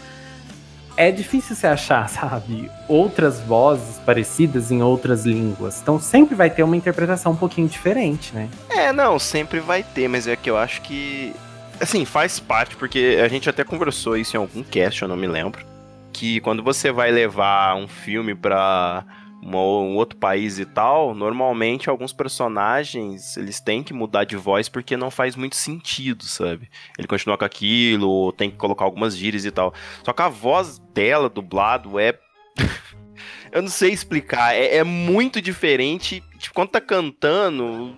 é 0.96 1.10
difícil 1.10 1.54
você 1.56 1.66
achar, 1.66 2.08
sabe, 2.10 2.70
outras 2.88 3.40
vozes 3.40 3.98
parecidas 3.98 4.70
em 4.70 4.82
outras 4.82 5.24
línguas. 5.24 5.80
Então 5.80 5.98
sempre 5.98 6.34
vai 6.34 6.50
ter 6.50 6.62
uma 6.62 6.76
interpretação 6.76 7.32
um 7.32 7.36
pouquinho 7.36 7.68
diferente, 7.68 8.34
né? 8.34 8.48
É, 8.68 8.92
não, 8.92 9.18
sempre 9.18 9.60
vai 9.60 9.82
ter, 9.82 10.08
mas 10.08 10.26
é 10.26 10.36
que 10.36 10.50
eu 10.50 10.56
acho 10.56 10.80
que. 10.82 11.34
Assim, 11.80 12.04
faz 12.04 12.38
parte, 12.38 12.76
porque 12.76 13.18
a 13.22 13.26
gente 13.26 13.50
até 13.50 13.64
conversou 13.64 14.16
isso 14.16 14.36
em 14.36 14.40
algum 14.40 14.62
cast, 14.62 15.02
eu 15.02 15.08
não 15.08 15.16
me 15.16 15.26
lembro. 15.26 15.64
Que 16.12 16.40
quando 16.40 16.62
você 16.62 16.92
vai 16.92 17.10
levar 17.10 17.74
um 17.74 17.88
filme 17.88 18.34
pra 18.34 19.04
uma, 19.42 19.58
um 19.58 19.96
outro 19.96 20.16
país 20.16 20.60
e 20.60 20.64
tal, 20.64 21.14
normalmente 21.14 21.90
alguns 21.90 22.12
personagens 22.12 23.36
eles 23.36 23.60
têm 23.60 23.82
que 23.82 23.92
mudar 23.92 24.22
de 24.22 24.36
voz 24.36 24.68
porque 24.68 24.96
não 24.96 25.10
faz 25.10 25.34
muito 25.34 25.56
sentido, 25.56 26.24
sabe? 26.24 26.70
Ele 26.96 27.08
continua 27.08 27.36
com 27.36 27.44
aquilo, 27.44 28.08
ou 28.08 28.32
tem 28.32 28.50
que 28.50 28.56
colocar 28.56 28.84
algumas 28.84 29.16
gírias 29.16 29.44
e 29.44 29.50
tal. 29.50 29.74
Só 30.04 30.12
que 30.12 30.22
a 30.22 30.28
voz 30.28 30.78
dela, 30.94 31.28
dublado, 31.28 31.98
é. 31.98 32.16
Eu 33.50 33.60
não 33.60 33.68
sei 33.68 33.90
explicar, 33.90 34.54
é, 34.54 34.76
é 34.76 34.84
muito 34.84 35.42
diferente. 35.42 36.22
Tipo, 36.38 36.54
quando 36.54 36.70
tá 36.70 36.80
cantando, 36.80 37.94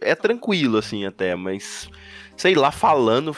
é 0.00 0.14
tranquilo, 0.14 0.78
assim, 0.78 1.04
até, 1.04 1.34
mas 1.34 1.90
sei 2.36 2.54
lá, 2.54 2.70
falando 2.70 3.34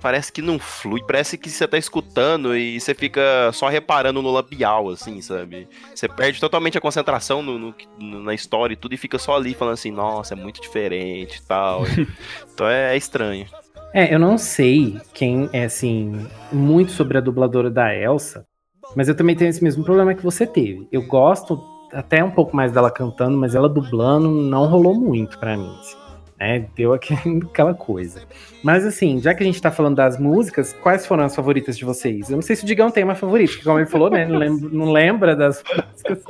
parece 0.00 0.32
que 0.32 0.40
não 0.40 0.58
flui, 0.58 1.02
parece 1.06 1.36
que 1.36 1.50
você 1.50 1.66
tá 1.66 1.76
escutando 1.76 2.56
e 2.56 2.80
você 2.80 2.94
fica 2.94 3.50
só 3.52 3.68
reparando 3.68 4.22
no 4.22 4.30
labial, 4.30 4.88
assim, 4.90 5.20
sabe? 5.20 5.68
Você 5.94 6.08
perde 6.08 6.40
totalmente 6.40 6.78
a 6.78 6.80
concentração 6.80 7.42
no, 7.42 7.58
no, 7.58 7.74
na 8.22 8.34
história 8.34 8.74
e 8.74 8.76
tudo 8.76 8.94
e 8.94 8.98
fica 8.98 9.18
só 9.18 9.36
ali 9.36 9.54
falando 9.54 9.74
assim, 9.74 9.90
nossa, 9.90 10.34
é 10.34 10.36
muito 10.36 10.60
diferente 10.60 11.38
e 11.38 11.42
tal. 11.42 11.82
então 12.52 12.68
é, 12.68 12.94
é, 12.94 12.96
estranho. 12.96 13.46
É, 13.92 14.14
eu 14.14 14.18
não 14.18 14.38
sei 14.38 15.00
quem 15.14 15.48
é, 15.52 15.64
assim, 15.64 16.26
muito 16.52 16.92
sobre 16.92 17.18
a 17.18 17.20
dubladora 17.20 17.70
da 17.70 17.94
Elsa, 17.94 18.46
mas 18.94 19.08
eu 19.08 19.14
também 19.14 19.36
tenho 19.36 19.50
esse 19.50 19.62
mesmo 19.62 19.84
problema 19.84 20.14
que 20.14 20.22
você 20.22 20.46
teve. 20.46 20.88
Eu 20.92 21.02
gosto 21.02 21.60
até 21.92 22.22
um 22.22 22.30
pouco 22.30 22.54
mais 22.54 22.70
dela 22.72 22.90
cantando, 22.90 23.36
mas 23.36 23.54
ela 23.54 23.68
dublando 23.68 24.30
não 24.30 24.66
rolou 24.66 24.94
muito 24.94 25.38
para 25.38 25.56
mim. 25.56 25.74
Assim 25.80 26.07
né? 26.38 26.66
Deu 26.76 26.92
aquela 26.94 27.74
coisa. 27.74 28.22
Mas 28.62 28.84
assim, 28.84 29.20
já 29.20 29.34
que 29.34 29.42
a 29.42 29.46
gente 29.46 29.60
tá 29.60 29.70
falando 29.70 29.96
das 29.96 30.18
músicas, 30.18 30.72
quais 30.82 31.06
foram 31.06 31.24
as 31.24 31.34
favoritas 31.34 31.76
de 31.76 31.84
vocês? 31.84 32.30
Eu 32.30 32.36
não 32.36 32.42
sei 32.42 32.56
se 32.56 32.64
o 32.64 32.66
Digão 32.66 32.90
tem 32.90 33.04
uma 33.04 33.14
favorita, 33.14 33.52
porque 33.52 33.64
como 33.64 33.78
ele 33.78 33.86
falou, 33.86 34.10
né? 34.10 34.26
Não 34.26 34.38
lembra, 34.38 34.68
não 34.70 34.92
lembra 34.92 35.36
das 35.36 35.62
músicas. 35.68 36.22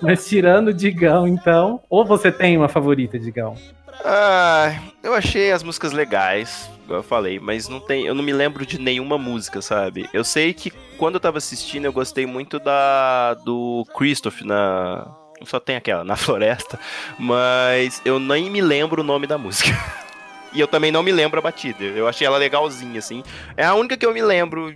Mas 0.00 0.26
tirando 0.26 0.68
o 0.68 0.74
Digão, 0.74 1.26
então. 1.26 1.80
Ou 1.88 2.04
você 2.04 2.30
tem 2.30 2.56
uma 2.56 2.68
favorita, 2.68 3.18
Digão? 3.18 3.56
Ah, 4.04 4.78
eu 5.02 5.14
achei 5.14 5.50
as 5.52 5.62
músicas 5.62 5.92
legais, 5.92 6.70
como 6.86 6.98
eu 6.98 7.02
falei, 7.02 7.40
mas 7.40 7.68
não 7.68 7.80
tem, 7.80 8.06
eu 8.06 8.14
não 8.14 8.22
me 8.22 8.32
lembro 8.32 8.66
de 8.66 8.78
nenhuma 8.78 9.16
música, 9.16 9.62
sabe? 9.62 10.08
Eu 10.12 10.22
sei 10.22 10.52
que 10.52 10.70
quando 10.98 11.14
eu 11.14 11.20
tava 11.20 11.38
assistindo, 11.38 11.86
eu 11.86 11.92
gostei 11.92 12.26
muito 12.26 12.58
da 12.58 13.34
do 13.34 13.84
Christoph 13.96 14.42
na 14.42 15.06
só 15.44 15.60
tem 15.60 15.76
aquela, 15.76 16.04
na 16.04 16.14
floresta, 16.16 16.78
mas 17.18 18.00
eu 18.04 18.18
nem 18.18 18.50
me 18.50 18.60
lembro 18.60 19.02
o 19.02 19.04
nome 19.04 19.26
da 19.26 19.36
música. 19.36 19.70
e 20.52 20.60
eu 20.60 20.66
também 20.66 20.90
não 20.90 21.02
me 21.02 21.12
lembro 21.12 21.38
a 21.38 21.42
batida. 21.42 21.84
Eu 21.84 22.08
achei 22.08 22.26
ela 22.26 22.38
legalzinha, 22.38 22.98
assim. 22.98 23.22
É 23.56 23.64
a 23.64 23.74
única 23.74 23.96
que 23.96 24.06
eu 24.06 24.14
me 24.14 24.22
lembro, 24.22 24.74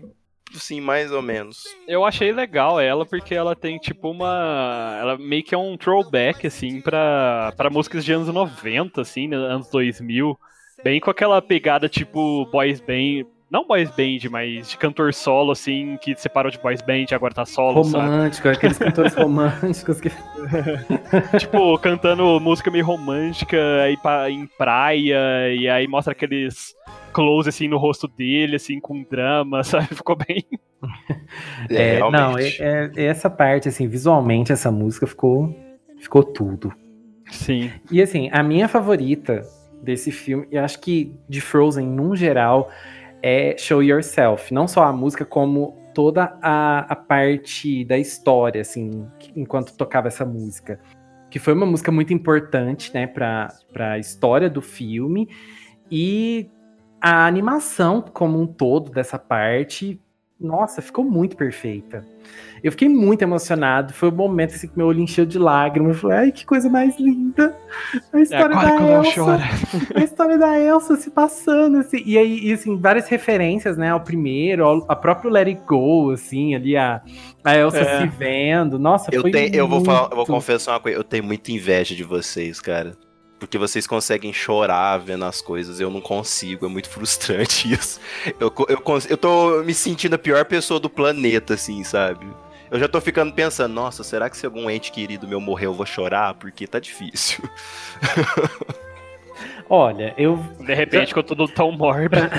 assim, 0.55 0.81
mais 0.81 1.11
ou 1.11 1.23
menos. 1.23 1.65
Eu 1.87 2.05
achei 2.05 2.33
legal 2.33 2.79
ela 2.81 3.07
porque 3.07 3.35
ela 3.35 3.57
tem 3.57 3.79
tipo 3.79 4.11
uma. 4.11 4.99
Ela 5.01 5.19
meio 5.19 5.43
que 5.43 5.55
é 5.55 5.59
um 5.59 5.77
throwback, 5.77 6.47
assim, 6.47 6.81
pra, 6.81 7.53
pra 7.57 7.71
músicas 7.71 8.05
de 8.05 8.13
anos 8.13 8.29
90, 8.29 9.01
assim, 9.01 9.29
né? 9.29 9.37
anos 9.37 9.71
2000. 9.71 10.39
Bem 10.83 10.99
com 10.99 11.11
aquela 11.11 11.43
pegada 11.43 11.89
tipo 11.89 12.47
boys 12.47 12.81
band, 12.81 13.27
não 13.51 13.67
boys 13.67 13.91
band, 13.91 14.31
mas 14.31 14.71
de 14.71 14.79
cantor 14.79 15.13
solo, 15.13 15.51
assim, 15.51 15.99
que 16.01 16.15
separou 16.15 16.53
de 16.53 16.59
boys 16.59 16.81
band 16.81 17.07
e 17.11 17.15
agora 17.15 17.35
tá 17.35 17.45
solo, 17.45 17.83
Romântico, 17.83 18.45
sabe? 18.45 18.57
aqueles 18.57 18.79
cantores 18.79 19.15
românticos 19.17 20.01
que... 20.01 20.11
tipo, 21.37 21.77
cantando 21.79 22.39
música 22.39 22.71
meio 22.71 22.85
romântica 22.85 23.59
aí 23.83 23.97
pra, 23.97 24.31
em 24.31 24.47
praia, 24.47 25.53
e 25.53 25.69
aí 25.69 25.89
mostra 25.89 26.13
aqueles 26.13 26.75
close, 27.13 27.49
assim, 27.49 27.67
no 27.67 27.77
rosto 27.77 28.07
dele, 28.07 28.55
assim, 28.55 28.79
com 28.79 29.03
drama, 29.03 29.63
sabe? 29.65 29.89
Ficou 29.89 30.17
bem... 30.17 30.47
É, 31.69 31.97
é 31.97 31.99
não, 31.99 32.39
é, 32.39 32.49
é, 32.59 33.05
essa 33.05 33.29
parte, 33.29 33.69
assim, 33.69 33.89
visualmente, 33.89 34.53
essa 34.53 34.71
música 34.71 35.07
ficou, 35.09 35.55
ficou 35.99 36.23
tudo. 36.23 36.73
Sim. 37.31 37.71
E, 37.91 38.01
assim, 38.01 38.31
a 38.33 38.43
minha 38.43 38.69
favorita 38.69 39.43
desse 39.83 40.13
filme, 40.13 40.47
e 40.51 40.59
acho 40.59 40.81
que 40.81 41.15
de 41.29 41.41
Frozen, 41.41 41.87
num 41.87 42.15
geral 42.15 42.71
é 43.23 43.57
Show 43.59 43.83
Yourself. 43.83 44.53
Não 44.53 44.67
só 44.67 44.85
a 44.85 44.93
música, 44.93 45.25
como 45.25 45.77
toda 45.95 46.39
a, 46.41 46.81
a 46.81 46.97
parte 46.97 47.85
da 47.85 47.99
história, 47.99 48.61
assim, 48.61 49.07
enquanto 49.35 49.77
tocava 49.77 50.09
essa 50.09 50.25
música. 50.25 50.81
Que 51.31 51.39
foi 51.39 51.53
uma 51.53 51.67
música 51.67 51.93
muito 51.93 52.13
importante, 52.13 52.93
né, 52.93 53.07
pra, 53.07 53.49
pra 53.73 53.99
história 53.99 54.49
do 54.51 54.61
filme. 54.61 55.29
E 55.91 56.51
a 57.01 57.27
animação 57.27 58.03
como 58.03 58.41
um 58.41 58.47
todo 58.47 58.91
dessa 58.91 59.19
parte, 59.19 60.01
nossa, 60.41 60.81
ficou 60.81 61.05
muito 61.05 61.37
perfeita. 61.37 62.03
Eu 62.63 62.73
fiquei 62.73 62.89
muito 62.89 63.23
emocionado. 63.23 63.93
Foi 63.93 64.09
o 64.09 64.13
um 64.13 64.17
momento 64.17 64.55
assim, 64.55 64.69
que 64.69 64.77
meu 64.77 64.87
olho 64.87 65.01
encheu 65.01 65.27
de 65.27 65.39
lágrimas. 65.39 65.97
Eu 65.97 66.01
falei, 66.01 66.19
ai, 66.19 66.33
que 66.33 66.47
coisa 66.47 66.69
mais 66.71 66.99
linda. 66.99 67.55
A 68.13 68.19
é, 68.19 68.23
história 68.23 68.55
é, 68.55 68.59
da 68.59 68.93
Elsa. 68.93 69.39
A 69.95 70.01
história 70.03 70.39
da 70.39 70.59
Elsa 70.59 70.97
se 70.97 71.11
passando, 71.11 71.79
assim. 71.79 72.03
E 72.07 72.17
aí, 72.17 72.41
e, 72.49 72.53
assim, 72.53 72.77
várias 72.79 73.09
referências, 73.09 73.77
né, 73.77 73.91
ao 73.91 74.01
primeiro, 74.01 74.65
ao, 74.65 74.85
a 74.89 74.97
próprio 74.97 75.31
Let 75.31 75.49
It 75.49 75.63
Go, 75.67 76.11
assim, 76.11 76.55
ali, 76.55 76.77
a, 76.77 77.03
a 77.45 77.57
Elsa 77.57 77.81
é. 77.81 78.01
se 78.01 78.07
vendo. 78.09 78.79
Nossa, 78.79 79.11
eu 79.13 79.23
foi 79.23 79.31
tenho, 79.31 79.55
Eu 79.55 79.69
vou, 79.69 79.85
falar, 79.85 80.09
eu 80.11 80.17
vou 80.17 80.27
confessar 80.27 80.73
uma 80.73 80.81
coisa. 80.81 80.99
Eu 80.99 81.05
tenho 81.05 81.25
muita 81.25 81.53
inveja 81.53 81.95
de 81.95 82.05
vocês, 82.05 82.61
cara 82.61 82.97
porque 83.41 83.59
vocês 83.59 83.87
conseguem 83.87 84.33
chorar 84.33 84.99
vendo 84.99 85.25
as 85.25 85.41
coisas. 85.41 85.81
Eu 85.81 85.91
não 85.91 86.01
consigo, 86.01 86.67
é 86.67 86.69
muito 86.69 86.89
frustrante 86.91 87.73
isso. 87.73 87.99
Eu, 88.39 88.53
eu, 88.69 88.83
eu 89.09 89.17
tô 89.17 89.63
me 89.65 89.75
sentindo 89.75 90.15
a 90.15 90.19
pior 90.19 90.45
pessoa 90.45 90.79
do 90.79 90.91
planeta, 90.91 91.55
assim, 91.55 91.83
sabe? 91.83 92.27
Eu 92.71 92.79
já 92.79 92.87
tô 92.87 93.01
ficando 93.01 93.33
pensando, 93.33 93.75
nossa, 93.75 94.05
será 94.05 94.31
que 94.31 94.37
se 94.37 94.47
algum 94.47 94.71
ente 94.71 94.93
querido 94.93 95.27
meu 95.27 95.41
morrer 95.41 95.67
eu 95.67 95.75
vou 95.75 95.87
chorar? 95.87 96.35
Porque 96.35 96.69
tá 96.69 96.79
difícil. 96.79 97.43
Olha, 99.69 100.15
eu. 100.17 100.37
De 100.59 100.75
repente, 100.75 101.09
ficou 101.09 101.23
tudo 101.23 101.49
tão 101.49 101.73
mórbido. 101.73 102.23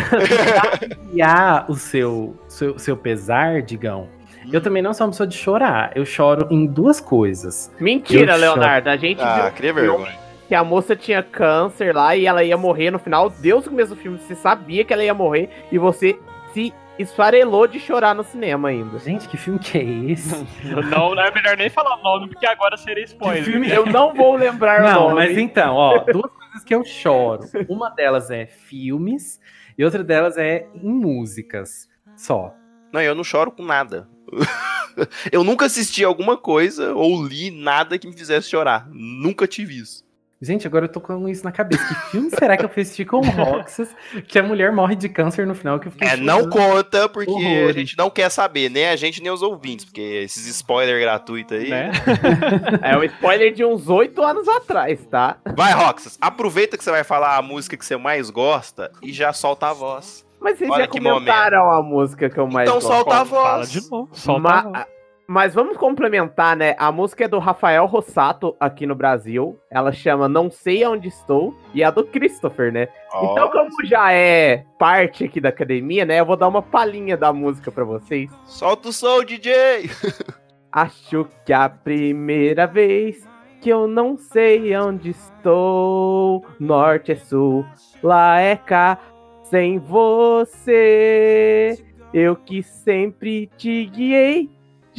Pra 1.15 1.65
o 1.67 1.75
seu, 1.75 2.37
seu, 2.47 2.77
seu 2.77 2.95
pesar, 2.95 3.61
Digão, 3.61 4.07
eu 4.51 4.61
também 4.61 4.81
não 4.81 4.93
sou 4.93 5.05
uma 5.05 5.11
pessoa 5.11 5.27
de 5.27 5.37
chorar. 5.37 5.91
Eu 5.95 6.05
choro 6.05 6.47
em 6.49 6.65
duas 6.65 6.99
coisas. 6.99 7.71
Mentira, 7.79 8.33
eu 8.33 8.39
Leonardo. 8.39 8.89
Choro... 8.89 8.95
A 8.95 8.97
gente 8.97 9.21
ah, 9.21 9.43
viu 9.43 9.51
cria 9.51 9.73
vergonha. 9.73 10.20
Que 10.51 10.55
a 10.55 10.65
moça 10.65 10.97
tinha 10.97 11.23
câncer 11.23 11.95
lá 11.95 12.13
e 12.13 12.25
ela 12.25 12.43
ia 12.43 12.57
morrer 12.57 12.91
no 12.91 12.99
final. 12.99 13.29
Deus 13.29 13.63
no 13.63 13.71
começo 13.71 13.95
do 13.95 14.01
filme, 14.01 14.17
você 14.17 14.35
sabia 14.35 14.83
que 14.83 14.91
ela 14.91 15.01
ia 15.01 15.13
morrer 15.13 15.49
e 15.71 15.77
você 15.77 16.19
se 16.53 16.73
esfarelou 16.99 17.65
de 17.67 17.79
chorar 17.79 18.13
no 18.13 18.21
cinema 18.21 18.67
ainda. 18.67 18.99
Gente, 18.99 19.29
que 19.29 19.37
filme 19.37 19.57
que 19.57 19.77
é 19.77 20.11
esse? 20.11 20.35
não, 20.91 21.15
não 21.15 21.23
é 21.23 21.31
melhor 21.33 21.55
nem 21.55 21.69
falar 21.69 21.97
o 21.97 22.03
nome, 22.03 22.27
porque 22.27 22.45
agora 22.45 22.75
seria 22.75 23.05
spoiler. 23.05 23.45
Filme... 23.45 23.71
Eu 23.71 23.85
não 23.85 24.13
vou 24.13 24.35
lembrar 24.35 24.81
não, 24.81 25.05
o 25.05 25.09
nome. 25.11 25.15
mas 25.25 25.37
então, 25.37 25.73
ó, 25.73 25.99
duas 25.99 26.29
coisas 26.29 26.63
que 26.65 26.75
eu 26.75 26.83
choro. 26.83 27.45
Uma 27.69 27.89
delas 27.89 28.29
é 28.29 28.45
filmes 28.45 29.39
e 29.77 29.85
outra 29.85 30.03
delas 30.03 30.37
é 30.37 30.67
em 30.75 30.91
músicas. 30.91 31.87
Só. 32.17 32.53
Não, 32.91 32.99
eu 32.99 33.15
não 33.15 33.23
choro 33.23 33.53
com 33.53 33.63
nada. 33.63 34.05
eu 35.31 35.45
nunca 35.45 35.67
assisti 35.67 36.03
alguma 36.03 36.35
coisa 36.35 36.93
ou 36.93 37.25
li 37.25 37.51
nada 37.51 37.97
que 37.97 38.05
me 38.05 38.11
fizesse 38.11 38.49
chorar. 38.49 38.89
Nunca 38.91 39.47
tive 39.47 39.79
isso. 39.79 40.10
Gente, 40.41 40.65
agora 40.65 40.85
eu 40.85 40.89
tô 40.89 40.99
com 40.99 41.29
isso 41.29 41.43
na 41.43 41.51
cabeça. 41.51 41.87
Que 41.87 41.93
filme 42.09 42.31
será 42.31 42.57
que 42.57 42.65
eu 42.65 42.69
assisti 42.69 43.05
com 43.05 43.21
Roxas 43.21 43.95
que 44.27 44.39
a 44.39 44.43
mulher 44.43 44.71
morre 44.71 44.95
de 44.95 45.07
câncer 45.07 45.45
no 45.45 45.53
final? 45.53 45.79
Que 45.79 45.87
eu 45.87 45.91
fiquei 45.91 46.07
é, 46.07 46.17
não 46.17 46.49
conta, 46.49 47.07
porque 47.07 47.29
horror. 47.29 47.69
a 47.69 47.73
gente 47.73 47.95
não 47.95 48.09
quer 48.09 48.27
saber, 48.31 48.67
nem 48.67 48.87
a 48.87 48.95
gente 48.95 49.21
nem 49.21 49.31
os 49.31 49.43
ouvintes, 49.43 49.85
porque 49.85 50.01
esses 50.01 50.47
spoilers 50.47 50.99
gratuitos 50.99 51.55
aí. 51.55 51.69
Né? 51.69 51.91
é 52.81 52.97
um 52.97 53.03
spoiler 53.03 53.53
de 53.53 53.63
uns 53.63 53.87
oito 53.87 54.23
anos 54.23 54.47
atrás, 54.47 55.05
tá? 55.05 55.37
Vai, 55.55 55.73
Roxas, 55.73 56.17
aproveita 56.19 56.75
que 56.75 56.83
você 56.83 56.89
vai 56.89 57.03
falar 57.03 57.37
a 57.37 57.41
música 57.43 57.77
que 57.77 57.85
você 57.85 57.95
mais 57.95 58.31
gosta 58.31 58.91
e 59.03 59.13
já 59.13 59.31
solta 59.33 59.67
a 59.67 59.73
voz. 59.73 60.25
Mas 60.39 60.57
vocês 60.57 60.71
Olha 60.71 60.85
já 60.85 60.87
comentaram 60.87 61.65
momento. 61.65 61.79
a 61.79 61.83
música 61.83 62.29
que 62.31 62.39
eu 62.39 62.47
mais 62.47 62.67
então 62.67 62.81
gosto. 62.81 62.87
Então 62.87 63.03
solta 63.03 63.17
a 63.17 63.23
voz. 63.23 63.43
Fala 63.43 63.67
de 63.67 63.91
novo. 63.91 64.09
Solta 64.11 64.41
Ma 64.41 64.59
a 64.59 64.63
voz. 64.63 65.00
Mas 65.31 65.53
vamos 65.53 65.77
complementar, 65.77 66.57
né? 66.57 66.75
A 66.77 66.91
música 66.91 67.23
é 67.23 67.27
do 67.29 67.39
Rafael 67.39 67.85
Rossato 67.85 68.53
aqui 68.59 68.85
no 68.85 68.93
Brasil. 68.93 69.57
Ela 69.69 69.93
chama 69.93 70.27
Não 70.27 70.51
Sei 70.51 70.85
Onde 70.85 71.07
Estou. 71.07 71.55
E 71.73 71.81
é 71.81 71.85
a 71.85 71.89
do 71.89 72.03
Christopher, 72.03 72.69
né? 72.69 72.89
Oh. 73.13 73.27
Então, 73.27 73.49
como 73.49 73.69
já 73.85 74.11
é 74.11 74.65
parte 74.77 75.23
aqui 75.23 75.39
da 75.39 75.47
academia, 75.47 76.03
né? 76.03 76.19
Eu 76.19 76.25
vou 76.25 76.35
dar 76.35 76.49
uma 76.49 76.61
palhinha 76.61 77.15
da 77.15 77.31
música 77.31 77.71
para 77.71 77.85
vocês. 77.85 78.29
Solta 78.43 78.89
o 78.89 78.91
som, 78.91 79.23
DJ! 79.23 79.89
Acho 80.69 81.25
que 81.45 81.53
a 81.53 81.69
primeira 81.69 82.67
vez 82.67 83.25
que 83.61 83.69
eu 83.69 83.87
não 83.87 84.17
sei 84.17 84.75
onde 84.75 85.11
estou. 85.11 86.45
Norte 86.59 87.13
é 87.13 87.15
sul, 87.15 87.65
lá 88.03 88.37
é 88.41 88.57
cá, 88.57 88.99
sem 89.43 89.79
você. 89.79 91.77
Eu 92.13 92.35
que 92.35 92.61
sempre 92.61 93.49
te 93.55 93.85
guiei, 93.85 94.49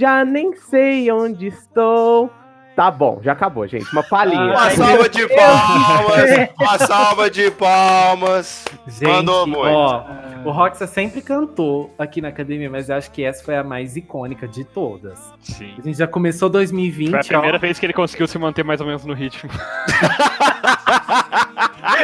já 0.03 0.24
nem 0.24 0.53
sei 0.57 1.12
onde 1.12 1.46
estou. 1.46 2.28
Tá 2.74 2.90
bom, 2.90 3.20
já 3.22 3.32
acabou, 3.32 3.66
gente. 3.68 3.84
Uma 3.92 4.03
palhinha. 4.03 4.42
Uma 4.42 4.70
salva 4.70 5.09
de 5.09 5.28
palmas! 5.28 6.48
Uma 6.59 6.78
salva 6.78 7.30
de 7.30 7.50
palmas! 7.53 8.64
Gente, 8.88 9.09
Mandou 9.09 9.46
muito. 9.46 9.61
ó, 9.68 10.05
o 10.44 10.50
Roxa 10.50 10.86
sempre 10.88 11.20
cantou 11.22 11.94
aqui 11.96 12.20
na 12.20 12.28
academia, 12.28 12.68
mas 12.68 12.88
eu 12.88 12.96
acho 12.96 13.11
que 13.12 13.22
essa 13.22 13.44
foi 13.44 13.57
a 13.57 13.62
mais 13.62 13.94
icônica 13.94 14.48
de 14.48 14.64
todas. 14.64 15.20
Sim. 15.40 15.74
A 15.78 15.82
gente 15.82 15.98
já 15.98 16.07
começou 16.09 16.48
2020, 16.48 17.11
Foi 17.11 17.20
a 17.20 17.22
primeira 17.24 17.57
ó. 17.59 17.61
vez 17.61 17.78
que 17.78 17.86
ele 17.86 17.92
conseguiu 17.92 18.26
se 18.26 18.38
manter 18.38 18.64
mais 18.64 18.80
ou 18.80 18.86
menos 18.88 19.05
no 19.05 19.14
ritmo. 19.14 19.50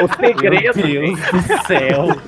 O 0.03 0.09
segredo, 0.17 0.77
Meu 0.79 0.87
Deus 1.17 1.21
do 1.21 1.67
céu. 1.67 2.21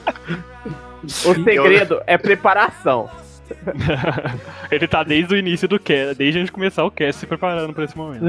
o 1.05 1.45
segredo 1.45 2.03
é 2.07 2.19
preparação. 2.19 3.09
ele 4.71 4.87
tá 4.87 5.03
desde 5.03 5.35
o 5.35 5.37
início 5.37 5.69
do 5.69 5.79
cast, 5.79 6.15
desde 6.15 6.39
a 6.39 6.41
gente 6.43 6.53
começar 6.53 6.85
o 6.85 6.91
cast 6.91 7.21
se 7.21 7.27
preparando 7.27 7.73
pra 7.73 7.85
esse 7.85 7.97
momento. 7.97 8.25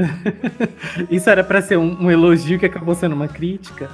Isso 1.10 1.28
era 1.28 1.42
pra 1.44 1.62
ser 1.62 1.76
um, 1.76 2.04
um 2.04 2.10
elogio 2.10 2.58
que 2.58 2.66
acabou 2.66 2.94
sendo 2.94 3.14
uma 3.14 3.28
crítica. 3.28 3.90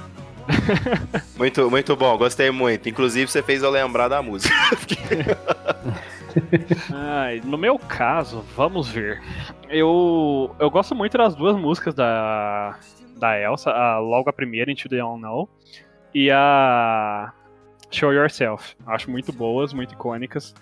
Muito, 1.37 1.69
muito 1.69 1.95
bom, 1.95 2.17
gostei 2.17 2.49
muito. 2.49 2.89
Inclusive, 2.89 3.29
você 3.29 3.43
fez 3.43 3.61
eu 3.61 3.69
lembrar 3.69 4.07
da 4.07 4.19
música. 4.19 4.53
Ai, 6.91 7.41
no 7.45 7.57
meu 7.57 7.77
caso, 7.77 8.43
vamos 8.55 8.89
ver. 8.89 9.21
Eu, 9.69 10.55
eu 10.59 10.69
gosto 10.69 10.95
muito 10.95 11.17
das 11.17 11.35
duas 11.35 11.55
músicas 11.55 11.93
da, 11.93 12.77
da 13.17 13.39
Elsa, 13.39 13.69
a, 13.69 13.99
logo 13.99 14.29
a 14.29 14.33
primeira, 14.33 14.71
Into 14.71 14.89
the 14.89 15.03
Unknown, 15.03 15.47
e 16.13 16.31
a 16.31 17.31
Show 17.91 18.13
Yourself. 18.13 18.75
Acho 18.85 19.11
muito 19.11 19.31
boas, 19.31 19.73
muito 19.73 19.93
icônicas. 19.93 20.53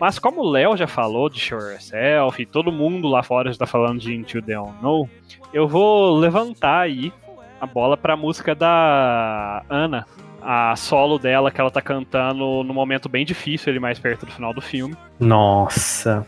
Mas 0.00 0.18
como 0.18 0.42
o 0.42 0.50
Léo 0.50 0.76
já 0.76 0.86
falou 0.86 1.28
de 1.28 1.40
Show 1.40 1.58
Yourself, 1.58 2.40
e 2.42 2.46
todo 2.46 2.70
mundo 2.70 3.08
lá 3.08 3.22
fora 3.22 3.50
já 3.50 3.58
tá 3.58 3.66
falando 3.66 4.00
de 4.00 4.14
Into 4.14 4.42
the 4.42 4.58
Unknown, 4.58 5.08
eu 5.52 5.66
vou 5.66 6.16
levantar 6.16 6.80
aí 6.80 7.12
a 7.60 7.66
bola 7.66 7.96
pra 7.96 8.16
música 8.16 8.54
da 8.54 9.62
Ana. 9.68 10.06
A 10.48 10.76
solo 10.76 11.18
dela 11.18 11.50
que 11.50 11.60
ela 11.60 11.70
tá 11.70 11.82
cantando 11.82 12.62
no 12.62 12.72
momento 12.72 13.08
bem 13.08 13.24
difícil, 13.24 13.70
ali 13.70 13.80
mais 13.80 13.98
perto 13.98 14.26
do 14.26 14.32
final 14.32 14.54
do 14.54 14.60
filme. 14.60 14.96
Nossa. 15.18 16.24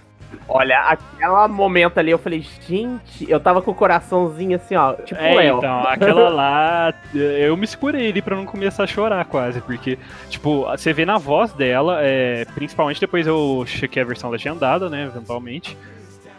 Olha, 0.46 0.78
aquela 0.80 1.46
momento 1.46 1.98
ali, 1.98 2.10
eu 2.10 2.18
falei, 2.18 2.44
gente, 2.66 3.30
eu 3.30 3.38
tava 3.38 3.60
com 3.60 3.70
o 3.70 3.74
coraçãozinho 3.74 4.56
assim, 4.56 4.76
ó, 4.76 4.94
tipo 4.94 5.20
É, 5.20 5.34
Léo. 5.34 5.58
então, 5.58 5.80
aquela 5.80 6.28
lá, 6.30 6.94
eu 7.14 7.56
me 7.56 7.66
segurei 7.66 8.10
ali 8.10 8.22
pra 8.22 8.34
não 8.36 8.46
começar 8.46 8.84
a 8.84 8.86
chorar 8.86 9.24
quase, 9.26 9.60
porque, 9.60 9.98
tipo, 10.30 10.64
você 10.64 10.92
vê 10.92 11.04
na 11.04 11.18
voz 11.18 11.52
dela, 11.52 11.98
é, 12.02 12.46
principalmente 12.54 13.00
depois 13.00 13.26
eu 13.26 13.64
chequei 13.66 14.02
a 14.02 14.06
versão 14.06 14.30
legendada, 14.30 14.88
né, 14.88 15.04
eventualmente, 15.04 15.76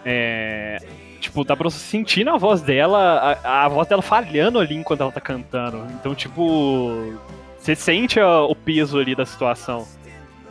é, 0.05 0.77
tipo, 1.19 1.43
dá 1.43 1.55
pra 1.55 1.69
você 1.69 1.77
sentir 1.79 2.23
na 2.23 2.37
voz 2.37 2.61
dela, 2.61 3.37
a, 3.43 3.65
a 3.65 3.67
voz 3.67 3.87
dela 3.87 4.01
falhando 4.01 4.59
ali 4.59 4.75
enquanto 4.75 5.01
ela 5.01 5.11
tá 5.11 5.21
cantando, 5.21 5.85
então, 5.99 6.15
tipo, 6.15 7.13
você 7.59 7.75
sente 7.75 8.19
o 8.19 8.55
peso 8.55 8.97
ali 8.99 9.13
da 9.13 9.25
situação. 9.25 9.85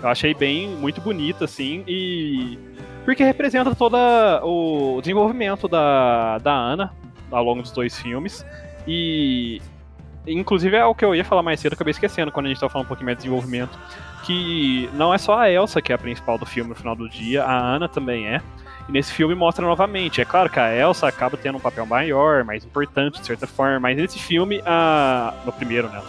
Eu 0.00 0.08
achei 0.08 0.32
bem, 0.32 0.68
muito 0.68 1.00
bonito, 1.00 1.42
assim, 1.42 1.82
e... 1.88 2.56
Porque 3.08 3.24
representa 3.24 3.74
todo 3.74 3.96
o 4.42 5.00
desenvolvimento 5.00 5.66
da, 5.66 6.36
da 6.36 6.52
Ana 6.52 6.92
ao 7.30 7.42
longo 7.42 7.62
dos 7.62 7.72
dois 7.72 7.98
filmes. 7.98 8.44
E. 8.86 9.62
Inclusive 10.26 10.76
é 10.76 10.84
o 10.84 10.94
que 10.94 11.06
eu 11.06 11.14
ia 11.14 11.24
falar 11.24 11.42
mais 11.42 11.58
cedo, 11.58 11.72
acabei 11.72 11.92
esquecendo 11.92 12.30
quando 12.30 12.44
a 12.44 12.48
gente 12.50 12.60
tava 12.60 12.70
falando 12.70 12.84
um 12.84 12.88
pouquinho 12.88 13.06
mais 13.06 13.16
de 13.16 13.22
desenvolvimento. 13.22 13.78
Que 14.24 14.90
não 14.92 15.14
é 15.14 15.16
só 15.16 15.38
a 15.38 15.50
Elsa 15.50 15.80
que 15.80 15.90
é 15.90 15.94
a 15.94 15.98
principal 15.98 16.36
do 16.36 16.44
filme 16.44 16.68
no 16.68 16.76
final 16.76 16.94
do 16.94 17.08
dia, 17.08 17.44
a 17.44 17.58
Ana 17.58 17.88
também 17.88 18.28
é. 18.28 18.42
E 18.86 18.92
nesse 18.92 19.10
filme 19.10 19.34
mostra 19.34 19.66
novamente. 19.66 20.20
É 20.20 20.26
claro 20.26 20.50
que 20.50 20.60
a 20.60 20.76
Elsa 20.76 21.08
acaba 21.08 21.38
tendo 21.38 21.56
um 21.56 21.62
papel 21.62 21.86
maior, 21.86 22.44
mais 22.44 22.62
importante 22.62 23.20
de 23.20 23.26
certa 23.26 23.46
forma, 23.46 23.80
mas 23.80 23.96
nesse 23.96 24.18
filme, 24.18 24.60
a. 24.66 25.32
No 25.46 25.52
primeiro, 25.54 25.88
né? 25.88 26.02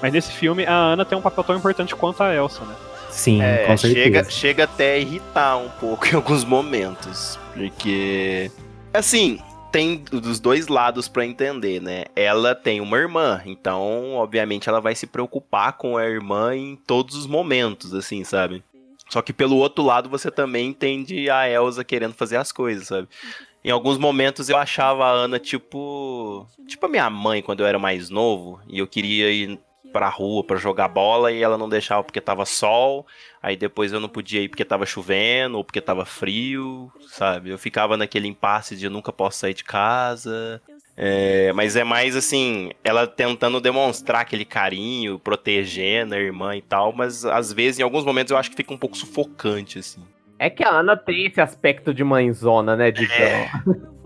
Mas 0.00 0.14
nesse 0.14 0.32
filme 0.32 0.64
a 0.64 0.72
Ana 0.72 1.04
tem 1.04 1.18
um 1.18 1.20
papel 1.20 1.44
tão 1.44 1.56
importante 1.56 1.94
quanto 1.94 2.22
a 2.22 2.34
Elsa, 2.34 2.64
né? 2.64 2.74
Sim, 3.18 3.42
É, 3.42 3.66
com 3.66 3.76
certeza. 3.76 4.04
chega, 4.04 4.30
chega 4.30 4.64
até 4.64 4.94
a 4.94 4.98
irritar 4.98 5.56
um 5.58 5.68
pouco 5.68 6.06
em 6.06 6.14
alguns 6.14 6.44
momentos. 6.44 7.36
Porque. 7.52 8.48
Assim, 8.94 9.40
tem 9.72 9.96
dos 9.96 10.38
dois 10.38 10.68
lados 10.68 11.08
pra 11.08 11.26
entender, 11.26 11.82
né? 11.82 12.04
Ela 12.14 12.54
tem 12.54 12.80
uma 12.80 12.96
irmã, 12.96 13.42
então, 13.44 14.14
obviamente, 14.14 14.68
ela 14.68 14.80
vai 14.80 14.94
se 14.94 15.04
preocupar 15.06 15.72
com 15.72 15.96
a 15.96 16.06
irmã 16.06 16.54
em 16.54 16.76
todos 16.76 17.16
os 17.16 17.26
momentos, 17.26 17.92
assim, 17.92 18.22
sabe? 18.22 18.62
Só 19.10 19.20
que 19.20 19.32
pelo 19.32 19.56
outro 19.56 19.82
lado, 19.84 20.08
você 20.08 20.30
também 20.30 20.68
entende 20.68 21.28
a 21.28 21.48
Elsa 21.50 21.82
querendo 21.82 22.14
fazer 22.14 22.36
as 22.36 22.52
coisas, 22.52 22.86
sabe? 22.86 23.08
Em 23.64 23.70
alguns 23.72 23.98
momentos 23.98 24.48
eu 24.48 24.56
achava 24.56 25.04
a 25.04 25.10
Ana 25.10 25.40
tipo. 25.40 26.46
Tipo 26.68 26.86
a 26.86 26.88
minha 26.88 27.10
mãe 27.10 27.42
quando 27.42 27.60
eu 27.60 27.66
era 27.66 27.78
mais 27.80 28.08
novo. 28.10 28.60
E 28.68 28.78
eu 28.78 28.86
queria 28.86 29.28
ir 29.30 29.58
pra 29.92 30.08
rua 30.08 30.44
pra 30.44 30.56
jogar 30.56 30.88
bola 30.88 31.32
e 31.32 31.42
ela 31.42 31.58
não 31.58 31.68
deixava 31.68 32.02
porque 32.04 32.20
tava 32.20 32.44
sol. 32.44 33.06
Aí 33.42 33.56
depois 33.56 33.92
eu 33.92 34.00
não 34.00 34.08
podia 34.08 34.40
ir 34.40 34.48
porque 34.48 34.64
tava 34.64 34.84
chovendo 34.84 35.58
ou 35.58 35.64
porque 35.64 35.80
tava 35.80 36.04
frio, 36.04 36.92
sabe? 37.08 37.50
Eu 37.50 37.58
ficava 37.58 37.96
naquele 37.96 38.28
impasse 38.28 38.76
de 38.76 38.84
eu 38.86 38.90
nunca 38.90 39.12
posso 39.12 39.38
sair 39.38 39.54
de 39.54 39.64
casa. 39.64 40.60
É, 41.00 41.52
mas 41.52 41.76
é 41.76 41.84
mais 41.84 42.16
assim, 42.16 42.70
ela 42.82 43.06
tentando 43.06 43.60
demonstrar 43.60 44.22
aquele 44.22 44.44
carinho, 44.44 45.16
protegendo 45.16 46.16
a 46.16 46.18
irmã 46.18 46.56
e 46.56 46.62
tal, 46.62 46.92
mas 46.92 47.24
às 47.24 47.52
vezes, 47.52 47.78
em 47.78 47.84
alguns 47.84 48.04
momentos, 48.04 48.32
eu 48.32 48.36
acho 48.36 48.50
que 48.50 48.56
fica 48.56 48.74
um 48.74 48.78
pouco 48.78 48.96
sufocante, 48.96 49.78
assim. 49.78 50.02
É 50.40 50.50
que 50.50 50.64
a 50.64 50.70
Ana 50.70 50.96
tem 50.96 51.26
esse 51.26 51.40
aspecto 51.40 51.94
de 51.94 52.02
mãezona, 52.02 52.74
né, 52.74 52.90
digamos. 52.90 53.16
É 53.22 53.97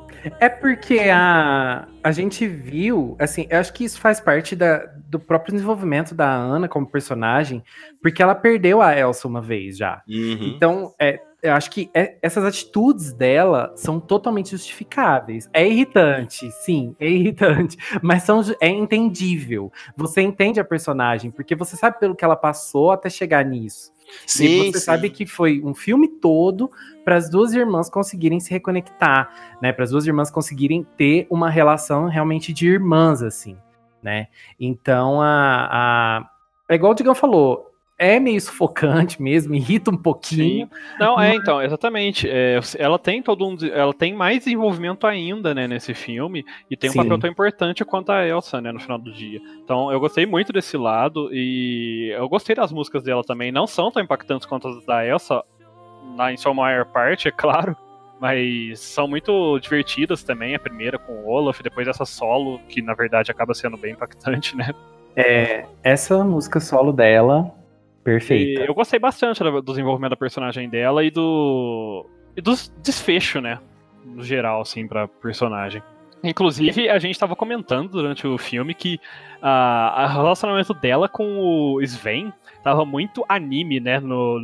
porque 0.49 1.01
a, 1.13 1.87
a 2.03 2.13
gente 2.13 2.47
viu, 2.47 3.17
assim, 3.19 3.47
eu 3.51 3.59
acho 3.59 3.73
que 3.73 3.85
isso 3.85 4.01
faz 4.01 4.21
parte 4.21 4.55
da, 4.55 4.87
do 5.09 5.19
próprio 5.19 5.53
desenvolvimento 5.53 6.15
da 6.15 6.31
Ana 6.31 6.69
como 6.69 6.87
personagem, 6.87 7.63
porque 8.01 8.23
ela 8.23 8.35
perdeu 8.35 8.81
a 8.81 8.97
Elsa 8.97 9.27
uma 9.29 9.41
vez 9.41 9.77
já. 9.77 10.03
Uhum. 10.09 10.53
Então, 10.57 10.95
é, 10.99 11.21
eu 11.43 11.53
acho 11.55 11.71
que 11.71 11.91
é- 11.93 12.17
essas 12.23 12.45
atitudes 12.45 13.13
dela 13.13 13.73
são 13.77 13.99
totalmente 13.99 14.51
justificáveis. 14.51 15.51
É 15.53 15.67
irritante, 15.67 16.51
sim, 16.53 16.95
é 17.01 17.09
irritante, 17.09 17.77
mas 18.01 18.23
são, 18.23 18.41
é 18.61 18.69
entendível. 18.69 19.73
Você 19.97 20.23
entende 20.23 20.61
a 20.61 20.65
personagem, 20.65 21.31
porque 21.31 21.57
você 21.57 21.77
sabe 21.77 21.99
pelo 21.99 22.15
que 22.15 22.25
ela 22.25 22.37
passou 22.37 22.93
até 22.93 23.11
chegar 23.11 23.45
nisso. 23.45 23.92
E 24.41 24.73
você 24.73 24.81
sabe 24.81 25.11
que 25.11 25.27
foi 25.27 25.61
um 25.65 25.75
filme 25.75 26.09
todo 26.09 26.71
para 27.05 27.17
as 27.17 27.29
duas 27.29 27.53
irmãs 27.53 27.89
conseguirem 27.89 28.41
se 28.41 28.51
reconectar, 28.51 29.57
né? 29.61 29.73
Para 29.73 29.85
as 29.85 29.91
duas 29.91 30.07
irmãs 30.07 30.31
conseguirem 30.31 30.87
ter 30.97 31.27
uma 31.31 31.51
relação 31.51 32.07
realmente 32.07 32.53
de 32.53 32.69
irmãs, 32.69 33.23
assim, 33.23 33.57
né? 34.03 34.29
Então, 34.59 35.21
a, 35.21 35.69
a... 35.71 36.31
é 36.69 36.75
igual 36.75 36.93
o 36.93 36.95
Digão 36.95 37.15
falou, 37.15 37.72
é 38.03 38.19
meio 38.19 38.41
sufocante 38.41 39.23
mesmo, 39.23 39.55
irrita 39.55 39.93
um 39.93 39.97
pouquinho. 39.97 40.69
Não, 40.99 41.21
é, 41.21 41.37
então, 41.37 41.63
exatamente. 41.63 42.29
É, 42.29 42.59
ela 42.77 42.99
tem 42.99 43.23
todo 43.23 43.47
um. 43.47 43.57
Ela 43.73 43.95
tem 43.95 44.13
mais 44.13 44.39
desenvolvimento 44.39 45.07
ainda, 45.07 45.55
né, 45.55 45.69
nesse 45.69 45.95
filme, 45.95 46.45
e 46.69 46.77
tem 46.77 46.91
um 46.91 46.95
Sim. 46.95 46.99
papel 46.99 47.19
tão 47.21 47.31
importante 47.31 47.85
quanto 47.85 48.11
a 48.11 48.27
Elsa, 48.27 48.61
né, 48.61 48.73
no 48.73 48.81
final 48.81 48.99
do 48.99 49.13
dia. 49.13 49.41
Então, 49.63 49.93
eu 49.93 50.01
gostei 50.01 50.27
muito 50.27 50.53
desse 50.53 50.77
lado, 50.77 51.31
e 51.33 52.13
eu 52.17 52.29
gostei 52.29 52.57
das 52.57 52.73
músicas 52.73 53.05
dela 53.05 53.23
também. 53.23 53.53
Não 53.53 53.69
são 53.69 53.89
tão 53.93 54.03
impactantes 54.03 54.47
quanto 54.47 54.67
as 54.67 54.85
da 54.85 55.07
Elsa, 55.07 55.45
na, 56.17 56.33
em 56.33 56.37
sua 56.37 56.53
maior 56.53 56.87
parte, 56.87 57.29
é 57.29 57.31
claro. 57.31 57.77
Mas 58.21 58.81
são 58.81 59.07
muito 59.07 59.61
divertidas 59.61 60.25
também, 60.25 60.57
a 60.57 60.59
primeira 60.59 60.99
com 60.99 61.13
o 61.13 61.29
Olaf, 61.29 61.61
depois 61.61 61.87
essa 61.87 62.05
solo, 62.05 62.61
que 62.69 62.83
na 62.83 62.95
verdade 62.95 63.31
acaba 63.31 63.55
sendo 63.55 63.77
bem 63.77 63.93
impactante, 63.93 64.57
né? 64.57 64.73
É, 65.15 65.67
essa 65.83 66.25
música 66.25 66.59
solo 66.59 66.93
dela, 66.93 67.53
Perfeita. 68.05 68.63
eu 68.63 68.75
gostei 68.75 68.99
bastante 68.99 69.43
do 69.43 69.63
desenvolvimento 69.63 70.11
da 70.11 70.17
personagem 70.17 70.69
dela 70.69 71.05
e 71.05 71.11
do. 71.11 72.09
e 72.37 72.41
dos 72.41 72.69
desfecho, 72.83 73.41
né? 73.41 73.59
No 74.05 74.23
geral, 74.23 74.61
assim, 74.61 74.87
pra 74.89 75.07
personagem. 75.07 75.83
Inclusive, 76.25 76.89
a 76.89 76.99
gente 76.99 77.19
tava 77.19 77.35
comentando 77.37 77.91
durante 77.91 78.27
o 78.27 78.39
filme 78.39 78.75
que 78.75 78.99
o 79.41 80.07
relacionamento 80.13 80.73
dela 80.75 81.09
com 81.09 81.39
o 81.39 81.81
Sven 81.83 82.33
tava 82.63 82.85
muito 82.85 83.25
anime, 83.29 83.81
né? 83.81 83.99
No, 84.01 84.39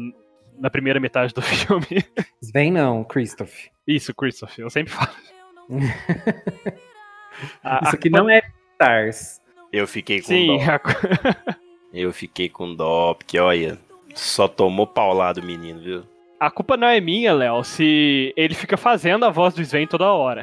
na 0.58 0.70
primeira 0.70 0.98
metade 1.00 1.32
do 1.34 1.40
filme. 1.42 2.04
Sven 2.42 2.72
não, 2.72 3.04
Christoph. 3.04 3.66
Isso, 3.86 4.14
Christopher, 4.14 4.64
eu 4.64 4.70
sempre 4.70 4.92
falo. 4.92 5.10
A- 7.62 7.80
Isso 7.84 7.94
aqui 7.94 8.10
não 8.10 8.28
é 8.28 8.40
Stars. 8.72 9.40
Eu 9.72 9.86
fiquei 9.86 10.20
com 10.20 10.26
Sim, 10.28 10.46
dó. 10.58 10.62
a, 10.72 10.80
Eu 11.92 12.12
fiquei 12.12 12.48
com 12.48 12.74
dó, 12.74 13.14
porque 13.14 13.38
olha, 13.38 13.78
só 14.14 14.46
tomou 14.46 14.86
paulado 14.86 15.40
o 15.40 15.44
menino, 15.44 15.80
viu? 15.80 16.02
a 16.40 16.50
culpa 16.50 16.76
não 16.76 16.86
é 16.86 17.00
minha, 17.00 17.32
Léo, 17.32 17.64
se 17.64 18.32
ele 18.36 18.54
fica 18.54 18.76
fazendo 18.76 19.24
a 19.24 19.30
voz 19.30 19.54
do 19.54 19.60
Sven 19.60 19.86
toda 19.86 20.12
hora. 20.12 20.42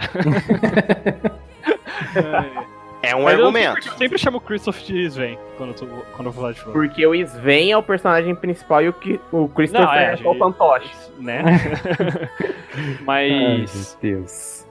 É. 3.01 3.15
Um 3.15 3.23
Mas 3.23 3.39
argumento. 3.39 3.75
sempre, 3.75 3.87
eu 3.87 3.97
sempre 3.97 4.17
chamo 4.17 4.37
o 4.37 4.41
Christoph 4.41 4.79
de 4.79 5.05
Sven 5.05 5.37
quando 5.57 5.69
eu, 5.69 5.75
tô, 5.75 5.85
quando 5.85 6.25
eu 6.25 6.31
vou 6.31 6.33
falar 6.33 6.53
de 6.53 6.59
Frozen. 6.59 6.81
Porque 6.81 7.05
o 7.05 7.13
Sven 7.13 7.71
é 7.71 7.77
o 7.77 7.83
personagem 7.83 8.33
principal 8.33 8.81
e 8.81 8.89
o, 8.89 8.93
que, 8.93 9.19
o 9.31 9.47
Christopher 9.47 9.85
Não, 9.85 9.93
é, 9.93 10.19
é, 10.19 10.27
o 10.27 10.35
fantoche. 10.35 10.89
Né? 11.19 11.43
Ai, 13.07 13.29
Mas 13.29 13.97
meu 14.01 14.17
Deus. 14.17 14.67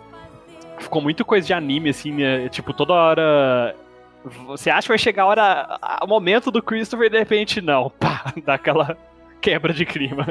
ficou 0.78 1.00
muito 1.00 1.24
coisa 1.24 1.46
de 1.46 1.52
anime, 1.52 1.90
assim, 1.90 2.12
né? 2.12 2.48
Tipo, 2.48 2.72
toda 2.72 2.92
hora. 2.92 3.76
Você 4.46 4.70
acha 4.70 4.82
que 4.82 4.88
vai 4.88 4.98
chegar 4.98 5.24
a 5.24 5.26
hora. 5.26 5.78
O 6.02 6.06
momento 6.06 6.50
do 6.50 6.62
Christopher 6.62 7.06
e 7.06 7.10
de 7.10 7.18
repente 7.18 7.60
não. 7.60 7.90
Pá, 7.90 8.32
dá 8.44 8.54
aquela 8.54 8.96
quebra 9.40 9.72
de 9.72 9.84
clima. 9.84 10.26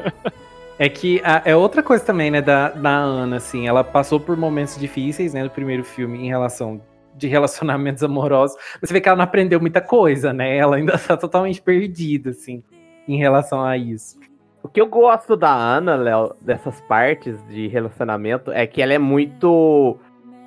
É 0.80 0.90
que 0.90 1.22
a- 1.24 1.42
é 1.46 1.56
outra 1.56 1.84
coisa 1.84 2.04
também, 2.04 2.32
né, 2.32 2.42
da, 2.42 2.70
da 2.70 2.90
Ana, 2.90 3.36
assim, 3.38 3.68
ela 3.68 3.84
passou 3.84 4.20
por 4.20 4.36
momentos 4.36 4.78
difíceis, 4.80 5.34
né, 5.34 5.44
no 5.44 5.50
primeiro 5.50 5.84
filme, 5.84 6.18
em 6.18 6.28
relação 6.28 6.82
de 7.16 7.28
relacionamentos 7.28 8.02
amorosos. 8.04 8.58
Você 8.82 8.92
vê 8.92 9.00
que 9.00 9.08
ela 9.08 9.16
não 9.18 9.24
aprendeu 9.24 9.60
muita 9.62 9.80
coisa, 9.82 10.34
né? 10.34 10.58
Ela 10.58 10.78
ainda 10.78 10.98
tá 10.98 11.16
totalmente 11.16 11.62
perdida, 11.62 12.32
assim, 12.32 12.64
em 13.08 13.18
relação 13.18 13.64
a 13.64 13.78
isso. 13.78 14.20
O 14.64 14.68
que 14.68 14.82
eu 14.82 14.88
gosto 14.88 15.36
da 15.36 15.54
Ana, 15.54 15.96
Léo, 15.96 16.36
dessas 16.42 16.82
partes 16.82 17.36
de 17.48 17.68
relacionamento, 17.68 18.52
é 18.52 18.66
que 18.66 18.82
ela 18.82 18.94
é 18.94 18.98
muito 18.98 20.00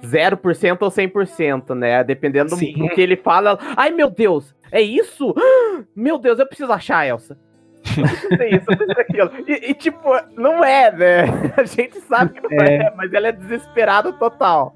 0% 0.02 0.78
ou 0.80 0.90
100%, 0.90 1.74
né? 1.74 2.04
Dependendo 2.04 2.50
do, 2.50 2.56
Sim. 2.56 2.74
do 2.74 2.88
que 2.90 3.00
ele 3.00 3.16
fala. 3.16 3.58
Ai, 3.76 3.90
meu 3.90 4.10
Deus, 4.10 4.54
é 4.70 4.80
isso? 4.80 5.34
Meu 5.94 6.18
Deus, 6.18 6.38
eu 6.38 6.46
preciso 6.46 6.72
achar 6.72 6.98
a 6.98 7.06
Elsa. 7.06 7.38
Eu 7.96 8.02
preciso 8.02 8.42
isso, 8.42 8.64
eu 8.70 8.76
preciso 8.76 8.94
daquilo. 8.94 9.30
E, 9.46 9.70
e, 9.70 9.74
tipo, 9.74 10.00
não 10.34 10.64
é, 10.64 10.90
né? 10.90 11.24
A 11.56 11.64
gente 11.64 12.00
sabe 12.00 12.34
que 12.34 12.40
não 12.42 12.64
é, 12.64 12.76
É. 12.76 12.94
mas 12.96 13.12
ela 13.12 13.28
é 13.28 13.32
desesperada 13.32 14.12
total. 14.12 14.74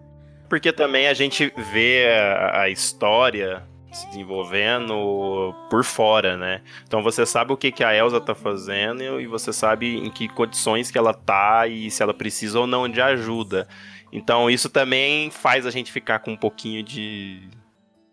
Porque 0.48 0.72
também 0.72 1.08
a 1.08 1.14
gente 1.14 1.52
vê 1.72 2.08
a, 2.12 2.62
a 2.62 2.68
história 2.68 3.62
se 3.92 4.06
desenvolvendo 4.08 5.54
por 5.68 5.84
fora, 5.84 6.36
né? 6.36 6.60
Então 6.86 7.02
você 7.02 7.26
sabe 7.26 7.52
o 7.52 7.56
que, 7.56 7.72
que 7.72 7.82
a 7.82 7.94
Elsa 7.94 8.20
tá 8.20 8.34
fazendo 8.34 9.20
e 9.20 9.26
você 9.26 9.52
sabe 9.52 9.98
em 9.98 10.10
que 10.10 10.28
condições 10.28 10.90
que 10.90 10.98
ela 10.98 11.12
tá 11.12 11.66
e 11.66 11.90
se 11.90 12.02
ela 12.02 12.14
precisa 12.14 12.60
ou 12.60 12.66
não 12.66 12.88
de 12.88 13.00
ajuda. 13.00 13.66
Então 14.12 14.50
isso 14.50 14.68
também 14.68 15.30
faz 15.30 15.66
a 15.66 15.70
gente 15.70 15.92
ficar 15.92 16.18
com 16.20 16.32
um 16.32 16.36
pouquinho 16.36 16.82
de, 16.82 17.48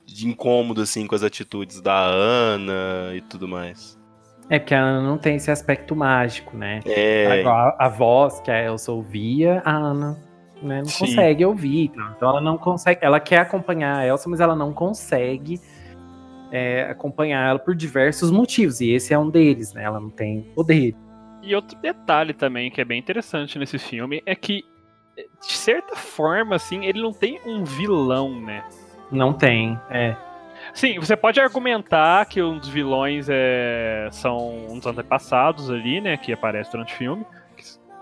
de 0.05 0.27
incômodo, 0.27 0.81
assim, 0.81 1.07
com 1.07 1.15
as 1.15 1.23
atitudes 1.23 1.81
da 1.81 1.97
Ana 1.97 3.13
e 3.15 3.21
tudo 3.21 3.47
mais. 3.47 3.97
É 4.49 4.59
porque 4.59 4.73
a 4.73 4.81
Ana 4.81 5.07
não 5.07 5.17
tem 5.17 5.35
esse 5.35 5.51
aspecto 5.51 5.95
mágico, 5.95 6.55
né? 6.55 6.79
É, 6.85 7.41
Agora, 7.41 7.75
a, 7.77 7.85
a 7.87 7.89
voz 7.89 8.39
que 8.39 8.49
a 8.49 8.63
Elsa 8.63 8.91
ouvia, 8.91 9.61
a 9.65 9.75
Ana 9.75 10.17
né, 10.61 10.79
não 10.79 10.85
Sim. 10.85 11.05
consegue 11.05 11.45
ouvir. 11.45 11.89
tá? 11.89 12.13
Então 12.15 12.29
ela 12.29 12.41
não 12.41 12.57
consegue. 12.57 12.99
Ela 13.03 13.19
quer 13.19 13.39
acompanhar 13.39 13.97
a 13.97 14.05
Elsa, 14.05 14.29
mas 14.29 14.39
ela 14.39 14.55
não 14.55 14.73
consegue 14.73 15.59
é, 16.51 16.83
acompanhar 16.83 17.49
ela 17.49 17.59
por 17.59 17.75
diversos 17.75 18.31
motivos. 18.31 18.81
E 18.81 18.91
esse 18.91 19.13
é 19.13 19.19
um 19.19 19.29
deles, 19.29 19.73
né? 19.73 19.83
Ela 19.83 19.99
não 19.99 20.09
tem 20.09 20.41
poder. 20.55 20.95
E 21.41 21.55
outro 21.55 21.77
detalhe 21.79 22.33
também 22.33 22.69
que 22.69 22.81
é 22.81 22.85
bem 22.85 22.99
interessante 22.99 23.57
nesse 23.59 23.77
filme 23.77 24.21
é 24.25 24.35
que, 24.35 24.63
de 25.41 25.53
certa 25.53 25.95
forma, 25.95 26.55
assim, 26.55 26.85
ele 26.85 27.01
não 27.01 27.11
tem 27.11 27.39
um 27.45 27.63
vilão, 27.63 28.39
né? 28.39 28.63
Não 29.11 29.33
tem. 29.33 29.79
É. 29.89 30.15
Sim, 30.73 30.99
você 30.99 31.15
pode 31.15 31.39
argumentar 31.39 32.25
que 32.25 32.41
um 32.41 32.57
dos 32.57 32.69
vilões 32.69 33.27
é, 33.29 34.09
são 34.11 34.67
uns 34.67 34.85
antepassados 34.85 35.69
ali, 35.69 36.01
né? 36.01 36.17
Que 36.17 36.33
aparece 36.33 36.71
durante 36.71 36.93
o 36.93 36.97
filme, 36.97 37.25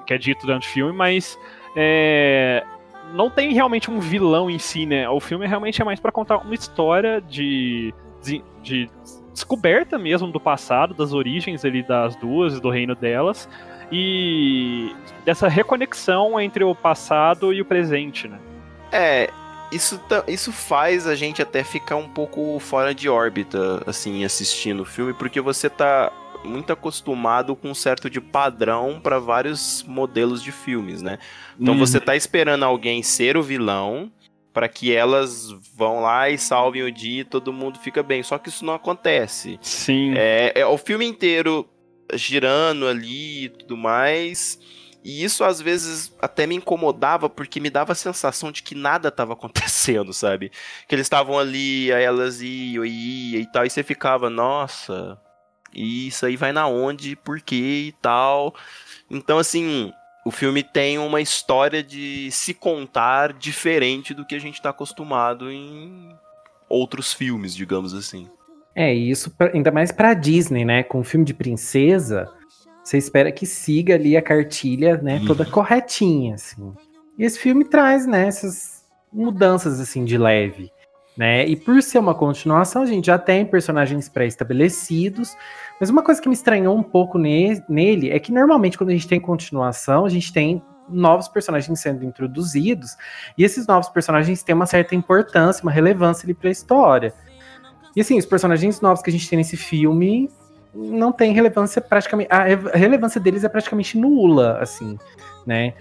que 0.05 0.13
é 0.13 0.17
dito 0.17 0.45
durante 0.45 0.67
o 0.67 0.71
filme, 0.71 0.91
mas 0.91 1.37
é, 1.75 2.63
não 3.13 3.29
tem 3.29 3.53
realmente 3.53 3.89
um 3.91 3.99
vilão 3.99 4.49
em 4.49 4.59
si, 4.59 4.85
né? 4.85 5.07
O 5.09 5.19
filme 5.19 5.45
realmente 5.47 5.81
é 5.81 5.85
mais 5.85 5.99
pra 5.99 6.11
contar 6.11 6.37
uma 6.37 6.53
história 6.53 7.21
de, 7.21 7.93
de, 8.23 8.43
de 8.61 8.89
descoberta 9.31 9.97
mesmo 9.97 10.31
do 10.31 10.39
passado, 10.39 10.93
das 10.93 11.13
origens 11.13 11.63
ali 11.63 11.83
das 11.83 12.15
duas, 12.15 12.59
do 12.59 12.69
reino 12.69 12.95
delas, 12.95 13.47
e 13.91 14.95
dessa 15.23 15.47
reconexão 15.47 16.39
entre 16.39 16.63
o 16.63 16.73
passado 16.75 17.53
e 17.53 17.61
o 17.61 17.65
presente, 17.65 18.27
né? 18.27 18.39
É, 18.91 19.29
isso, 19.71 19.99
isso 20.27 20.51
faz 20.51 21.07
a 21.07 21.15
gente 21.15 21.41
até 21.41 21.63
ficar 21.63 21.95
um 21.95 22.07
pouco 22.07 22.57
fora 22.59 22.93
de 22.93 23.09
órbita, 23.09 23.83
assim, 23.85 24.23
assistindo 24.23 24.81
o 24.81 24.85
filme, 24.85 25.13
porque 25.13 25.41
você 25.41 25.69
tá 25.69 26.11
muito 26.43 26.71
acostumado 26.71 27.55
com 27.55 27.71
um 27.71 27.75
certo 27.75 28.07
de 28.09 28.21
padrão 28.21 28.99
para 29.01 29.17
vários 29.19 29.83
modelos 29.87 30.43
de 30.43 30.51
filmes, 30.51 31.01
né? 31.01 31.17
Então 31.59 31.73
Uhum. 31.73 31.79
você 31.79 31.99
tá 31.99 32.15
esperando 32.15 32.63
alguém 32.63 33.01
ser 33.01 33.35
o 33.35 33.41
vilão 33.41 34.11
para 34.53 34.69
que 34.69 34.93
elas 34.95 35.49
vão 35.75 35.99
lá 36.01 36.29
e 36.29 36.37
salvem 36.37 36.83
o 36.83 36.91
dia 36.91 37.21
e 37.21 37.25
todo 37.25 37.51
mundo 37.51 37.79
fica 37.79 38.01
bem. 38.03 38.21
Só 38.23 38.37
que 38.37 38.47
isso 38.47 38.63
não 38.63 38.75
acontece. 38.75 39.57
Sim. 39.61 40.13
É, 40.15 40.53
é 40.55 40.65
o 40.65 40.77
filme 40.77 41.05
inteiro 41.05 41.67
girando 42.13 42.87
ali 42.87 43.45
e 43.45 43.49
tudo 43.49 43.75
mais. 43.75 44.59
E 45.03 45.23
isso 45.23 45.43
às 45.43 45.61
vezes 45.61 46.11
até 46.19 46.47
me 46.47 46.55
incomodava 46.55 47.29
porque 47.29 47.59
me 47.59 47.69
dava 47.69 47.91
a 47.91 47.95
sensação 47.95 48.51
de 48.51 48.63
que 48.63 48.73
nada 48.73 49.09
estava 49.09 49.33
acontecendo, 49.33 50.11
sabe? 50.13 50.51
Que 50.87 50.95
eles 50.95 51.05
estavam 51.05 51.37
ali, 51.37 51.93
aí 51.93 52.03
elas 52.03 52.41
iam 52.41 52.83
e 52.83 53.33
ia 53.33 53.39
e 53.39 53.45
tal, 53.51 53.65
e 53.65 53.69
você 53.69 53.83
ficava, 53.83 54.29
nossa, 54.29 55.19
isso 55.73 56.25
aí 56.25 56.35
vai 56.35 56.51
na 56.51 56.67
onde, 56.67 57.15
por 57.15 57.39
quê 57.39 57.85
e 57.89 57.91
tal. 58.01 58.55
Então, 59.09 59.37
assim, 59.37 59.93
o 60.25 60.31
filme 60.31 60.63
tem 60.63 60.97
uma 60.97 61.21
história 61.21 61.83
de 61.83 62.31
se 62.31 62.53
contar 62.53 63.31
diferente 63.31 64.11
do 64.11 64.25
que 64.25 64.33
a 64.33 64.39
gente 64.39 64.59
tá 64.59 64.71
acostumado 64.71 65.51
em 65.51 66.09
outros 66.67 67.13
filmes, 67.13 67.55
digamos 67.55 67.93
assim. 67.93 68.27
É, 68.75 68.93
e 68.93 69.09
isso 69.09 69.31
pra- 69.31 69.51
ainda 69.53 69.71
mais 69.71 69.91
pra 69.91 70.13
Disney, 70.13 70.65
né? 70.65 70.83
Com 70.83 70.99
um 70.99 71.03
filme 71.03 71.25
de 71.25 71.33
princesa, 71.33 72.27
você 72.83 72.97
espera 72.97 73.31
que 73.31 73.45
siga 73.45 73.95
ali 73.95 74.17
a 74.17 74.21
cartilha, 74.21 74.97
né? 75.01 75.21
Toda 75.25 75.43
Uhum. 75.45 75.49
corretinha, 75.51 76.35
assim. 76.35 76.73
E 77.17 77.23
esse 77.23 77.39
filme 77.39 77.63
traz, 77.65 78.05
né? 78.05 78.27
Essas 78.27 78.83
mudanças, 79.13 79.79
assim, 79.79 80.03
de 80.03 80.17
leve, 80.17 80.69
né? 81.17 81.45
E 81.47 81.55
por 81.55 81.81
ser 81.81 81.99
uma 81.99 82.13
continuação, 82.13 82.81
a 82.81 82.85
gente 82.85 83.05
já 83.05 83.17
tem 83.17 83.45
personagens 83.45 84.09
pré-estabelecidos. 84.09 85.35
Mas 85.79 85.89
uma 85.89 86.03
coisa 86.03 86.21
que 86.21 86.27
me 86.27 86.33
estranhou 86.35 86.77
um 86.77 86.83
pouco 86.83 87.17
ne- 87.17 87.63
nele 87.69 88.09
é 88.11 88.19
que 88.19 88.31
normalmente 88.31 88.77
quando 88.77 88.89
a 88.89 88.93
gente 88.93 89.07
tem 89.07 89.19
continuação, 89.19 90.05
a 90.05 90.09
gente 90.09 90.31
tem 90.33 90.61
novos 90.89 91.27
personagens 91.29 91.79
sendo 91.79 92.03
introduzidos. 92.05 92.95
E 93.37 93.43
esses 93.43 93.65
novos 93.65 93.89
personagens 93.89 94.43
têm 94.43 94.53
uma 94.53 94.65
certa 94.65 94.93
importância, 94.95 95.63
uma 95.63 95.71
relevância 95.71 96.25
ali 96.25 96.33
pra 96.33 96.49
história. 96.49 97.13
E 97.95 98.01
assim, 98.01 98.17
os 98.17 98.25
personagens 98.25 98.81
novos 98.81 99.01
que 99.01 99.09
a 99.09 99.13
gente 99.13 99.29
tem 99.29 99.37
nesse 99.37 99.55
filme 99.55 100.29
não 100.73 101.11
tem 101.11 101.31
relevância 101.33 101.81
praticamente. 101.81 102.29
A 102.31 102.43
re- 102.43 102.69
a 102.73 102.77
relevância 102.77 103.21
deles 103.21 103.43
é 103.43 103.49
praticamente 103.49 103.97
nula, 103.97 104.57
assim, 104.59 104.97
né? 105.45 105.73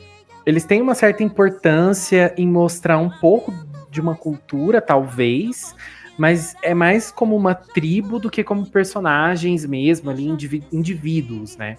Eles 0.47 0.65
têm 0.65 0.81
uma 0.81 0.95
certa 0.95 1.23
importância 1.23 2.33
em 2.37 2.47
mostrar 2.47 2.99
um 2.99 3.11
pouco 3.11 3.53
de 3.91 4.01
uma 4.01 4.15
cultura, 4.15 4.81
talvez, 4.81 5.75
mas 6.19 6.55
é 6.63 6.75
mais 6.75 7.11
como 7.11 7.35
uma 7.35 7.55
tribo 7.55 8.19
do 8.19 8.31
que 8.31 8.45
como 8.45 8.67
personagens 8.67 9.65
mesmo, 9.65 10.11
ali, 10.11 10.29
indiví- 10.29 10.65
indivíduos, 10.73 11.57
né? 11.57 11.77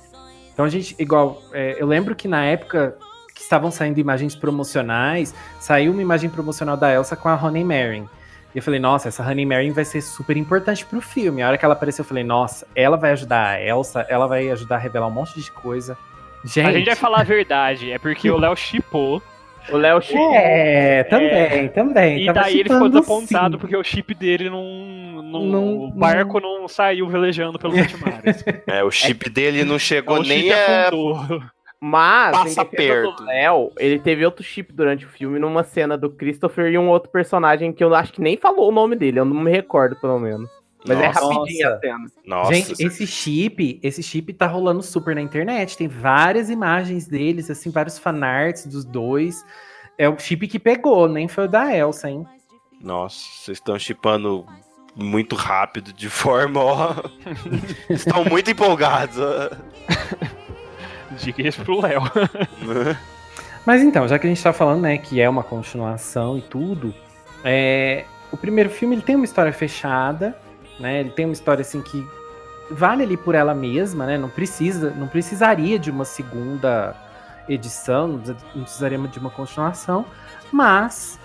Então 0.52 0.66
a 0.66 0.70
gente, 0.70 0.96
igual, 0.98 1.42
é, 1.54 1.76
eu 1.80 1.86
lembro 1.88 2.16
que 2.16 2.28
na 2.28 2.44
época 2.46 2.98
que 3.36 3.42
estavam 3.42 3.70
saindo 3.70 4.00
imagens 4.00 4.34
promocionais, 4.34 5.34
saiu 5.60 5.92
uma 5.92 6.02
imagem 6.02 6.30
promocional 6.30 6.76
da 6.78 6.92
Elsa 6.92 7.16
com 7.16 7.28
a 7.30 7.36
Honey 7.36 7.64
Marin. 7.64 8.08
E 8.56 8.60
eu 8.60 8.64
falei, 8.64 8.80
nossa, 8.80 9.10
essa 9.10 9.22
Honey 9.22 9.46
Marin 9.46 9.72
vai 9.72 9.84
ser 9.84 10.00
super 10.02 10.38
importante 10.38 10.86
pro 10.86 11.02
filme. 11.02 11.44
A 11.44 11.48
hora 11.50 11.58
que 11.58 11.66
ela 11.66 11.74
apareceu, 11.74 12.04
eu 12.04 12.08
falei, 12.08 12.24
nossa, 12.24 12.66
ela 12.74 12.96
vai 12.96 13.12
ajudar 13.12 13.50
a 13.50 13.62
Elsa, 13.62 14.06
ela 14.10 14.28
vai 14.28 14.50
ajudar 14.50 14.78
a 14.78 14.80
revelar 14.80 15.08
um 15.08 15.12
monte 15.12 15.40
de 15.42 15.52
coisa. 15.52 15.98
Gente. 16.46 16.66
A 16.68 16.72
gente 16.72 16.86
vai 16.86 16.96
falar 16.96 17.20
a 17.20 17.24
verdade, 17.24 17.92
é 17.92 18.00
porque 18.00 18.32
o 18.32 18.38
Léo 18.38 18.56
chipou. 18.56 19.22
O 19.72 19.78
Léo 19.78 20.00
Chico. 20.00 20.32
É, 20.36 21.04
também, 21.06 21.68
também. 21.70 22.22
E 22.22 22.26
Tava 22.28 22.42
daí 22.42 22.60
ele 22.60 22.70
ficou 22.70 22.88
desapontado 22.88 23.56
sim. 23.56 23.60
porque 23.60 23.76
o 23.76 23.84
chip 23.84 24.14
dele 24.14 24.48
não. 24.48 24.64
não- 25.24 25.46
Não- 25.46 25.78
o 25.86 25.92
barco 25.92 26.40
não, 26.40 26.68
saiu 26.68 27.08
velejando 27.10 27.58
pelos 27.58 27.76
sete 27.76 27.98
mares. 27.98 28.46
É, 28.68 28.84
o 28.84 28.92
chip 28.92 29.28
dele 29.30 29.64
não 29.66 29.80
chegou 29.80 30.22
nem 30.22 30.44
chip 30.44 30.54
a 30.54 30.88
afundou. 30.90 31.42
Mas, 31.88 32.32
Passa 32.36 32.66
perto. 32.66 33.16
do 33.18 33.24
Léo, 33.26 33.72
ele 33.78 34.00
teve 34.00 34.26
outro 34.26 34.44
chip 34.44 34.74
durante 34.74 35.06
o 35.06 35.08
filme, 35.10 35.38
numa 35.38 35.64
cena 35.64 35.96
do 35.96 36.10
Christopher 36.10 36.72
e 36.72 36.78
um 36.80 36.90
outro 36.90 37.12
personagem 37.12 37.72
que 37.72 37.84
eu 37.84 37.94
acho 37.94 38.12
que 38.12 38.20
nem 38.22 38.36
falou 38.38 38.70
o 38.70 38.72
nome 38.72 38.96
dele, 38.96 39.20
eu 39.20 39.26
não 39.26 39.40
me 39.40 39.52
recordo, 39.52 39.96
pelo 39.98 40.18
menos. 40.20 40.50
Mas 40.88 41.00
é 41.00 41.08
Nossa. 41.08 41.20
rapidinho 41.20 41.64
Nossa. 41.70 41.76
a 41.76 41.80
cena. 41.80 42.06
Nossa, 42.26 42.54
Gente, 42.56 42.76
você- 42.76 42.86
esse 42.88 43.06
chip, 43.08 43.80
esse 43.84 44.02
chip 44.02 44.34
tá 44.34 44.48
rolando 44.48 44.82
super 44.82 45.14
na 45.14 45.22
internet. 45.22 45.78
Tem 45.78 45.88
várias 45.88 46.50
imagens 46.50 47.08
deles, 47.08 47.50
assim, 47.52 47.70
vários 47.70 48.00
fanarts 48.00 48.66
dos 48.66 48.84
dois. 48.84 49.46
É 49.98 50.10
o 50.10 50.18
chip 50.18 50.48
que 50.48 50.58
pegou, 50.60 51.08
nem 51.08 51.28
foi 51.28 51.46
o 51.46 51.48
da 51.48 51.76
Elsa, 51.76 52.10
hein? 52.10 52.26
Nossa, 52.82 53.18
vocês 53.18 53.58
estão 53.58 53.78
chipando 53.78 54.44
muito 54.96 55.36
rápido, 55.36 55.94
de 55.94 56.10
forma, 56.10 56.60
ó. 56.64 56.96
Estão 57.90 58.24
muito 58.26 58.50
empolgados. 58.50 59.18
Isso 61.38 61.64
pro 61.64 61.82
Léo. 61.82 62.02
Mas 63.66 63.82
então, 63.82 64.08
já 64.08 64.20
que 64.20 64.28
a 64.28 64.30
gente 64.30 64.44
tá 64.44 64.54
falando, 64.54 64.82
né, 64.82 64.98
que 64.98 65.20
é 65.20 65.28
uma 65.28 65.44
continuação 65.44 66.38
e 66.38 66.42
tudo, 66.42 66.94
é, 67.44 68.06
o 68.32 68.38
primeiro 68.38 68.70
filme 68.70 68.96
ele 68.96 69.02
tem 69.02 69.16
uma 69.16 69.26
história 69.26 69.52
fechada, 69.52 70.38
né? 70.80 71.00
Ele 71.00 71.10
tem 71.10 71.26
uma 71.26 71.34
história 71.34 71.62
assim 71.62 71.82
que 71.82 72.06
vale 72.70 73.04
ali 73.04 73.18
por 73.18 73.34
ela 73.34 73.54
mesma, 73.54 74.06
né? 74.06 74.18
Não 74.18 74.30
precisa, 74.30 74.92
não 74.92 75.08
precisaria 75.08 75.80
de 75.80 75.90
uma 75.90 76.06
segunda 76.06 76.96
edição, 77.48 78.08
não 78.54 78.64
precisaria 78.64 78.98
de 78.98 79.20
uma 79.20 79.30
continuação, 79.30 80.06
mas 80.52 81.20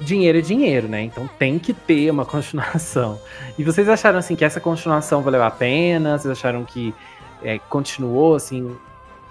dinheiro 0.00 0.38
é 0.38 0.40
dinheiro, 0.40 0.88
né? 0.88 1.02
Então 1.02 1.28
tem 1.38 1.58
que 1.58 1.72
ter 1.72 2.10
uma 2.10 2.24
continuação. 2.24 3.20
E 3.58 3.64
vocês 3.64 3.88
acharam 3.88 4.18
assim 4.18 4.36
que 4.36 4.44
essa 4.44 4.60
continuação 4.60 5.22
valeu 5.22 5.42
a 5.42 5.50
pena? 5.50 6.18
Vocês 6.18 6.32
acharam 6.32 6.64
que 6.64 6.94
é, 7.42 7.58
continuou 7.58 8.34
assim 8.34 8.76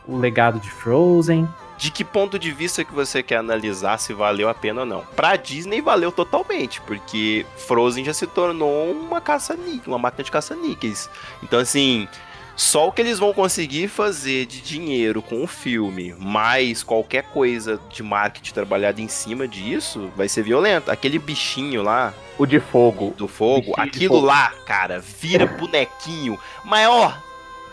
o 0.09 0.17
legado 0.17 0.59
de 0.59 0.69
Frozen? 0.69 1.47
De 1.77 1.91
que 1.91 2.03
ponto 2.03 2.37
de 2.37 2.51
vista 2.51 2.83
que 2.83 2.93
você 2.93 3.23
quer 3.23 3.37
analisar 3.37 3.97
se 3.99 4.11
valeu 4.11 4.49
a 4.49 4.53
pena 4.53 4.81
ou 4.81 4.85
não? 4.85 5.05
Pra 5.15 5.37
Disney 5.37 5.79
valeu 5.79 6.11
totalmente, 6.11 6.81
porque 6.81 7.45
Frozen 7.55 8.03
já 8.03 8.13
se 8.13 8.27
tornou 8.27 8.91
uma 8.91 9.21
caça-níqueis, 9.21 9.87
uma 9.87 9.97
máquina 9.97 10.23
de 10.23 10.31
caça-níqueis. 10.31 11.09
Então 11.41 11.57
assim, 11.57 12.05
só 12.59 12.89
o 12.89 12.91
que 12.91 13.01
eles 13.01 13.17
vão 13.17 13.33
conseguir 13.33 13.87
fazer 13.87 14.45
de 14.45 14.59
dinheiro 14.59 15.21
com 15.21 15.41
o 15.41 15.47
filme, 15.47 16.13
mais 16.19 16.83
qualquer 16.83 17.23
coisa 17.23 17.79
de 17.89 18.03
marketing 18.03 18.53
trabalhada 18.53 18.99
em 18.99 19.07
cima 19.07 19.47
disso, 19.47 20.11
vai 20.17 20.27
ser 20.27 20.43
violento. 20.43 20.91
Aquele 20.91 21.17
bichinho 21.17 21.81
lá. 21.81 22.13
O 22.37 22.45
de 22.45 22.59
fogo. 22.59 23.13
Do 23.15 23.29
fogo, 23.29 23.67
Bichinho 23.67 23.81
aquilo 23.81 24.15
fogo. 24.15 24.27
lá, 24.27 24.51
cara, 24.65 24.99
vira 24.99 25.45
bonequinho 25.45 26.37
maior. 26.65 27.28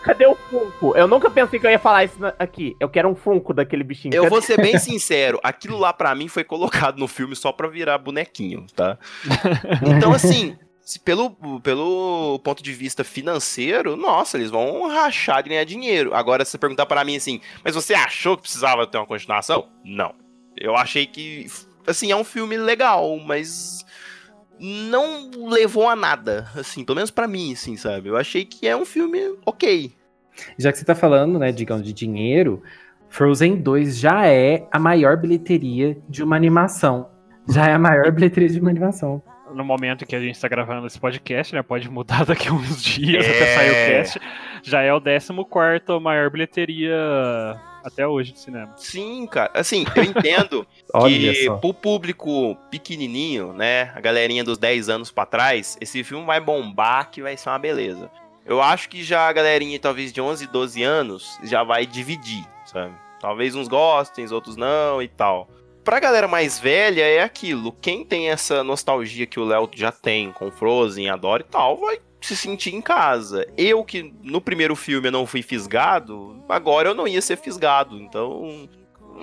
Cadê 0.07 0.25
o 0.25 0.35
Funko? 0.35 0.95
Eu 0.95 1.07
nunca 1.07 1.29
pensei 1.29 1.59
que 1.59 1.67
eu 1.67 1.71
ia 1.71 1.77
falar 1.77 2.05
isso 2.05 2.17
aqui. 2.39 2.75
Eu 2.79 2.87
quero 2.87 3.09
um 3.09 3.15
Funko 3.15 3.53
daquele 3.53 3.83
bichinho. 3.83 4.15
Eu 4.15 4.23
Cadê? 4.23 4.29
vou 4.33 4.41
ser 4.41 4.55
bem 4.55 4.77
sincero, 4.79 5.39
aquilo 5.43 5.77
lá 5.77 5.91
pra 5.91 6.15
mim 6.15 6.29
foi 6.29 6.43
colocado 6.45 6.97
no 6.97 7.07
filme 7.07 7.35
só 7.35 7.51
pra 7.51 7.67
virar 7.67 7.97
bonequinho, 7.97 8.65
tá? 8.75 8.97
Então, 9.85 10.13
assim, 10.13 10.57
se 10.81 10.99
pelo, 10.99 11.31
pelo 11.59 12.39
ponto 12.43 12.63
de 12.63 12.71
vista 12.71 13.03
financeiro, 13.03 13.97
nossa, 13.97 14.37
eles 14.37 14.49
vão 14.49 14.87
rachar 14.87 15.43
de 15.43 15.49
ganhar 15.49 15.65
dinheiro. 15.65 16.13
Agora, 16.13 16.45
se 16.45 16.51
você 16.51 16.57
perguntar 16.57 16.85
pra 16.85 17.03
mim 17.03 17.17
assim, 17.17 17.41
mas 17.63 17.75
você 17.75 17.93
achou 17.93 18.37
que 18.37 18.43
precisava 18.43 18.87
ter 18.87 18.97
uma 18.97 19.05
continuação? 19.05 19.67
Não. 19.83 20.15
Eu 20.55 20.75
achei 20.77 21.05
que, 21.05 21.45
assim, 21.85 22.11
é 22.11 22.15
um 22.15 22.23
filme 22.23 22.55
legal, 22.57 23.17
mas 23.19 23.85
não 24.59 25.29
levou 25.49 25.87
a 25.87 25.95
nada, 25.95 26.47
assim, 26.55 26.83
pelo 26.83 26.95
menos 26.95 27.11
pra 27.11 27.27
mim, 27.27 27.53
assim, 27.53 27.75
sabe? 27.77 28.09
Eu 28.09 28.17
achei 28.17 28.45
que 28.45 28.67
é 28.67 28.75
um 28.75 28.85
filme 28.85 29.19
ok. 29.45 29.91
Já 30.57 30.71
que 30.71 30.77
você 30.77 30.85
tá 30.85 30.95
falando, 30.95 31.39
né, 31.39 31.51
digamos, 31.51 31.83
de 31.85 31.93
dinheiro, 31.93 32.61
Frozen 33.09 33.57
2 33.57 33.97
já 33.99 34.27
é 34.27 34.67
a 34.71 34.79
maior 34.79 35.17
bilheteria 35.17 35.97
de 36.07 36.23
uma 36.23 36.35
animação. 36.35 37.09
Já 37.49 37.67
é 37.67 37.73
a 37.73 37.79
maior 37.79 38.11
bilheteria 38.11 38.49
de 38.49 38.59
uma 38.59 38.69
animação. 38.69 39.21
No 39.53 39.63
momento 39.63 40.05
que 40.05 40.15
a 40.15 40.19
gente 40.19 40.39
tá 40.39 40.47
gravando 40.47 40.85
esse 40.85 40.99
podcast, 40.99 41.55
né? 41.55 41.63
Pode 41.63 41.89
mudar 41.89 42.25
daqui 42.27 42.49
a 42.49 42.53
uns 42.53 42.83
dias 42.83 43.25
É. 43.25 43.29
até 43.29 43.55
sair 43.55 43.69
o 43.69 43.73
cast. 43.97 44.19
Já 44.61 44.81
é 44.81 44.93
o 44.93 44.99
14 45.01 45.99
maior 46.01 46.29
bilheteria 46.29 47.57
até 47.83 48.07
hoje 48.07 48.31
de 48.31 48.39
cinema. 48.39 48.73
Sim, 48.77 49.25
cara. 49.27 49.51
Assim, 49.53 49.85
eu 49.95 50.03
entendo 50.03 50.65
que 51.05 51.49
pro 51.61 51.73
público 51.73 52.55
pequenininho, 52.69 53.53
né, 53.53 53.91
a 53.95 54.01
galerinha 54.01 54.43
dos 54.43 54.57
10 54.57 54.89
anos 54.89 55.11
pra 55.11 55.25
trás, 55.25 55.77
esse 55.79 56.03
filme 56.03 56.25
vai 56.25 56.39
bombar, 56.39 57.09
que 57.09 57.21
vai 57.21 57.35
ser 57.37 57.49
uma 57.49 57.59
beleza. 57.59 58.09
Eu 58.45 58.61
acho 58.61 58.87
que 58.87 59.03
já 59.03 59.27
a 59.27 59.33
galerinha 59.33 59.77
talvez 59.77 60.13
de 60.13 60.21
11, 60.21 60.47
12 60.47 60.81
anos 60.81 61.37
já 61.43 61.63
vai 61.63 61.85
dividir, 61.85 62.45
sabe? 62.65 62.93
Talvez 63.19 63.55
uns 63.55 63.67
gostem, 63.67 64.31
outros 64.31 64.55
não 64.55 65.01
e 65.01 65.07
tal. 65.07 65.49
Pra 65.83 65.99
galera 65.99 66.27
mais 66.27 66.59
velha 66.59 67.03
é 67.03 67.21
aquilo, 67.21 67.71
quem 67.71 68.03
tem 68.03 68.29
essa 68.29 68.63
nostalgia 68.63 69.25
que 69.25 69.39
o 69.39 69.45
Léo 69.45 69.69
já 69.73 69.91
tem 69.91 70.31
com 70.33 70.51
Frozen, 70.51 71.09
adora 71.09 71.41
e 71.41 71.49
tal, 71.49 71.77
vai 71.77 71.99
se 72.21 72.35
sentir 72.35 72.75
em 72.75 72.81
casa. 72.81 73.45
Eu 73.57 73.83
que 73.83 74.13
no 74.23 74.41
primeiro 74.41 74.75
filme 74.75 75.07
eu 75.07 75.11
não 75.11 75.25
fui 75.25 75.41
fisgado, 75.41 76.43
agora 76.49 76.89
eu 76.89 76.95
não 76.95 77.07
ia 77.07 77.21
ser 77.21 77.37
fisgado, 77.37 77.97
então 77.97 78.67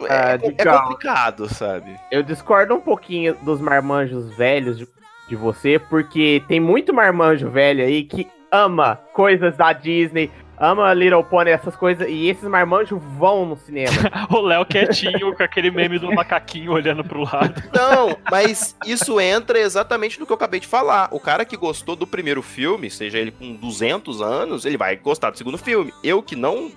Ah, 0.08 0.32
é, 0.32 0.54
é 0.58 0.64
complicado, 0.64 1.48
sabe? 1.52 1.96
Eu 2.10 2.22
discordo 2.22 2.74
um 2.74 2.80
pouquinho 2.80 3.36
dos 3.42 3.60
marmanjos 3.60 4.34
velhos 4.36 4.78
de, 4.78 4.88
de 5.28 5.36
você, 5.36 5.78
porque 5.78 6.42
tem 6.48 6.60
muito 6.60 6.92
marmanjo 6.92 7.50
velho 7.50 7.84
aí 7.84 8.04
que 8.04 8.28
ama 8.50 8.96
coisas 9.12 9.56
da 9.56 9.72
Disney, 9.72 10.30
ama 10.58 10.92
Little 10.94 11.24
Pony, 11.24 11.50
essas 11.50 11.76
coisas, 11.76 12.08
e 12.08 12.28
esses 12.28 12.44
marmanjos 12.44 13.00
vão 13.18 13.46
no 13.46 13.56
cinema. 13.56 13.94
O 14.30 14.40
Léo 14.40 14.64
quietinho 14.64 15.34
com 15.34 15.42
aquele 15.42 15.70
meme 15.70 15.98
do 15.98 16.12
macaquinho 16.12 16.72
olhando 16.72 17.04
pro 17.04 17.22
lado. 17.22 17.62
Não, 17.72 18.16
mas 18.30 18.74
isso 18.86 19.20
entra 19.20 19.58
exatamente 19.58 20.18
no 20.18 20.26
que 20.26 20.32
eu 20.32 20.36
acabei 20.36 20.58
de 20.58 20.66
falar. 20.66 21.08
O 21.10 21.20
cara 21.20 21.44
que 21.44 21.56
gostou 21.56 21.94
do 21.94 22.06
primeiro 22.06 22.42
filme, 22.42 22.90
seja 22.90 23.18
ele 23.18 23.30
com 23.30 23.54
200 23.54 24.20
anos, 24.20 24.64
ele 24.64 24.76
vai 24.76 24.96
gostar 24.96 25.30
do 25.30 25.38
segundo 25.38 25.58
filme. 25.58 25.92
Eu 26.02 26.22
que 26.22 26.34
não 26.34 26.70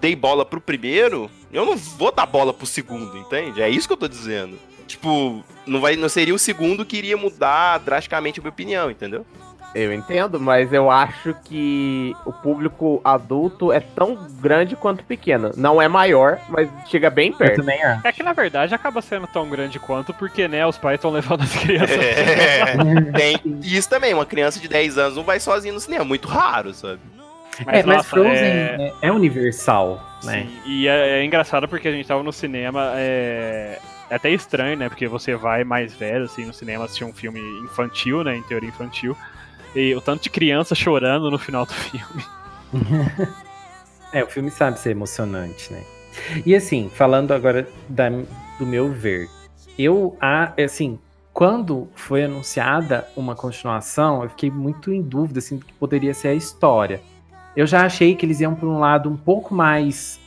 dei 0.00 0.14
bola 0.14 0.44
pro 0.44 0.60
primeiro, 0.60 1.30
eu 1.52 1.64
não 1.64 1.76
vou 1.76 2.12
dar 2.12 2.26
bola 2.26 2.52
pro 2.52 2.66
segundo, 2.66 3.16
entende? 3.16 3.62
É 3.62 3.68
isso 3.68 3.86
que 3.86 3.92
eu 3.92 3.98
tô 3.98 4.08
dizendo. 4.08 4.58
Tipo, 4.86 5.44
não, 5.66 5.80
vai, 5.80 5.94
não 5.94 6.08
seria 6.08 6.34
o 6.34 6.38
segundo 6.38 6.84
que 6.84 6.96
iria 6.96 7.16
mudar 7.16 7.78
drasticamente 7.78 8.40
a 8.40 8.42
minha 8.42 8.50
opinião, 8.50 8.90
entendeu? 8.90 9.24
Eu 9.74 9.92
entendo, 9.92 10.40
mas 10.40 10.72
eu 10.72 10.90
acho 10.90 11.34
que 11.44 12.14
o 12.26 12.32
público 12.32 13.00
adulto 13.04 13.72
é 13.72 13.78
tão 13.78 14.16
grande 14.40 14.74
quanto 14.74 15.04
pequeno. 15.04 15.52
Não 15.56 15.80
é 15.80 15.86
maior, 15.86 16.40
mas 16.48 16.68
chega 16.86 17.08
bem 17.08 17.30
Eu 17.30 17.36
perto. 17.36 17.56
também 17.56 17.80
acho. 17.82 18.06
É 18.06 18.12
que 18.12 18.22
na 18.22 18.32
verdade 18.32 18.74
acaba 18.74 19.00
sendo 19.00 19.28
tão 19.28 19.48
grande 19.48 19.78
quanto, 19.78 20.12
porque, 20.14 20.48
né, 20.48 20.66
os 20.66 20.76
pais 20.76 20.96
estão 20.96 21.10
levando 21.10 21.42
as 21.42 21.54
crianças. 21.56 21.90
É, 22.00 22.76
tem 23.12 23.40
isso 23.62 23.88
também. 23.88 24.12
Uma 24.12 24.26
criança 24.26 24.58
de 24.58 24.68
10 24.68 24.98
anos 24.98 25.16
não 25.16 25.22
vai 25.24 25.38
sozinha 25.38 25.72
no 25.72 25.80
cinema. 25.80 26.04
Muito 26.04 26.26
raro, 26.26 26.72
sabe? 26.74 27.00
é, 27.60 27.64
mas 27.82 27.86
nossa, 27.86 28.08
Frozen 28.08 28.32
é- 28.32 28.92
é... 29.02 29.08
é 29.08 29.12
universal, 29.12 30.04
né? 30.24 30.42
Sim, 30.42 30.60
e 30.66 30.88
é, 30.88 31.20
é 31.20 31.24
engraçado 31.24 31.68
porque 31.68 31.88
a 31.88 31.92
gente 31.92 32.06
tava 32.06 32.22
no 32.22 32.32
cinema, 32.32 32.92
é... 32.96 33.78
é 34.08 34.14
até 34.14 34.30
estranho, 34.30 34.76
né? 34.76 34.88
Porque 34.88 35.06
você 35.06 35.34
vai 35.34 35.62
mais 35.64 35.94
velho, 35.94 36.24
assim, 36.24 36.44
no 36.44 36.52
cinema 36.52 36.84
assistir 36.84 37.04
um 37.04 37.12
filme 37.12 37.40
infantil, 37.64 38.24
né? 38.24 38.36
Em 38.36 38.42
teoria 38.42 38.68
infantil. 38.68 39.16
E 39.74 39.94
o 39.94 40.00
tanto 40.00 40.22
de 40.22 40.30
criança 40.30 40.74
chorando 40.74 41.30
no 41.30 41.38
final 41.38 41.64
do 41.66 41.72
filme. 41.74 42.24
É, 44.12 44.24
o 44.24 44.26
filme 44.26 44.50
sabe 44.50 44.76
ser 44.76 44.90
emocionante, 44.90 45.72
né? 45.72 45.84
E 46.44 46.52
assim, 46.56 46.90
falando 46.92 47.32
agora 47.32 47.68
da- 47.88 48.08
do 48.58 48.66
meu 48.66 48.90
ver, 48.92 49.28
eu, 49.78 50.16
a- 50.20 50.52
assim, 50.60 50.98
quando 51.32 51.88
foi 51.94 52.24
anunciada 52.24 53.06
uma 53.16 53.36
continuação, 53.36 54.24
eu 54.24 54.28
fiquei 54.30 54.50
muito 54.50 54.92
em 54.92 55.00
dúvida, 55.00 55.38
assim, 55.38 55.58
do 55.58 55.64
que 55.64 55.72
poderia 55.74 56.12
ser 56.12 56.26
a 56.26 56.34
história. 56.34 57.00
Eu 57.56 57.68
já 57.68 57.86
achei 57.86 58.16
que 58.16 58.26
eles 58.26 58.40
iam 58.40 58.52
para 58.52 58.66
um 58.68 58.80
lado 58.80 59.08
um 59.08 59.16
pouco 59.16 59.54
mais 59.54 60.18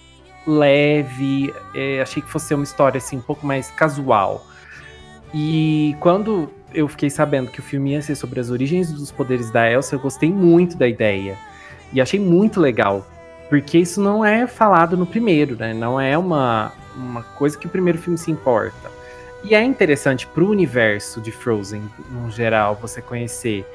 leve, 0.48 1.54
é, 1.76 2.02
achei 2.02 2.22
que 2.24 2.30
fosse 2.30 2.54
uma 2.54 2.64
história, 2.64 2.98
assim, 3.00 3.18
um 3.18 3.22
pouco 3.22 3.46
mais 3.46 3.70
casual. 3.72 4.46
E 5.34 5.94
quando 6.00 6.50
eu 6.74 6.88
fiquei 6.88 7.10
sabendo 7.10 7.52
que 7.52 7.60
o 7.60 7.64
filme 7.64 7.92
ia 7.92 8.02
ser 8.02 8.16
sobre 8.16 8.40
as 8.40 8.50
origens 8.50 8.92
dos 8.92 9.12
poderes 9.12 9.52
da 9.52 9.70
Elsa, 9.70 9.96
eu 9.96 10.00
gostei 10.00 10.32
muito 10.32 10.78
da 10.78 10.88
ideia. 10.88 11.38
E 11.92 12.02
achei 12.02 12.20
muito 12.20 12.60
legal. 12.60 13.06
Porque 13.50 13.78
isso 13.78 14.02
não 14.02 14.26
é 14.26 14.48
falado 14.48 14.98
no 14.98 15.06
primeiro, 15.06 15.56
né? 15.56 15.74
Não 15.74 16.00
é 16.00 16.18
uma, 16.18 16.72
uma 16.96 17.22
coisa 17.22 17.58
que 17.58 17.68
o 17.68 17.70
primeiro 17.70 18.00
filme 18.00 18.18
se 18.18 18.32
importa. 18.32 18.92
E 19.44 19.54
é 19.54 19.62
interessante 19.62 20.26
pro 20.26 20.50
universo 20.50 21.20
de 21.20 21.32
Frozen, 21.32 21.84
no 22.10 22.32
geral, 22.32 22.76
você 22.82 23.02
conhecer. 23.02 23.66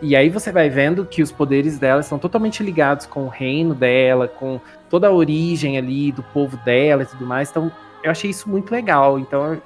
E 0.00 0.16
aí 0.16 0.28
você 0.28 0.50
vai 0.50 0.68
vendo 0.68 1.04
que 1.04 1.22
os 1.22 1.30
poderes 1.30 1.78
dela 1.78 2.02
são 2.02 2.18
totalmente 2.18 2.62
ligados 2.62 3.06
com 3.06 3.24
o 3.24 3.28
reino 3.28 3.74
dela, 3.74 4.26
com 4.26 4.60
toda 4.90 5.06
a 5.06 5.12
origem 5.12 5.78
ali 5.78 6.10
do 6.10 6.22
povo 6.22 6.56
dela 6.64 7.02
e 7.02 7.06
tudo 7.06 7.24
mais. 7.26 7.50
Então, 7.50 7.70
eu 8.02 8.10
achei 8.10 8.30
isso 8.30 8.48
muito 8.48 8.72
legal. 8.72 9.18
Então, 9.18 9.60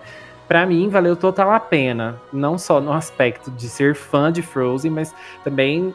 pra 0.49 0.65
mim, 0.67 0.89
valeu 0.89 1.17
total 1.17 1.51
a 1.51 1.61
pena. 1.61 2.21
Não 2.33 2.59
só 2.59 2.81
no 2.81 2.93
aspecto 2.93 3.51
de 3.51 3.69
ser 3.69 3.95
fã 3.95 4.31
de 4.33 4.43
Frozen, 4.43 4.91
mas 4.91 5.15
também 5.45 5.95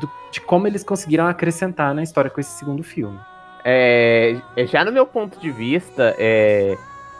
do- 0.00 0.10
de 0.30 0.40
como 0.40 0.66
eles 0.66 0.84
conseguiram 0.84 1.26
acrescentar 1.26 1.94
na 1.94 2.02
história 2.02 2.30
com 2.30 2.40
esse 2.40 2.50
segundo 2.58 2.82
filme. 2.82 3.18
É, 3.64 4.36
é, 4.56 4.66
já 4.66 4.84
no 4.84 4.92
meu 4.92 5.04
ponto 5.06 5.38
de 5.38 5.50
vista, 5.50 6.14
é, 6.18 6.76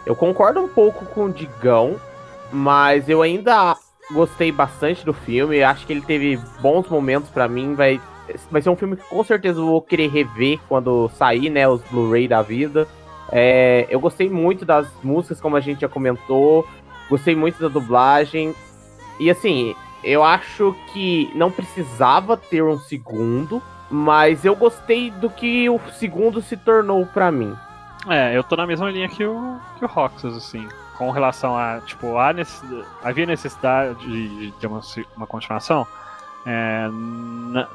eu 0.07 0.17
concordo 0.17 0.61
um 0.61 0.69
pouco 0.69 1.05
com 1.07 1.25
o 1.25 1.33
Digão, 1.33 1.97
mas 2.53 3.09
eu 3.09 3.21
ainda 3.23 3.77
gostei 4.13 4.51
bastante 4.51 5.05
do 5.05 5.13
filme. 5.13 5.63
Acho 5.63 5.87
que 5.87 5.93
ele 5.93 6.01
teve 6.01 6.39
bons 6.61 6.89
momentos 6.89 7.29
pra 7.31 7.47
mim. 7.47 7.75
Vai, 7.75 8.01
vai 8.51 8.63
ser 8.63 8.71
um 8.71 8.77
filme 8.77 8.97
que 8.97 9.03
com 9.09 9.23
certeza 9.23 9.61
eu 9.61 9.67
vou 9.67 9.83
querer 9.83 10.09
rever 10.09 10.59
quando 10.69 11.09
sair, 11.11 11.51
né? 11.51 11.69
Os 11.69 11.83
Blu-ray 11.91 12.27
da 12.27 12.43
vida. 12.43 12.89
É, 13.33 13.87
eu 13.89 14.01
gostei 14.01 14.29
muito 14.29 14.65
das 14.65 14.89
músicas, 15.03 15.41
como 15.41 15.57
a 15.57 15.61
gente 15.61 15.81
já 15.81 15.89
comentou. 15.89 16.67
Gostei 17.09 17.35
muito 17.35 17.61
da 17.61 17.69
dublagem. 17.69 18.55
E 19.19 19.31
assim, 19.31 19.75
eu 20.03 20.25
acho 20.25 20.75
que 20.93 21.31
não 21.35 21.51
precisava 21.51 22.37
ter 22.37 22.63
um 22.63 22.79
segundo. 22.79 23.63
Mas 23.91 24.45
eu 24.45 24.55
gostei 24.55 25.11
do 25.11 25.29
que 25.29 25.69
o 25.69 25.81
segundo 25.99 26.41
se 26.41 26.57
tornou 26.57 27.05
pra 27.07 27.33
mim. 27.33 27.57
É, 28.09 28.37
eu 28.37 28.45
tô 28.45 28.55
na 28.57 28.67
mesma 28.67 28.89
linha 28.89 29.09
que 29.09 29.25
o, 29.25 29.59
que 29.79 29.85
o 29.85 29.89
Roxas, 29.89 30.37
assim. 30.37 30.69
com 30.97 31.11
relação 31.11 31.57
a, 31.57 31.81
tipo, 31.81 32.17
a 32.17 32.33
havia 33.03 33.27
necessidade 33.27 33.99
de, 34.07 34.51
de 34.53 34.67
uma, 34.67 34.81
uma 35.17 35.27
continuação? 35.27 35.87
É, 36.47 36.89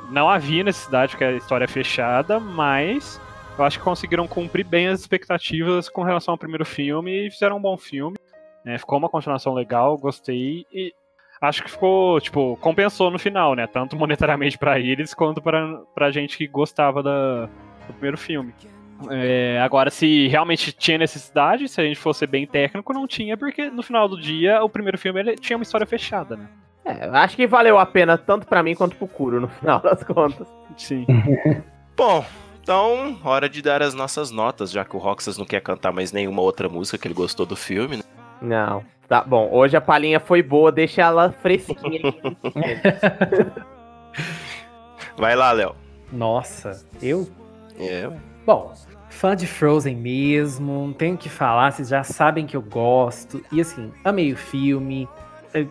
não 0.09 0.29
havia 0.29 0.63
necessidade 0.63 1.11
porque 1.11 1.23
a 1.23 1.31
história 1.33 1.65
é 1.65 1.67
fechada, 1.67 2.39
mas 2.39 3.19
eu 3.57 3.63
acho 3.63 3.77
que 3.77 3.83
conseguiram 3.83 4.27
cumprir 4.27 4.65
bem 4.65 4.87
as 4.87 4.99
expectativas 4.99 5.87
com 5.89 6.03
relação 6.03 6.33
ao 6.33 6.37
primeiro 6.37 6.65
filme 6.65 7.27
e 7.27 7.31
fizeram 7.31 7.57
um 7.57 7.61
bom 7.61 7.77
filme. 7.77 8.17
É, 8.65 8.77
ficou 8.77 8.97
uma 8.97 9.09
continuação 9.09 9.53
legal, 9.53 9.97
gostei 9.97 10.65
e 10.73 10.93
acho 11.39 11.63
que 11.63 11.71
ficou, 11.71 12.19
tipo, 12.19 12.57
compensou 12.57 13.11
no 13.11 13.19
final, 13.19 13.55
né? 13.55 13.67
Tanto 13.67 13.95
monetariamente 13.97 14.57
para 14.57 14.79
eles 14.79 15.13
quanto 15.13 15.41
pra, 15.41 15.81
pra 15.93 16.11
gente 16.11 16.37
que 16.37 16.47
gostava 16.47 17.01
da, 17.01 17.45
do 17.87 17.93
primeiro 17.93 18.17
filme. 18.17 18.53
É, 19.09 19.59
agora, 19.61 19.89
se 19.89 20.27
realmente 20.27 20.71
tinha 20.71 20.97
necessidade, 20.97 21.67
se 21.67 21.79
a 21.79 21.83
gente 21.83 21.99
fosse 21.99 22.25
bem 22.25 22.47
técnico, 22.47 22.93
não 22.93 23.05
tinha, 23.05 23.37
porque 23.37 23.69
no 23.69 23.83
final 23.83 24.07
do 24.07 24.19
dia 24.19 24.63
o 24.63 24.69
primeiro 24.69 24.97
filme 24.97 25.19
ele 25.19 25.35
tinha 25.35 25.57
uma 25.57 25.63
história 25.63 25.85
fechada, 25.85 26.35
né? 26.35 26.47
É, 26.85 27.09
acho 27.09 27.35
que 27.35 27.47
valeu 27.47 27.77
a 27.77 27.85
pena 27.85 28.17
tanto 28.17 28.47
para 28.47 28.63
mim 28.63 28.75
quanto 28.75 28.95
pro 28.95 29.07
Kuro, 29.07 29.41
no 29.41 29.47
final 29.59 29.79
das 29.81 30.03
contas. 30.03 30.47
Sim. 30.77 31.05
Bom, 31.97 32.23
então, 32.65 33.15
hora 33.23 33.47
de 33.47 33.61
dar 33.61 33.83
as 33.83 33.93
nossas 33.93 34.31
notas, 34.31 34.71
já 34.71 34.83
que 34.83 34.95
o 34.95 34.99
Roxas 34.99 35.37
não 35.37 35.45
quer 35.45 35.61
cantar 35.61 35.91
mais 35.91 36.11
nenhuma 36.11 36.41
outra 36.41 36.67
música 36.67 36.97
que 36.97 37.07
ele 37.07 37.13
gostou 37.13 37.45
do 37.45 37.55
filme, 37.55 37.97
né? 37.97 38.03
Não. 38.41 38.83
Tá 39.07 39.21
bom, 39.21 39.47
hoje 39.51 39.77
a 39.77 39.81
palhinha 39.81 40.19
foi 40.19 40.41
boa, 40.41 40.71
deixa 40.71 41.03
ela 41.03 41.31
fresquinha. 41.31 42.01
Vai 45.15 45.35
lá, 45.35 45.51
Léo. 45.51 45.75
Nossa, 46.11 46.83
eu? 47.03 47.29
É. 47.77 48.09
Bom, 48.43 48.73
fã 49.11 49.35
de 49.35 49.45
Frozen 49.45 49.95
mesmo, 49.95 50.87
não 50.87 50.93
tenho 50.93 51.13
o 51.13 51.19
que 51.19 51.29
falar, 51.29 51.71
vocês 51.71 51.89
já 51.89 52.03
sabem 52.03 52.47
que 52.47 52.57
eu 52.57 52.63
gosto. 52.63 53.45
E 53.51 53.61
assim, 53.61 53.91
amei 54.03 54.33
o 54.33 54.37
filme. 54.37 55.07
É, 55.53 55.67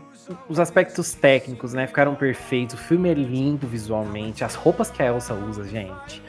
os 0.49 0.61
aspectos 0.61 1.13
técnicos, 1.13 1.75
né, 1.75 1.89
ficaram 1.89 2.15
perfeitos. 2.15 2.77
O 2.77 2.79
filme 2.79 3.11
é 3.11 3.15
lindo 3.15 3.67
visualmente. 3.67 4.45
As 4.45 4.55
roupas 4.55 4.93
que 4.93 5.03
a 5.03 5.07
Elsa 5.07 5.35
usa, 5.35 5.65
gente. 5.65 6.23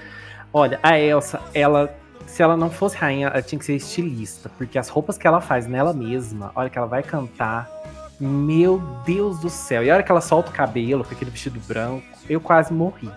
Olha, 0.57 0.79
a 0.81 0.97
Elsa, 0.97 1.41
ela 1.53 1.93
se 2.25 2.41
ela 2.41 2.55
não 2.55 2.71
fosse 2.71 2.95
rainha, 2.95 3.27
ela 3.27 3.41
tinha 3.41 3.59
que 3.59 3.65
ser 3.65 3.75
estilista, 3.75 4.49
porque 4.57 4.79
as 4.79 4.87
roupas 4.87 5.17
que 5.17 5.27
ela 5.27 5.41
faz 5.41 5.67
nela 5.67 5.93
mesma, 5.93 6.53
olha 6.55 6.69
que 6.69 6.77
ela 6.77 6.87
vai 6.87 7.03
cantar, 7.03 7.69
meu 8.17 8.81
Deus 9.05 9.37
do 9.41 9.49
céu. 9.49 9.83
E 9.83 9.91
a 9.91 9.95
hora 9.95 10.01
que 10.01 10.09
ela 10.09 10.21
solta 10.21 10.51
o 10.51 10.53
cabelo 10.53 11.03
com 11.03 11.13
aquele 11.13 11.29
vestido 11.29 11.59
branco, 11.67 12.07
eu 12.29 12.39
quase 12.39 12.73
morri. 12.73 13.11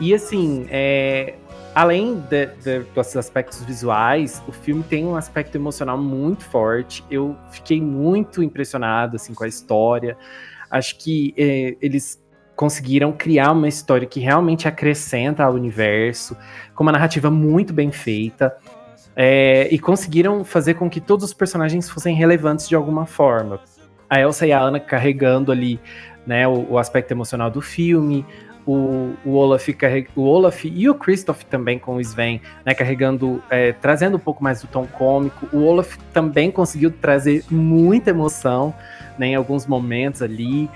E 0.00 0.12
assim, 0.12 0.66
é, 0.68 1.36
além 1.76 2.18
de, 2.28 2.46
de, 2.46 2.80
dos 2.92 3.16
aspectos 3.16 3.62
visuais, 3.62 4.42
o 4.48 4.50
filme 4.50 4.82
tem 4.82 5.06
um 5.06 5.14
aspecto 5.14 5.54
emocional 5.54 5.96
muito 5.96 6.42
forte. 6.44 7.04
Eu 7.08 7.36
fiquei 7.52 7.80
muito 7.80 8.42
impressionado 8.42 9.14
assim 9.14 9.32
com 9.32 9.44
a 9.44 9.48
história. 9.48 10.18
Acho 10.68 10.98
que 10.98 11.32
é, 11.38 11.76
eles 11.80 12.20
conseguiram 12.58 13.12
criar 13.12 13.52
uma 13.52 13.68
história 13.68 14.04
que 14.04 14.18
realmente 14.18 14.66
acrescenta 14.66 15.44
ao 15.44 15.54
universo, 15.54 16.36
com 16.74 16.82
uma 16.82 16.90
narrativa 16.90 17.30
muito 17.30 17.72
bem 17.72 17.92
feita. 17.92 18.56
É, 19.14 19.68
e 19.72 19.78
conseguiram 19.78 20.44
fazer 20.44 20.74
com 20.74 20.90
que 20.90 21.00
todos 21.00 21.24
os 21.24 21.32
personagens 21.32 21.88
fossem 21.88 22.16
relevantes 22.16 22.68
de 22.68 22.74
alguma 22.74 23.06
forma. 23.06 23.60
A 24.10 24.20
Elsa 24.20 24.44
e 24.44 24.52
a 24.52 24.60
Anna 24.60 24.80
carregando 24.80 25.52
ali 25.52 25.78
né, 26.26 26.48
o, 26.48 26.72
o 26.72 26.78
aspecto 26.78 27.12
emocional 27.12 27.48
do 27.48 27.60
filme, 27.60 28.26
o, 28.66 29.14
o, 29.24 29.34
Olaf, 29.34 29.68
o 30.16 30.22
Olaf 30.22 30.64
e 30.64 30.90
o 30.90 30.94
Christoph 30.96 31.44
também 31.44 31.78
com 31.78 31.94
o 31.94 32.00
Sven, 32.00 32.40
né, 32.66 32.74
carregando, 32.74 33.40
é, 33.50 33.72
trazendo 33.72 34.16
um 34.16 34.20
pouco 34.20 34.42
mais 34.42 34.60
do 34.60 34.66
tom 34.66 34.84
cômico. 34.84 35.48
O 35.52 35.64
Olaf 35.64 35.96
também 36.12 36.50
conseguiu 36.50 36.90
trazer 36.90 37.44
muita 37.48 38.10
emoção 38.10 38.74
né, 39.16 39.28
em 39.28 39.34
alguns 39.36 39.64
momentos 39.64 40.22
ali. 40.22 40.68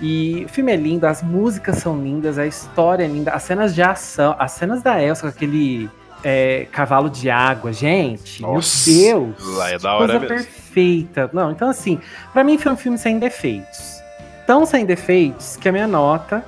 E 0.00 0.44
o 0.44 0.48
filme 0.48 0.72
é 0.72 0.76
lindo, 0.76 1.06
as 1.06 1.22
músicas 1.22 1.78
são 1.78 2.02
lindas, 2.02 2.38
a 2.38 2.46
história 2.46 3.04
é 3.04 3.06
linda, 3.06 3.32
as 3.32 3.42
cenas 3.42 3.74
de 3.74 3.82
ação, 3.82 4.36
as 4.38 4.52
cenas 4.52 4.82
da 4.82 5.02
Elsa 5.02 5.22
com 5.22 5.28
aquele 5.28 5.88
é, 6.22 6.66
cavalo 6.70 7.08
de 7.08 7.30
água, 7.30 7.72
gente, 7.72 8.42
Nossa, 8.42 8.90
meu 8.90 9.34
Deus, 9.38 9.56
lá 9.56 9.70
é 9.70 9.78
da 9.78 9.94
hora 9.94 10.18
coisa 10.18 10.20
mesmo. 10.20 10.28
perfeita. 10.28 11.30
Não, 11.32 11.50
então 11.50 11.70
assim, 11.70 11.98
para 12.32 12.44
mim 12.44 12.58
foi 12.58 12.72
um 12.72 12.76
filme 12.76 12.98
sem 12.98 13.18
defeitos, 13.18 14.00
tão 14.46 14.66
sem 14.66 14.84
defeitos 14.84 15.56
que 15.56 15.68
a 15.68 15.72
minha 15.72 15.86
nota 15.86 16.44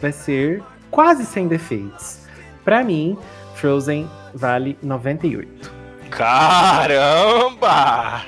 vai 0.00 0.10
ser 0.10 0.62
quase 0.90 1.24
sem 1.24 1.46
defeitos. 1.46 2.18
Para 2.64 2.82
mim, 2.82 3.16
Frozen 3.54 4.08
vale 4.34 4.76
98. 4.82 5.72
Caramba! 6.10 8.22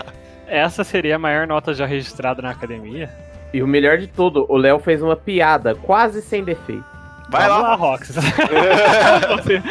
Essa 0.47 0.85
seria 0.85 1.17
a 1.17 1.19
maior 1.19 1.47
nota 1.47 1.73
já 1.75 1.87
registrada 1.87 2.41
na 2.43 2.51
academia? 2.51 3.11
E 3.53 3.63
o 3.63 3.67
melhor 3.67 3.99
de 3.99 4.07
tudo, 4.07 4.47
o 4.49 4.57
Léo 4.57 4.79
fez 4.79 5.03
uma 5.03 5.17
piada 5.17 5.75
quase 5.75 6.23
sem 6.23 6.45
defeito. 6.45 6.85
Vai 7.29 7.49
Vamos 7.49 7.63
lá, 7.63 7.69
lá 7.71 7.75
Rox. 7.77 8.11
Vocês 9.43 9.63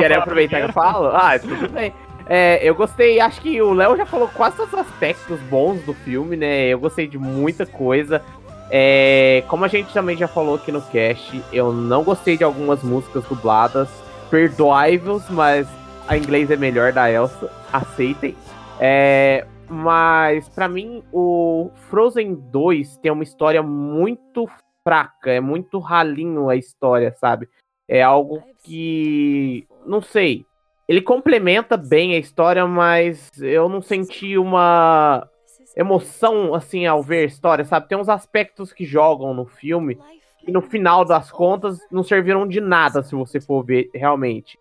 querem 0.00 0.16
aproveitar 0.16 0.60
que 0.60 0.68
eu 0.68 0.72
falo? 0.72 1.08
Ah, 1.08 1.38
tudo 1.38 1.68
bem. 1.70 1.92
É, 2.26 2.58
eu 2.62 2.74
gostei, 2.74 3.20
acho 3.20 3.40
que 3.40 3.60
o 3.60 3.72
Léo 3.72 3.96
já 3.96 4.06
falou 4.06 4.28
quase 4.28 4.56
todos 4.56 4.72
os 4.72 4.78
aspectos 4.78 5.38
bons 5.50 5.82
do 5.82 5.92
filme, 5.92 6.36
né? 6.36 6.66
Eu 6.68 6.78
gostei 6.78 7.06
de 7.06 7.18
muita 7.18 7.66
coisa. 7.66 8.22
É, 8.70 9.42
como 9.48 9.64
a 9.64 9.68
gente 9.68 9.92
também 9.92 10.16
já 10.16 10.26
falou 10.26 10.56
aqui 10.56 10.72
no 10.72 10.80
cast, 10.80 11.42
eu 11.52 11.72
não 11.72 12.02
gostei 12.02 12.36
de 12.36 12.44
algumas 12.44 12.82
músicas 12.82 13.24
dubladas, 13.24 13.88
perdoáveis, 14.30 15.22
mas 15.28 15.66
a 16.08 16.16
inglês 16.16 16.50
é 16.50 16.56
melhor 16.56 16.92
da 16.92 17.10
Elsa, 17.10 17.50
aceitem. 17.72 18.34
É, 18.80 19.46
mas 19.68 20.48
para 20.48 20.68
mim 20.68 21.02
o 21.12 21.70
Frozen 21.88 22.34
2 22.34 22.98
tem 22.98 23.10
uma 23.10 23.22
história 23.22 23.62
muito 23.62 24.48
fraca, 24.82 25.30
é 25.30 25.40
muito 25.40 25.78
ralinho 25.78 26.48
a 26.48 26.56
história, 26.56 27.12
sabe? 27.12 27.48
É 27.88 28.02
algo 28.02 28.42
que 28.62 29.66
não 29.86 30.00
sei. 30.00 30.44
Ele 30.86 31.00
complementa 31.00 31.76
bem 31.76 32.14
a 32.14 32.18
história, 32.18 32.66
mas 32.66 33.30
eu 33.40 33.68
não 33.68 33.80
senti 33.80 34.36
uma 34.36 35.26
emoção 35.74 36.54
assim 36.54 36.86
ao 36.86 37.02
ver 37.02 37.22
a 37.22 37.26
história, 37.26 37.64
sabe? 37.64 37.88
Tem 37.88 37.98
uns 37.98 38.08
aspectos 38.08 38.72
que 38.72 38.84
jogam 38.84 39.32
no 39.34 39.46
filme 39.46 39.98
e 40.46 40.52
no 40.52 40.60
final 40.60 41.04
das 41.04 41.30
contas 41.30 41.78
não 41.90 42.02
serviram 42.02 42.46
de 42.46 42.60
nada 42.60 43.02
se 43.02 43.14
você 43.14 43.40
for 43.40 43.64
ver 43.64 43.88
realmente. 43.94 44.58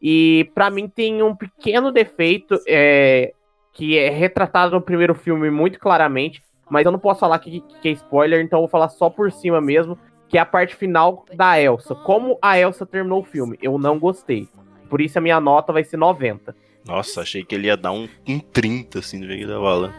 E 0.00 0.50
para 0.54 0.70
mim 0.70 0.88
tem 0.88 1.22
um 1.22 1.34
pequeno 1.34 1.90
defeito, 1.90 2.58
é, 2.66 3.32
que 3.72 3.98
é 3.98 4.10
retratado 4.10 4.72
no 4.72 4.82
primeiro 4.82 5.14
filme 5.14 5.50
muito 5.50 5.78
claramente, 5.78 6.42
mas 6.70 6.86
eu 6.86 6.92
não 6.92 6.98
posso 6.98 7.20
falar 7.20 7.38
que, 7.38 7.60
que 7.80 7.88
é 7.88 7.92
spoiler, 7.92 8.40
então 8.40 8.58
eu 8.58 8.62
vou 8.62 8.68
falar 8.68 8.88
só 8.88 9.10
por 9.10 9.30
cima 9.32 9.60
mesmo, 9.60 9.98
que 10.28 10.38
é 10.38 10.40
a 10.40 10.46
parte 10.46 10.74
final 10.74 11.24
da 11.34 11.60
Elsa. 11.60 11.94
Como 11.94 12.38
a 12.40 12.58
Elsa 12.58 12.86
terminou 12.86 13.20
o 13.20 13.24
filme, 13.24 13.58
eu 13.62 13.78
não 13.78 13.98
gostei. 13.98 14.48
Por 14.88 15.00
isso 15.00 15.18
a 15.18 15.20
minha 15.20 15.40
nota 15.40 15.72
vai 15.72 15.84
ser 15.84 15.96
90. 15.96 16.54
Nossa, 16.86 17.20
achei 17.20 17.44
que 17.44 17.54
ele 17.54 17.68
ia 17.68 17.76
dar 17.76 17.92
um, 17.92 18.08
um 18.26 18.38
30, 18.38 18.98
assim, 18.98 19.20
do 19.20 19.26
jeito 19.26 19.46
que 19.46 19.52
tava. 19.52 19.94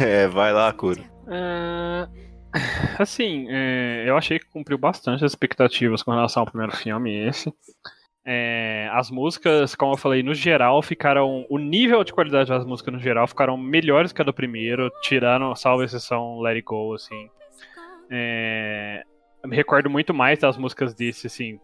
É, 0.00 0.26
vai 0.28 0.52
lá, 0.52 0.72
Cura. 0.72 1.00
Uh, 1.24 2.08
assim, 2.98 3.46
é, 3.50 4.04
eu 4.06 4.16
achei 4.16 4.38
que 4.38 4.46
cumpriu 4.46 4.78
bastante 4.78 5.24
as 5.24 5.32
expectativas 5.32 6.02
com 6.02 6.10
relação 6.10 6.42
ao 6.42 6.46
primeiro 6.46 6.74
filme, 6.74 7.28
esse. 7.28 7.52
É, 8.26 8.88
as 8.92 9.10
músicas, 9.10 9.74
como 9.74 9.92
eu 9.92 9.98
falei, 9.98 10.22
no 10.22 10.34
geral 10.34 10.80
ficaram. 10.82 11.46
O 11.50 11.58
nível 11.58 12.02
de 12.02 12.12
qualidade 12.12 12.48
das 12.48 12.64
músicas 12.64 12.94
no 12.94 13.00
geral 13.00 13.26
ficaram 13.26 13.56
melhores 13.56 14.12
que 14.12 14.22
a 14.22 14.24
do 14.24 14.32
primeiro, 14.32 14.90
tirando, 15.02 15.54
salvo 15.54 15.82
exceção, 15.82 16.40
Let 16.40 16.54
It 16.54 16.62
Go, 16.62 16.94
assim. 16.94 17.28
É, 18.10 19.04
eu 19.42 19.48
me 19.48 19.54
recordo 19.54 19.90
muito 19.90 20.14
mais 20.14 20.38
das 20.38 20.56
músicas 20.56 20.94
desse, 20.94 21.26
assim. 21.26 21.60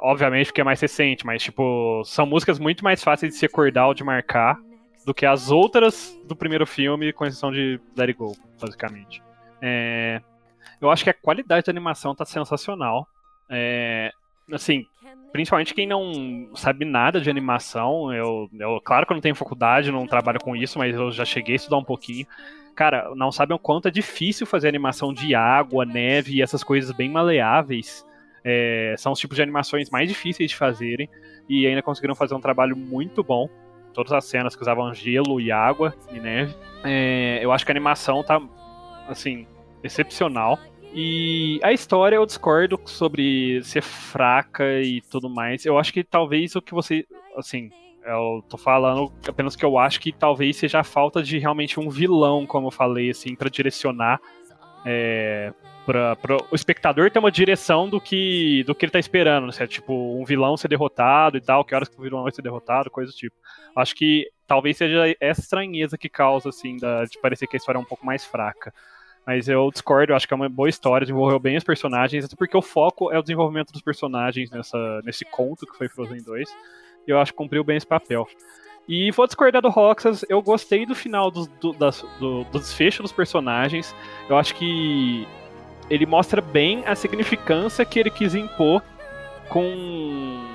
Obviamente 0.00 0.46
porque 0.46 0.62
é 0.62 0.64
mais 0.64 0.80
recente, 0.80 1.26
mas, 1.26 1.42
tipo, 1.42 2.02
são 2.04 2.24
músicas 2.24 2.58
muito 2.58 2.82
mais 2.82 3.04
fáceis 3.04 3.34
de 3.34 3.38
se 3.38 3.44
acordar 3.44 3.86
ou 3.88 3.94
de 3.94 4.02
marcar 4.02 4.58
do 5.04 5.12
que 5.12 5.26
as 5.26 5.50
outras 5.50 6.18
do 6.26 6.34
primeiro 6.34 6.66
filme, 6.66 7.12
com 7.12 7.26
exceção 7.26 7.52
de 7.52 7.78
Let 7.94 8.08
It 8.08 8.14
Go, 8.14 8.34
basicamente. 8.58 9.22
É, 9.60 10.22
eu 10.80 10.90
acho 10.90 11.04
que 11.04 11.10
a 11.10 11.14
qualidade 11.14 11.66
da 11.66 11.70
animação 11.70 12.14
tá 12.14 12.24
sensacional. 12.24 13.06
É, 13.50 14.12
assim, 14.50 14.86
principalmente 15.32 15.74
quem 15.74 15.86
não 15.86 16.50
sabe 16.54 16.84
nada 16.84 17.20
de 17.20 17.30
animação, 17.30 18.12
eu, 18.12 18.48
eu 18.58 18.80
claro 18.84 19.06
que 19.06 19.12
eu 19.12 19.14
não 19.14 19.22
tenho 19.22 19.34
faculdade, 19.34 19.92
não 19.92 20.06
trabalho 20.06 20.40
com 20.40 20.56
isso, 20.56 20.78
mas 20.78 20.94
eu 20.94 21.10
já 21.10 21.24
cheguei 21.24 21.54
a 21.54 21.56
estudar 21.56 21.78
um 21.78 21.84
pouquinho. 21.84 22.26
Cara, 22.74 23.12
não 23.14 23.30
sabem 23.30 23.54
o 23.54 23.58
quanto 23.58 23.88
é 23.88 23.90
difícil 23.90 24.46
fazer 24.46 24.68
animação 24.68 25.12
de 25.12 25.34
água, 25.34 25.84
neve 25.84 26.36
e 26.36 26.42
essas 26.42 26.64
coisas 26.64 26.90
bem 26.92 27.10
maleáveis. 27.10 28.06
É, 28.42 28.94
são 28.96 29.12
os 29.12 29.18
tipos 29.18 29.36
de 29.36 29.42
animações 29.42 29.90
mais 29.90 30.08
difíceis 30.08 30.50
de 30.50 30.56
fazerem 30.56 31.08
e 31.48 31.66
ainda 31.66 31.82
conseguiram 31.82 32.14
fazer 32.14 32.34
um 32.34 32.40
trabalho 32.40 32.76
muito 32.76 33.22
bom. 33.22 33.48
Todas 33.92 34.12
as 34.12 34.24
cenas 34.24 34.54
que 34.54 34.62
usavam 34.62 34.94
gelo 34.94 35.40
e 35.40 35.50
água 35.50 35.94
e 36.12 36.20
neve. 36.20 36.54
É, 36.84 37.40
eu 37.42 37.52
acho 37.52 37.64
que 37.64 37.72
a 37.72 37.74
animação 37.74 38.22
tá, 38.22 38.40
assim, 39.08 39.46
excepcional. 39.82 40.58
E 40.92 41.60
a 41.62 41.72
história 41.72 42.16
eu 42.16 42.26
discordo 42.26 42.80
sobre 42.84 43.62
ser 43.62 43.82
fraca 43.82 44.64
e 44.80 45.00
tudo 45.02 45.30
mais. 45.30 45.64
Eu 45.64 45.78
acho 45.78 45.92
que 45.92 46.02
talvez 46.02 46.56
o 46.56 46.62
que 46.62 46.74
você. 46.74 47.06
Assim, 47.36 47.70
Eu 48.04 48.42
tô 48.48 48.56
falando 48.56 49.12
apenas 49.28 49.54
que 49.54 49.64
eu 49.64 49.78
acho 49.78 50.00
que 50.00 50.10
talvez 50.10 50.56
seja 50.56 50.80
a 50.80 50.84
falta 50.84 51.22
de 51.22 51.38
realmente 51.38 51.78
um 51.78 51.88
vilão, 51.88 52.46
como 52.46 52.68
eu 52.68 52.70
falei, 52.72 53.10
assim, 53.10 53.36
para 53.36 53.48
direcionar. 53.48 54.20
É, 54.84 55.52
pra, 55.84 56.16
pra, 56.16 56.36
o 56.50 56.54
espectador 56.54 57.10
ter 57.10 57.18
uma 57.18 57.30
direção 57.30 57.88
do 57.88 58.00
que 58.00 58.64
do 58.64 58.74
que 58.74 58.84
ele 58.84 58.92
tá 58.92 58.98
esperando, 58.98 59.46
né? 59.46 59.66
Tipo, 59.66 59.92
um 60.18 60.24
vilão 60.24 60.56
ser 60.56 60.68
derrotado 60.68 61.36
e 61.36 61.40
tal, 61.40 61.64
que 61.64 61.74
horas 61.74 61.88
que 61.88 61.98
o 61.98 62.02
vilão 62.02 62.22
vai 62.22 62.32
ser 62.32 62.42
derrotado, 62.42 62.90
coisa 62.90 63.12
do 63.12 63.16
tipo. 63.16 63.36
Acho 63.76 63.94
que 63.94 64.28
talvez 64.46 64.76
seja 64.76 65.14
essa 65.20 65.40
estranheza 65.40 65.96
que 65.96 66.08
causa, 66.08 66.48
assim, 66.48 66.76
da, 66.78 67.04
de 67.04 67.18
parecer 67.20 67.46
que 67.46 67.56
a 67.56 67.58
história 67.58 67.78
é 67.78 67.80
um 67.80 67.84
pouco 67.84 68.04
mais 68.04 68.24
fraca. 68.24 68.72
Mas 69.26 69.48
eu 69.48 69.70
discordo, 69.70 70.12
eu 70.12 70.16
acho 70.16 70.26
que 70.26 70.34
é 70.34 70.36
uma 70.36 70.48
boa 70.48 70.68
história, 70.68 71.04
desenvolveu 71.04 71.38
bem 71.38 71.56
os 71.56 71.64
personagens, 71.64 72.24
até 72.24 72.34
porque 72.34 72.56
o 72.56 72.62
foco 72.62 73.12
é 73.12 73.18
o 73.18 73.22
desenvolvimento 73.22 73.72
dos 73.72 73.82
personagens 73.82 74.50
nessa, 74.50 75.00
nesse 75.04 75.24
conto 75.24 75.66
que 75.66 75.76
foi 75.76 75.88
Frozen 75.88 76.22
2. 76.22 76.48
E 77.06 77.10
eu 77.10 77.18
acho 77.18 77.32
que 77.32 77.38
cumpriu 77.38 77.62
bem 77.62 77.76
esse 77.76 77.86
papel. 77.86 78.26
E 78.88 79.10
vou 79.12 79.26
discordar 79.26 79.62
do 79.62 79.68
Roxas, 79.68 80.24
eu 80.28 80.42
gostei 80.42 80.84
do 80.84 80.94
final 80.94 81.30
do, 81.30 81.46
do, 81.60 81.72
das, 81.72 82.04
do, 82.18 82.44
do 82.44 82.58
desfecho 82.58 83.02
dos 83.02 83.12
personagens. 83.12 83.94
Eu 84.28 84.36
acho 84.36 84.54
que 84.54 85.26
ele 85.88 86.06
mostra 86.06 86.40
bem 86.40 86.84
a 86.86 86.94
significância 86.94 87.84
que 87.84 87.98
ele 88.00 88.10
quis 88.10 88.34
impor 88.34 88.82
com. 89.48 90.49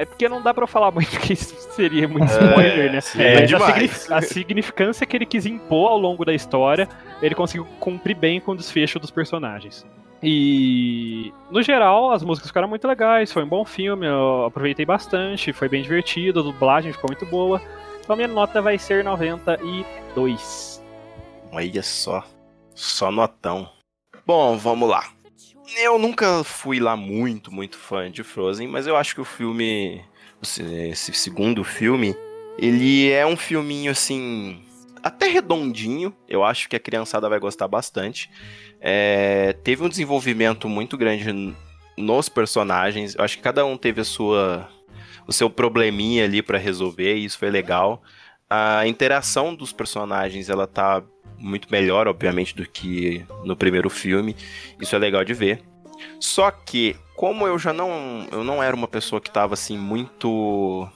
É 0.00 0.06
porque 0.06 0.30
não 0.30 0.40
dá 0.40 0.54
pra 0.54 0.66
falar 0.66 0.90
muito 0.90 1.10
que 1.20 1.34
isso 1.34 1.54
seria 1.72 2.08
muito 2.08 2.30
spoiler, 2.30 2.86
é, 2.86 2.90
né? 2.90 3.00
É, 3.18 3.58
Mas 3.58 4.10
a, 4.10 4.16
a, 4.16 4.22
significância 4.22 5.04
que 5.04 5.14
ele 5.14 5.26
quis 5.26 5.44
impor 5.44 5.90
ao 5.90 5.98
longo 5.98 6.24
da 6.24 6.32
história, 6.32 6.88
ele 7.20 7.34
conseguiu 7.34 7.66
cumprir 7.78 8.16
bem 8.16 8.40
com 8.40 8.52
o 8.52 8.56
desfecho 8.56 8.98
dos 8.98 9.10
personagens. 9.10 9.86
E 10.22 11.34
no 11.50 11.62
geral, 11.62 12.12
as 12.12 12.22
músicas 12.22 12.48
ficaram 12.48 12.66
muito 12.66 12.88
legais, 12.88 13.30
foi 13.30 13.44
um 13.44 13.48
bom 13.48 13.62
filme, 13.62 14.06
eu 14.06 14.46
aproveitei 14.46 14.86
bastante, 14.86 15.52
foi 15.52 15.68
bem 15.68 15.82
divertido, 15.82 16.40
a 16.40 16.44
dublagem 16.44 16.94
ficou 16.94 17.10
muito 17.10 17.26
boa. 17.26 17.60
Então 18.02 18.16
minha 18.16 18.28
nota 18.28 18.62
vai 18.62 18.78
ser 18.78 19.04
92. 19.04 20.82
Olha 21.52 21.82
só, 21.82 22.24
só 22.74 23.10
notão. 23.10 23.68
Bom, 24.24 24.56
vamos 24.56 24.88
lá. 24.88 25.04
Eu 25.76 25.98
nunca 25.98 26.42
fui 26.42 26.80
lá 26.80 26.96
muito, 26.96 27.52
muito 27.52 27.76
fã 27.76 28.10
de 28.10 28.22
Frozen, 28.22 28.68
mas 28.68 28.86
eu 28.86 28.96
acho 28.96 29.14
que 29.14 29.20
o 29.20 29.24
filme, 29.24 30.04
esse 30.42 31.12
segundo 31.12 31.62
filme, 31.62 32.16
ele 32.58 33.10
é 33.10 33.26
um 33.26 33.36
filminho 33.36 33.92
assim, 33.92 34.62
até 35.02 35.28
redondinho. 35.28 36.14
Eu 36.28 36.44
acho 36.44 36.68
que 36.68 36.76
a 36.76 36.80
criançada 36.80 37.28
vai 37.28 37.38
gostar 37.38 37.68
bastante. 37.68 38.30
É, 38.80 39.54
teve 39.64 39.82
um 39.82 39.88
desenvolvimento 39.88 40.68
muito 40.68 40.96
grande 40.96 41.54
nos 41.96 42.28
personagens. 42.28 43.14
Eu 43.14 43.24
acho 43.24 43.36
que 43.36 43.42
cada 43.42 43.64
um 43.64 43.76
teve 43.76 44.00
a 44.00 44.04
sua, 44.04 44.68
o 45.26 45.32
seu 45.32 45.48
probleminha 45.48 46.24
ali 46.24 46.42
para 46.42 46.58
resolver, 46.58 47.16
e 47.16 47.24
isso 47.24 47.38
foi 47.38 47.50
legal. 47.50 48.02
A 48.48 48.86
interação 48.86 49.54
dos 49.54 49.72
personagens, 49.72 50.48
ela 50.48 50.66
tá 50.66 51.02
muito 51.40 51.68
melhor, 51.70 52.06
obviamente, 52.06 52.54
do 52.54 52.66
que 52.66 53.24
no 53.44 53.56
primeiro 53.56 53.88
filme. 53.90 54.36
Isso 54.80 54.94
é 54.94 54.98
legal 54.98 55.24
de 55.24 55.34
ver. 55.34 55.62
Só 56.18 56.50
que, 56.50 56.96
como 57.16 57.46
eu 57.46 57.58
já 57.58 57.72
não, 57.72 58.26
eu 58.30 58.44
não 58.44 58.62
era 58.62 58.74
uma 58.74 58.88
pessoa 58.88 59.20
que 59.20 59.28
estava 59.28 59.54
assim 59.54 59.76
muito 59.76 60.88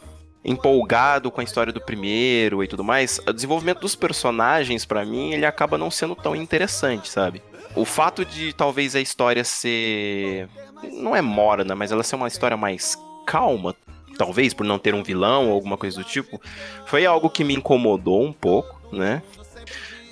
empolgado 0.44 1.30
com 1.30 1.40
a 1.40 1.44
história 1.44 1.72
do 1.72 1.80
primeiro 1.80 2.62
e 2.62 2.68
tudo 2.68 2.84
mais, 2.84 3.18
o 3.26 3.32
desenvolvimento 3.32 3.80
dos 3.80 3.96
personagens 3.96 4.84
para 4.84 5.04
mim, 5.04 5.32
ele 5.32 5.46
acaba 5.46 5.78
não 5.78 5.90
sendo 5.90 6.14
tão 6.14 6.36
interessante, 6.36 7.08
sabe? 7.08 7.42
O 7.74 7.84
fato 7.84 8.24
de 8.24 8.52
talvez 8.52 8.94
a 8.94 9.00
história 9.00 9.42
ser 9.42 10.48
não 10.92 11.16
é 11.16 11.22
morna, 11.22 11.74
mas 11.74 11.90
ela 11.90 12.02
ser 12.02 12.16
uma 12.16 12.28
história 12.28 12.58
mais 12.58 12.96
calma, 13.26 13.74
talvez 14.18 14.52
por 14.52 14.64
não 14.64 14.78
ter 14.78 14.94
um 14.94 15.02
vilão 15.02 15.48
ou 15.48 15.54
alguma 15.54 15.78
coisa 15.78 15.96
do 15.96 16.04
tipo, 16.04 16.40
foi 16.86 17.06
algo 17.06 17.30
que 17.30 17.42
me 17.42 17.54
incomodou 17.54 18.22
um 18.22 18.32
pouco, 18.32 18.94
né? 18.94 19.22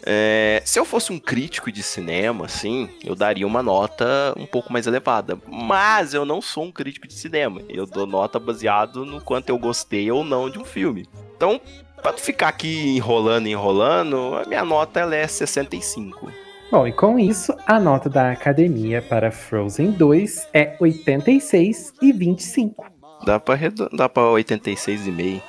É, 0.05 0.63
se 0.65 0.79
eu 0.79 0.85
fosse 0.85 1.13
um 1.13 1.19
crítico 1.19 1.71
de 1.71 1.83
cinema, 1.83 2.47
assim, 2.47 2.89
eu 3.05 3.15
daria 3.15 3.47
uma 3.47 3.63
nota 3.63 4.35
um 4.37 4.47
pouco 4.47 4.73
mais 4.73 4.87
elevada. 4.87 5.39
Mas 5.47 6.13
eu 6.15 6.25
não 6.25 6.41
sou 6.41 6.65
um 6.65 6.73
crítico 6.73 7.07
de 7.07 7.15
cinema. 7.15 7.61
Eu 7.69 7.87
dou 7.87 8.07
nota 8.07 8.39
baseado 8.39 9.05
no 9.05 9.21
quanto 9.21 9.49
eu 9.51 9.59
gostei 9.59 10.11
ou 10.11 10.25
não 10.25 10.51
de 10.51 10.59
um 10.59 10.65
filme. 10.65 11.09
Então, 11.37 11.61
para 12.03 12.15
ficar 12.15 12.49
aqui 12.49 12.97
enrolando 12.97 13.47
e 13.47 13.53
enrolando, 13.53 14.37
a 14.37 14.45
minha 14.47 14.65
nota 14.65 15.01
ela 15.01 15.15
é 15.15 15.27
65. 15.27 16.33
Bom, 16.71 16.87
e 16.87 16.93
com 16.93 17.19
isso, 17.19 17.55
a 17.67 17.79
nota 17.79 18.09
da 18.09 18.33
academia 18.33 19.03
para 19.03 19.31
Frozen 19.31 19.91
2 19.93 20.49
é 20.55 20.75
86 20.81 21.93
e 22.01 22.13
25. 22.13 22.87
Dá 23.25 23.39
pra, 23.39 23.57
dá 23.93 24.09
pra 24.09 24.23
86,5. 24.23 25.43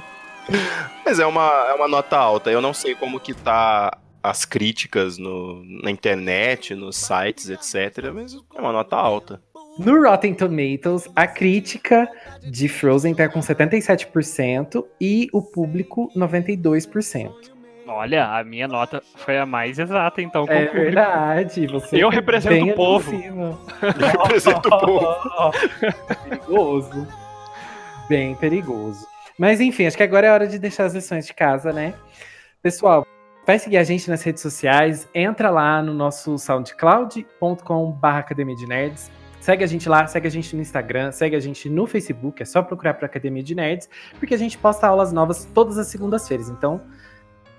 Mas 1.04 1.18
é 1.18 1.26
uma, 1.26 1.66
é 1.68 1.74
uma 1.74 1.88
nota 1.88 2.16
alta. 2.16 2.50
Eu 2.50 2.60
não 2.60 2.72
sei 2.72 2.94
como 2.94 3.20
que 3.20 3.34
tá 3.34 3.96
as 4.22 4.44
críticas 4.44 5.18
no, 5.18 5.64
na 5.64 5.90
internet, 5.90 6.74
nos 6.74 6.96
sites, 6.96 7.48
etc. 7.48 8.12
Mas 8.12 8.36
é 8.54 8.60
uma 8.60 8.72
nota 8.72 8.96
alta. 8.96 9.40
No 9.78 10.02
Rotten 10.02 10.34
Tomatoes, 10.34 11.08
a 11.16 11.26
crítica 11.26 12.08
de 12.42 12.68
Frozen 12.68 13.14
tá 13.14 13.28
com 13.28 13.40
77% 13.40 14.84
e 15.00 15.28
o 15.32 15.40
público 15.40 16.10
92%. 16.14 17.32
Olha, 17.86 18.26
a 18.26 18.44
minha 18.44 18.68
nota 18.68 19.02
foi 19.16 19.36
a 19.36 19.44
mais 19.44 19.78
exata, 19.78 20.22
então. 20.22 20.44
é 20.48 20.66
verdade. 20.66 21.66
Você 21.66 21.96
eu 21.96 22.08
represento 22.08 22.70
o 22.70 22.74
povo. 22.74 23.12
Eu 23.14 23.58
represento 23.82 24.68
o 24.68 24.78
povo. 24.78 25.52
perigoso. 26.28 27.08
Bem 28.08 28.34
perigoso. 28.36 29.06
Mas 29.40 29.58
enfim, 29.58 29.86
acho 29.86 29.96
que 29.96 30.02
agora 30.02 30.26
é 30.26 30.30
hora 30.30 30.46
de 30.46 30.58
deixar 30.58 30.84
as 30.84 30.92
lições 30.92 31.26
de 31.26 31.32
casa, 31.32 31.72
né? 31.72 31.94
Pessoal, 32.62 33.06
vai 33.46 33.58
seguir 33.58 33.78
a 33.78 33.82
gente 33.82 34.10
nas 34.10 34.22
redes 34.22 34.42
sociais, 34.42 35.08
entra 35.14 35.48
lá 35.48 35.82
no 35.82 35.94
nosso 35.94 36.36
soundcloud.com.br 36.36 38.06
Academia 38.06 38.54
de 38.54 38.66
Nerds. 38.66 39.10
Segue 39.40 39.64
a 39.64 39.66
gente 39.66 39.88
lá, 39.88 40.06
segue 40.06 40.26
a 40.26 40.30
gente 40.30 40.54
no 40.54 40.60
Instagram, 40.60 41.10
segue 41.10 41.34
a 41.34 41.40
gente 41.40 41.70
no 41.70 41.86
Facebook, 41.86 42.42
é 42.42 42.44
só 42.44 42.60
procurar 42.60 42.92
para 42.92 43.06
Academia 43.06 43.42
de 43.42 43.54
Nerds, 43.54 43.88
porque 44.18 44.34
a 44.34 44.36
gente 44.36 44.58
posta 44.58 44.86
aulas 44.86 45.10
novas 45.10 45.46
todas 45.54 45.78
as 45.78 45.86
segundas-feiras. 45.86 46.50
Então, 46.50 46.78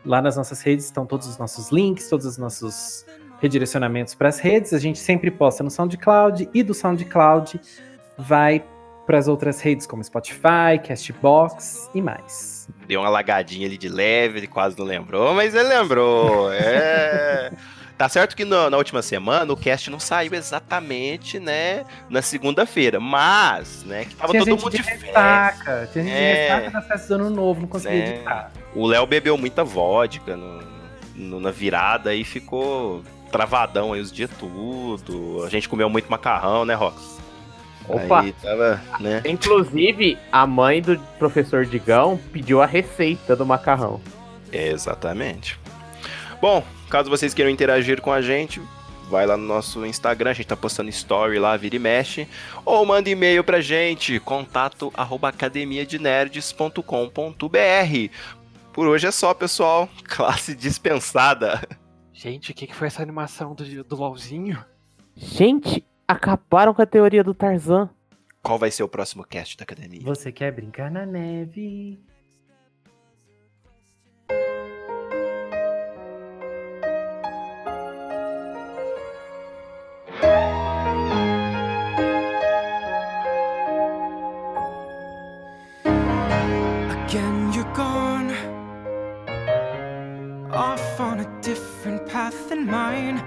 lá 0.05 0.21
nas 0.21 0.38
nossas 0.38 0.61
redes 0.61 0.86
estão 0.86 1.03
todos 1.03 1.25
os 1.25 1.39
nossos 1.39 1.71
links, 1.71 2.07
todos 2.07 2.27
os 2.27 2.38
nossos 2.38 3.07
redirecionamentos 3.39 4.13
para 4.13 4.29
as 4.29 4.38
redes. 4.38 4.71
A 4.71 4.77
gente 4.77 4.99
sempre 4.99 5.32
posta 5.32 5.63
no 5.63 5.71
SoundCloud 5.71 6.47
e 6.53 6.61
do 6.61 6.75
SoundCloud 6.75 7.59
vai 8.19 8.63
para 9.06 9.18
as 9.18 9.28
outras 9.28 9.62
redes 9.62 9.86
como 9.88 10.04
Spotify, 10.04 10.80
Castbox 10.86 11.89
e 11.93 12.02
mais. 12.02 12.70
Deu 12.88 13.02
uma 13.02 13.10
lagadinha 13.10 13.68
ali 13.68 13.78
de 13.78 13.89
leve, 13.89 14.39
ele 14.39 14.47
quase 14.47 14.78
não 14.78 14.86
lembrou, 14.86 15.34
mas 15.34 15.54
ele 15.56 15.70
lembrou. 15.70 16.52
É. 16.52 17.52
Tá 18.02 18.10
certo 18.10 18.36
que 18.36 18.43
no, 18.43 18.68
na 18.68 18.78
última 18.78 19.04
semana 19.04 19.54
o 19.54 19.56
cast 19.56 19.91
não 19.91 19.99
saiu 19.99 20.34
exatamente, 20.34 21.39
né, 21.39 21.86
na 22.10 22.20
segunda-feira, 22.24 22.99
mas, 22.99 23.84
né, 23.84 24.06
que 24.06 24.16
tava 24.16 24.32
tinha 24.32 24.43
todo 24.43 24.58
mundo 24.58 24.72
de, 24.72 24.78
de 24.78 24.89
ressaca, 24.89 25.88
tinha 25.93 26.06
gente 26.06 26.16
é, 26.16 26.34
de 26.34 26.41
ressaca 26.41 26.70
na 26.72 26.82
festa 26.82 27.08
do 27.10 27.14
ano 27.14 27.30
novo, 27.30 27.62
não 27.62 27.68
conseguia 27.68 28.04
é, 28.04 28.10
editar. 28.16 28.52
O 28.74 28.88
Léo 28.88 29.06
bebeu 29.06 29.38
muita 29.38 29.64
vodka 29.64 30.36
no, 30.36 30.64
no, 31.16 31.39
na 31.39 31.52
virada 31.52 32.16
e 32.16 32.24
ficou 32.24 33.04
travadão 33.32 33.93
aí 33.93 34.02
os 34.02 34.12
dias 34.12 34.32
tudo. 34.39 35.43
A 35.45 35.49
gente 35.49 35.70
comeu 35.70 35.88
muito 35.88 36.10
macarrão, 36.10 36.66
né, 36.66 36.74
Rox? 36.74 37.20
Opa! 37.88 38.25
Tava, 38.41 38.82
né? 38.99 39.21
Inclusive, 39.25 40.17
a 40.32 40.47
mãe 40.47 40.82
do 40.82 40.97
professor 41.17 41.65
Digão 41.65 42.19
pediu 42.32 42.61
a 42.61 42.65
receita 42.65 43.36
do 43.36 43.45
macarrão. 43.45 43.99
Exatamente. 44.51 45.59
Bom, 46.41 46.63
caso 46.89 47.09
vocês 47.09 47.34
queiram 47.34 47.51
interagir 47.51 48.01
com 48.01 48.11
a 48.11 48.21
gente, 48.21 48.61
vai 49.09 49.25
lá 49.25 49.38
no 49.38 49.45
nosso 49.45 49.86
Instagram, 49.86 50.32
a 50.32 50.34
gente 50.34 50.47
tá 50.47 50.55
postando 50.55 50.89
story 50.89 51.38
lá, 51.38 51.55
vira 51.57 51.75
e 51.75 51.79
mexe, 51.79 52.27
ou 52.65 52.86
manda 52.86 53.09
e-mail 53.09 53.43
pra 53.43 53.61
gente, 53.61 54.19
contato 54.19 54.91
arroba 54.95 55.29
academiadenerds.com.br. 55.29 58.09
Por 58.73 58.88
hoje 58.88 59.07
é 59.07 59.11
só, 59.11 59.34
pessoal. 59.34 59.89
Classe 60.07 60.55
dispensada. 60.55 61.61
Gente, 62.13 62.51
o 62.51 62.53
que, 62.53 62.67
que 62.67 62.75
foi 62.75 62.88
essa 62.88 63.01
animação 63.01 63.53
do, 63.53 63.84
do 63.84 63.95
LOLzinho? 63.95 64.63
Gente, 65.15 65.86
acabaram 66.12 66.74
com 66.74 66.82
a 66.82 66.86
teoria 66.86 67.24
do 67.24 67.34
Tarzan. 67.34 67.89
Qual 68.43 68.57
vai 68.57 68.72
ser 68.72 68.84
o 68.84 68.88
próximo 68.88 69.24
cast 69.24 69.57
da 69.57 69.64
academia? 69.64 70.01
Você 70.03 70.32
quer 70.32 70.51
brincar 70.51 70.91
na 70.91 71.05
neve? 71.05 71.99
Again 87.05 87.51
you're 87.53 87.74
gone 87.74 88.32
Off 90.51 90.99
on 90.99 91.20
a 91.20 91.41
different 91.41 92.05
path 92.07 92.49
than 92.49 92.66
mine 92.66 93.22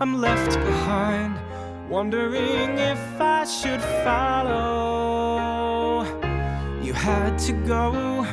I'm 0.00 0.20
left 0.20 0.58
behind 0.58 1.43
wondering 1.88 2.78
if 2.78 3.20
I 3.20 3.44
should 3.44 3.82
follow. 4.02 5.54
You 6.82 6.92
had 6.92 7.38
to 7.40 7.52
go. 7.66 8.24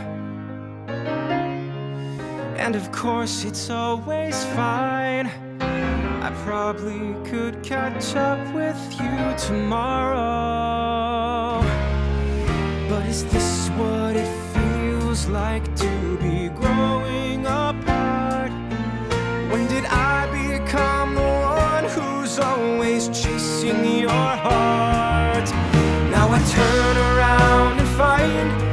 And 2.57 2.75
of 2.75 2.91
course, 2.91 3.43
it's 3.43 3.69
always 3.69 4.43
fine. 4.55 5.29
I 5.59 6.31
probably 6.45 7.15
could 7.29 7.63
catch 7.63 8.15
up 8.15 8.39
with 8.53 8.77
you 8.99 9.35
tomorrow. 9.37 10.21
But 12.87 13.05
is 13.07 13.25
this 13.25 13.69
what 13.69 14.15
it 14.15 14.31
feels 14.53 15.27
like 15.27 15.63
to 15.77 16.20
turn 26.51 26.97
around 26.97 27.79
and 27.79 27.87
find 27.97 28.70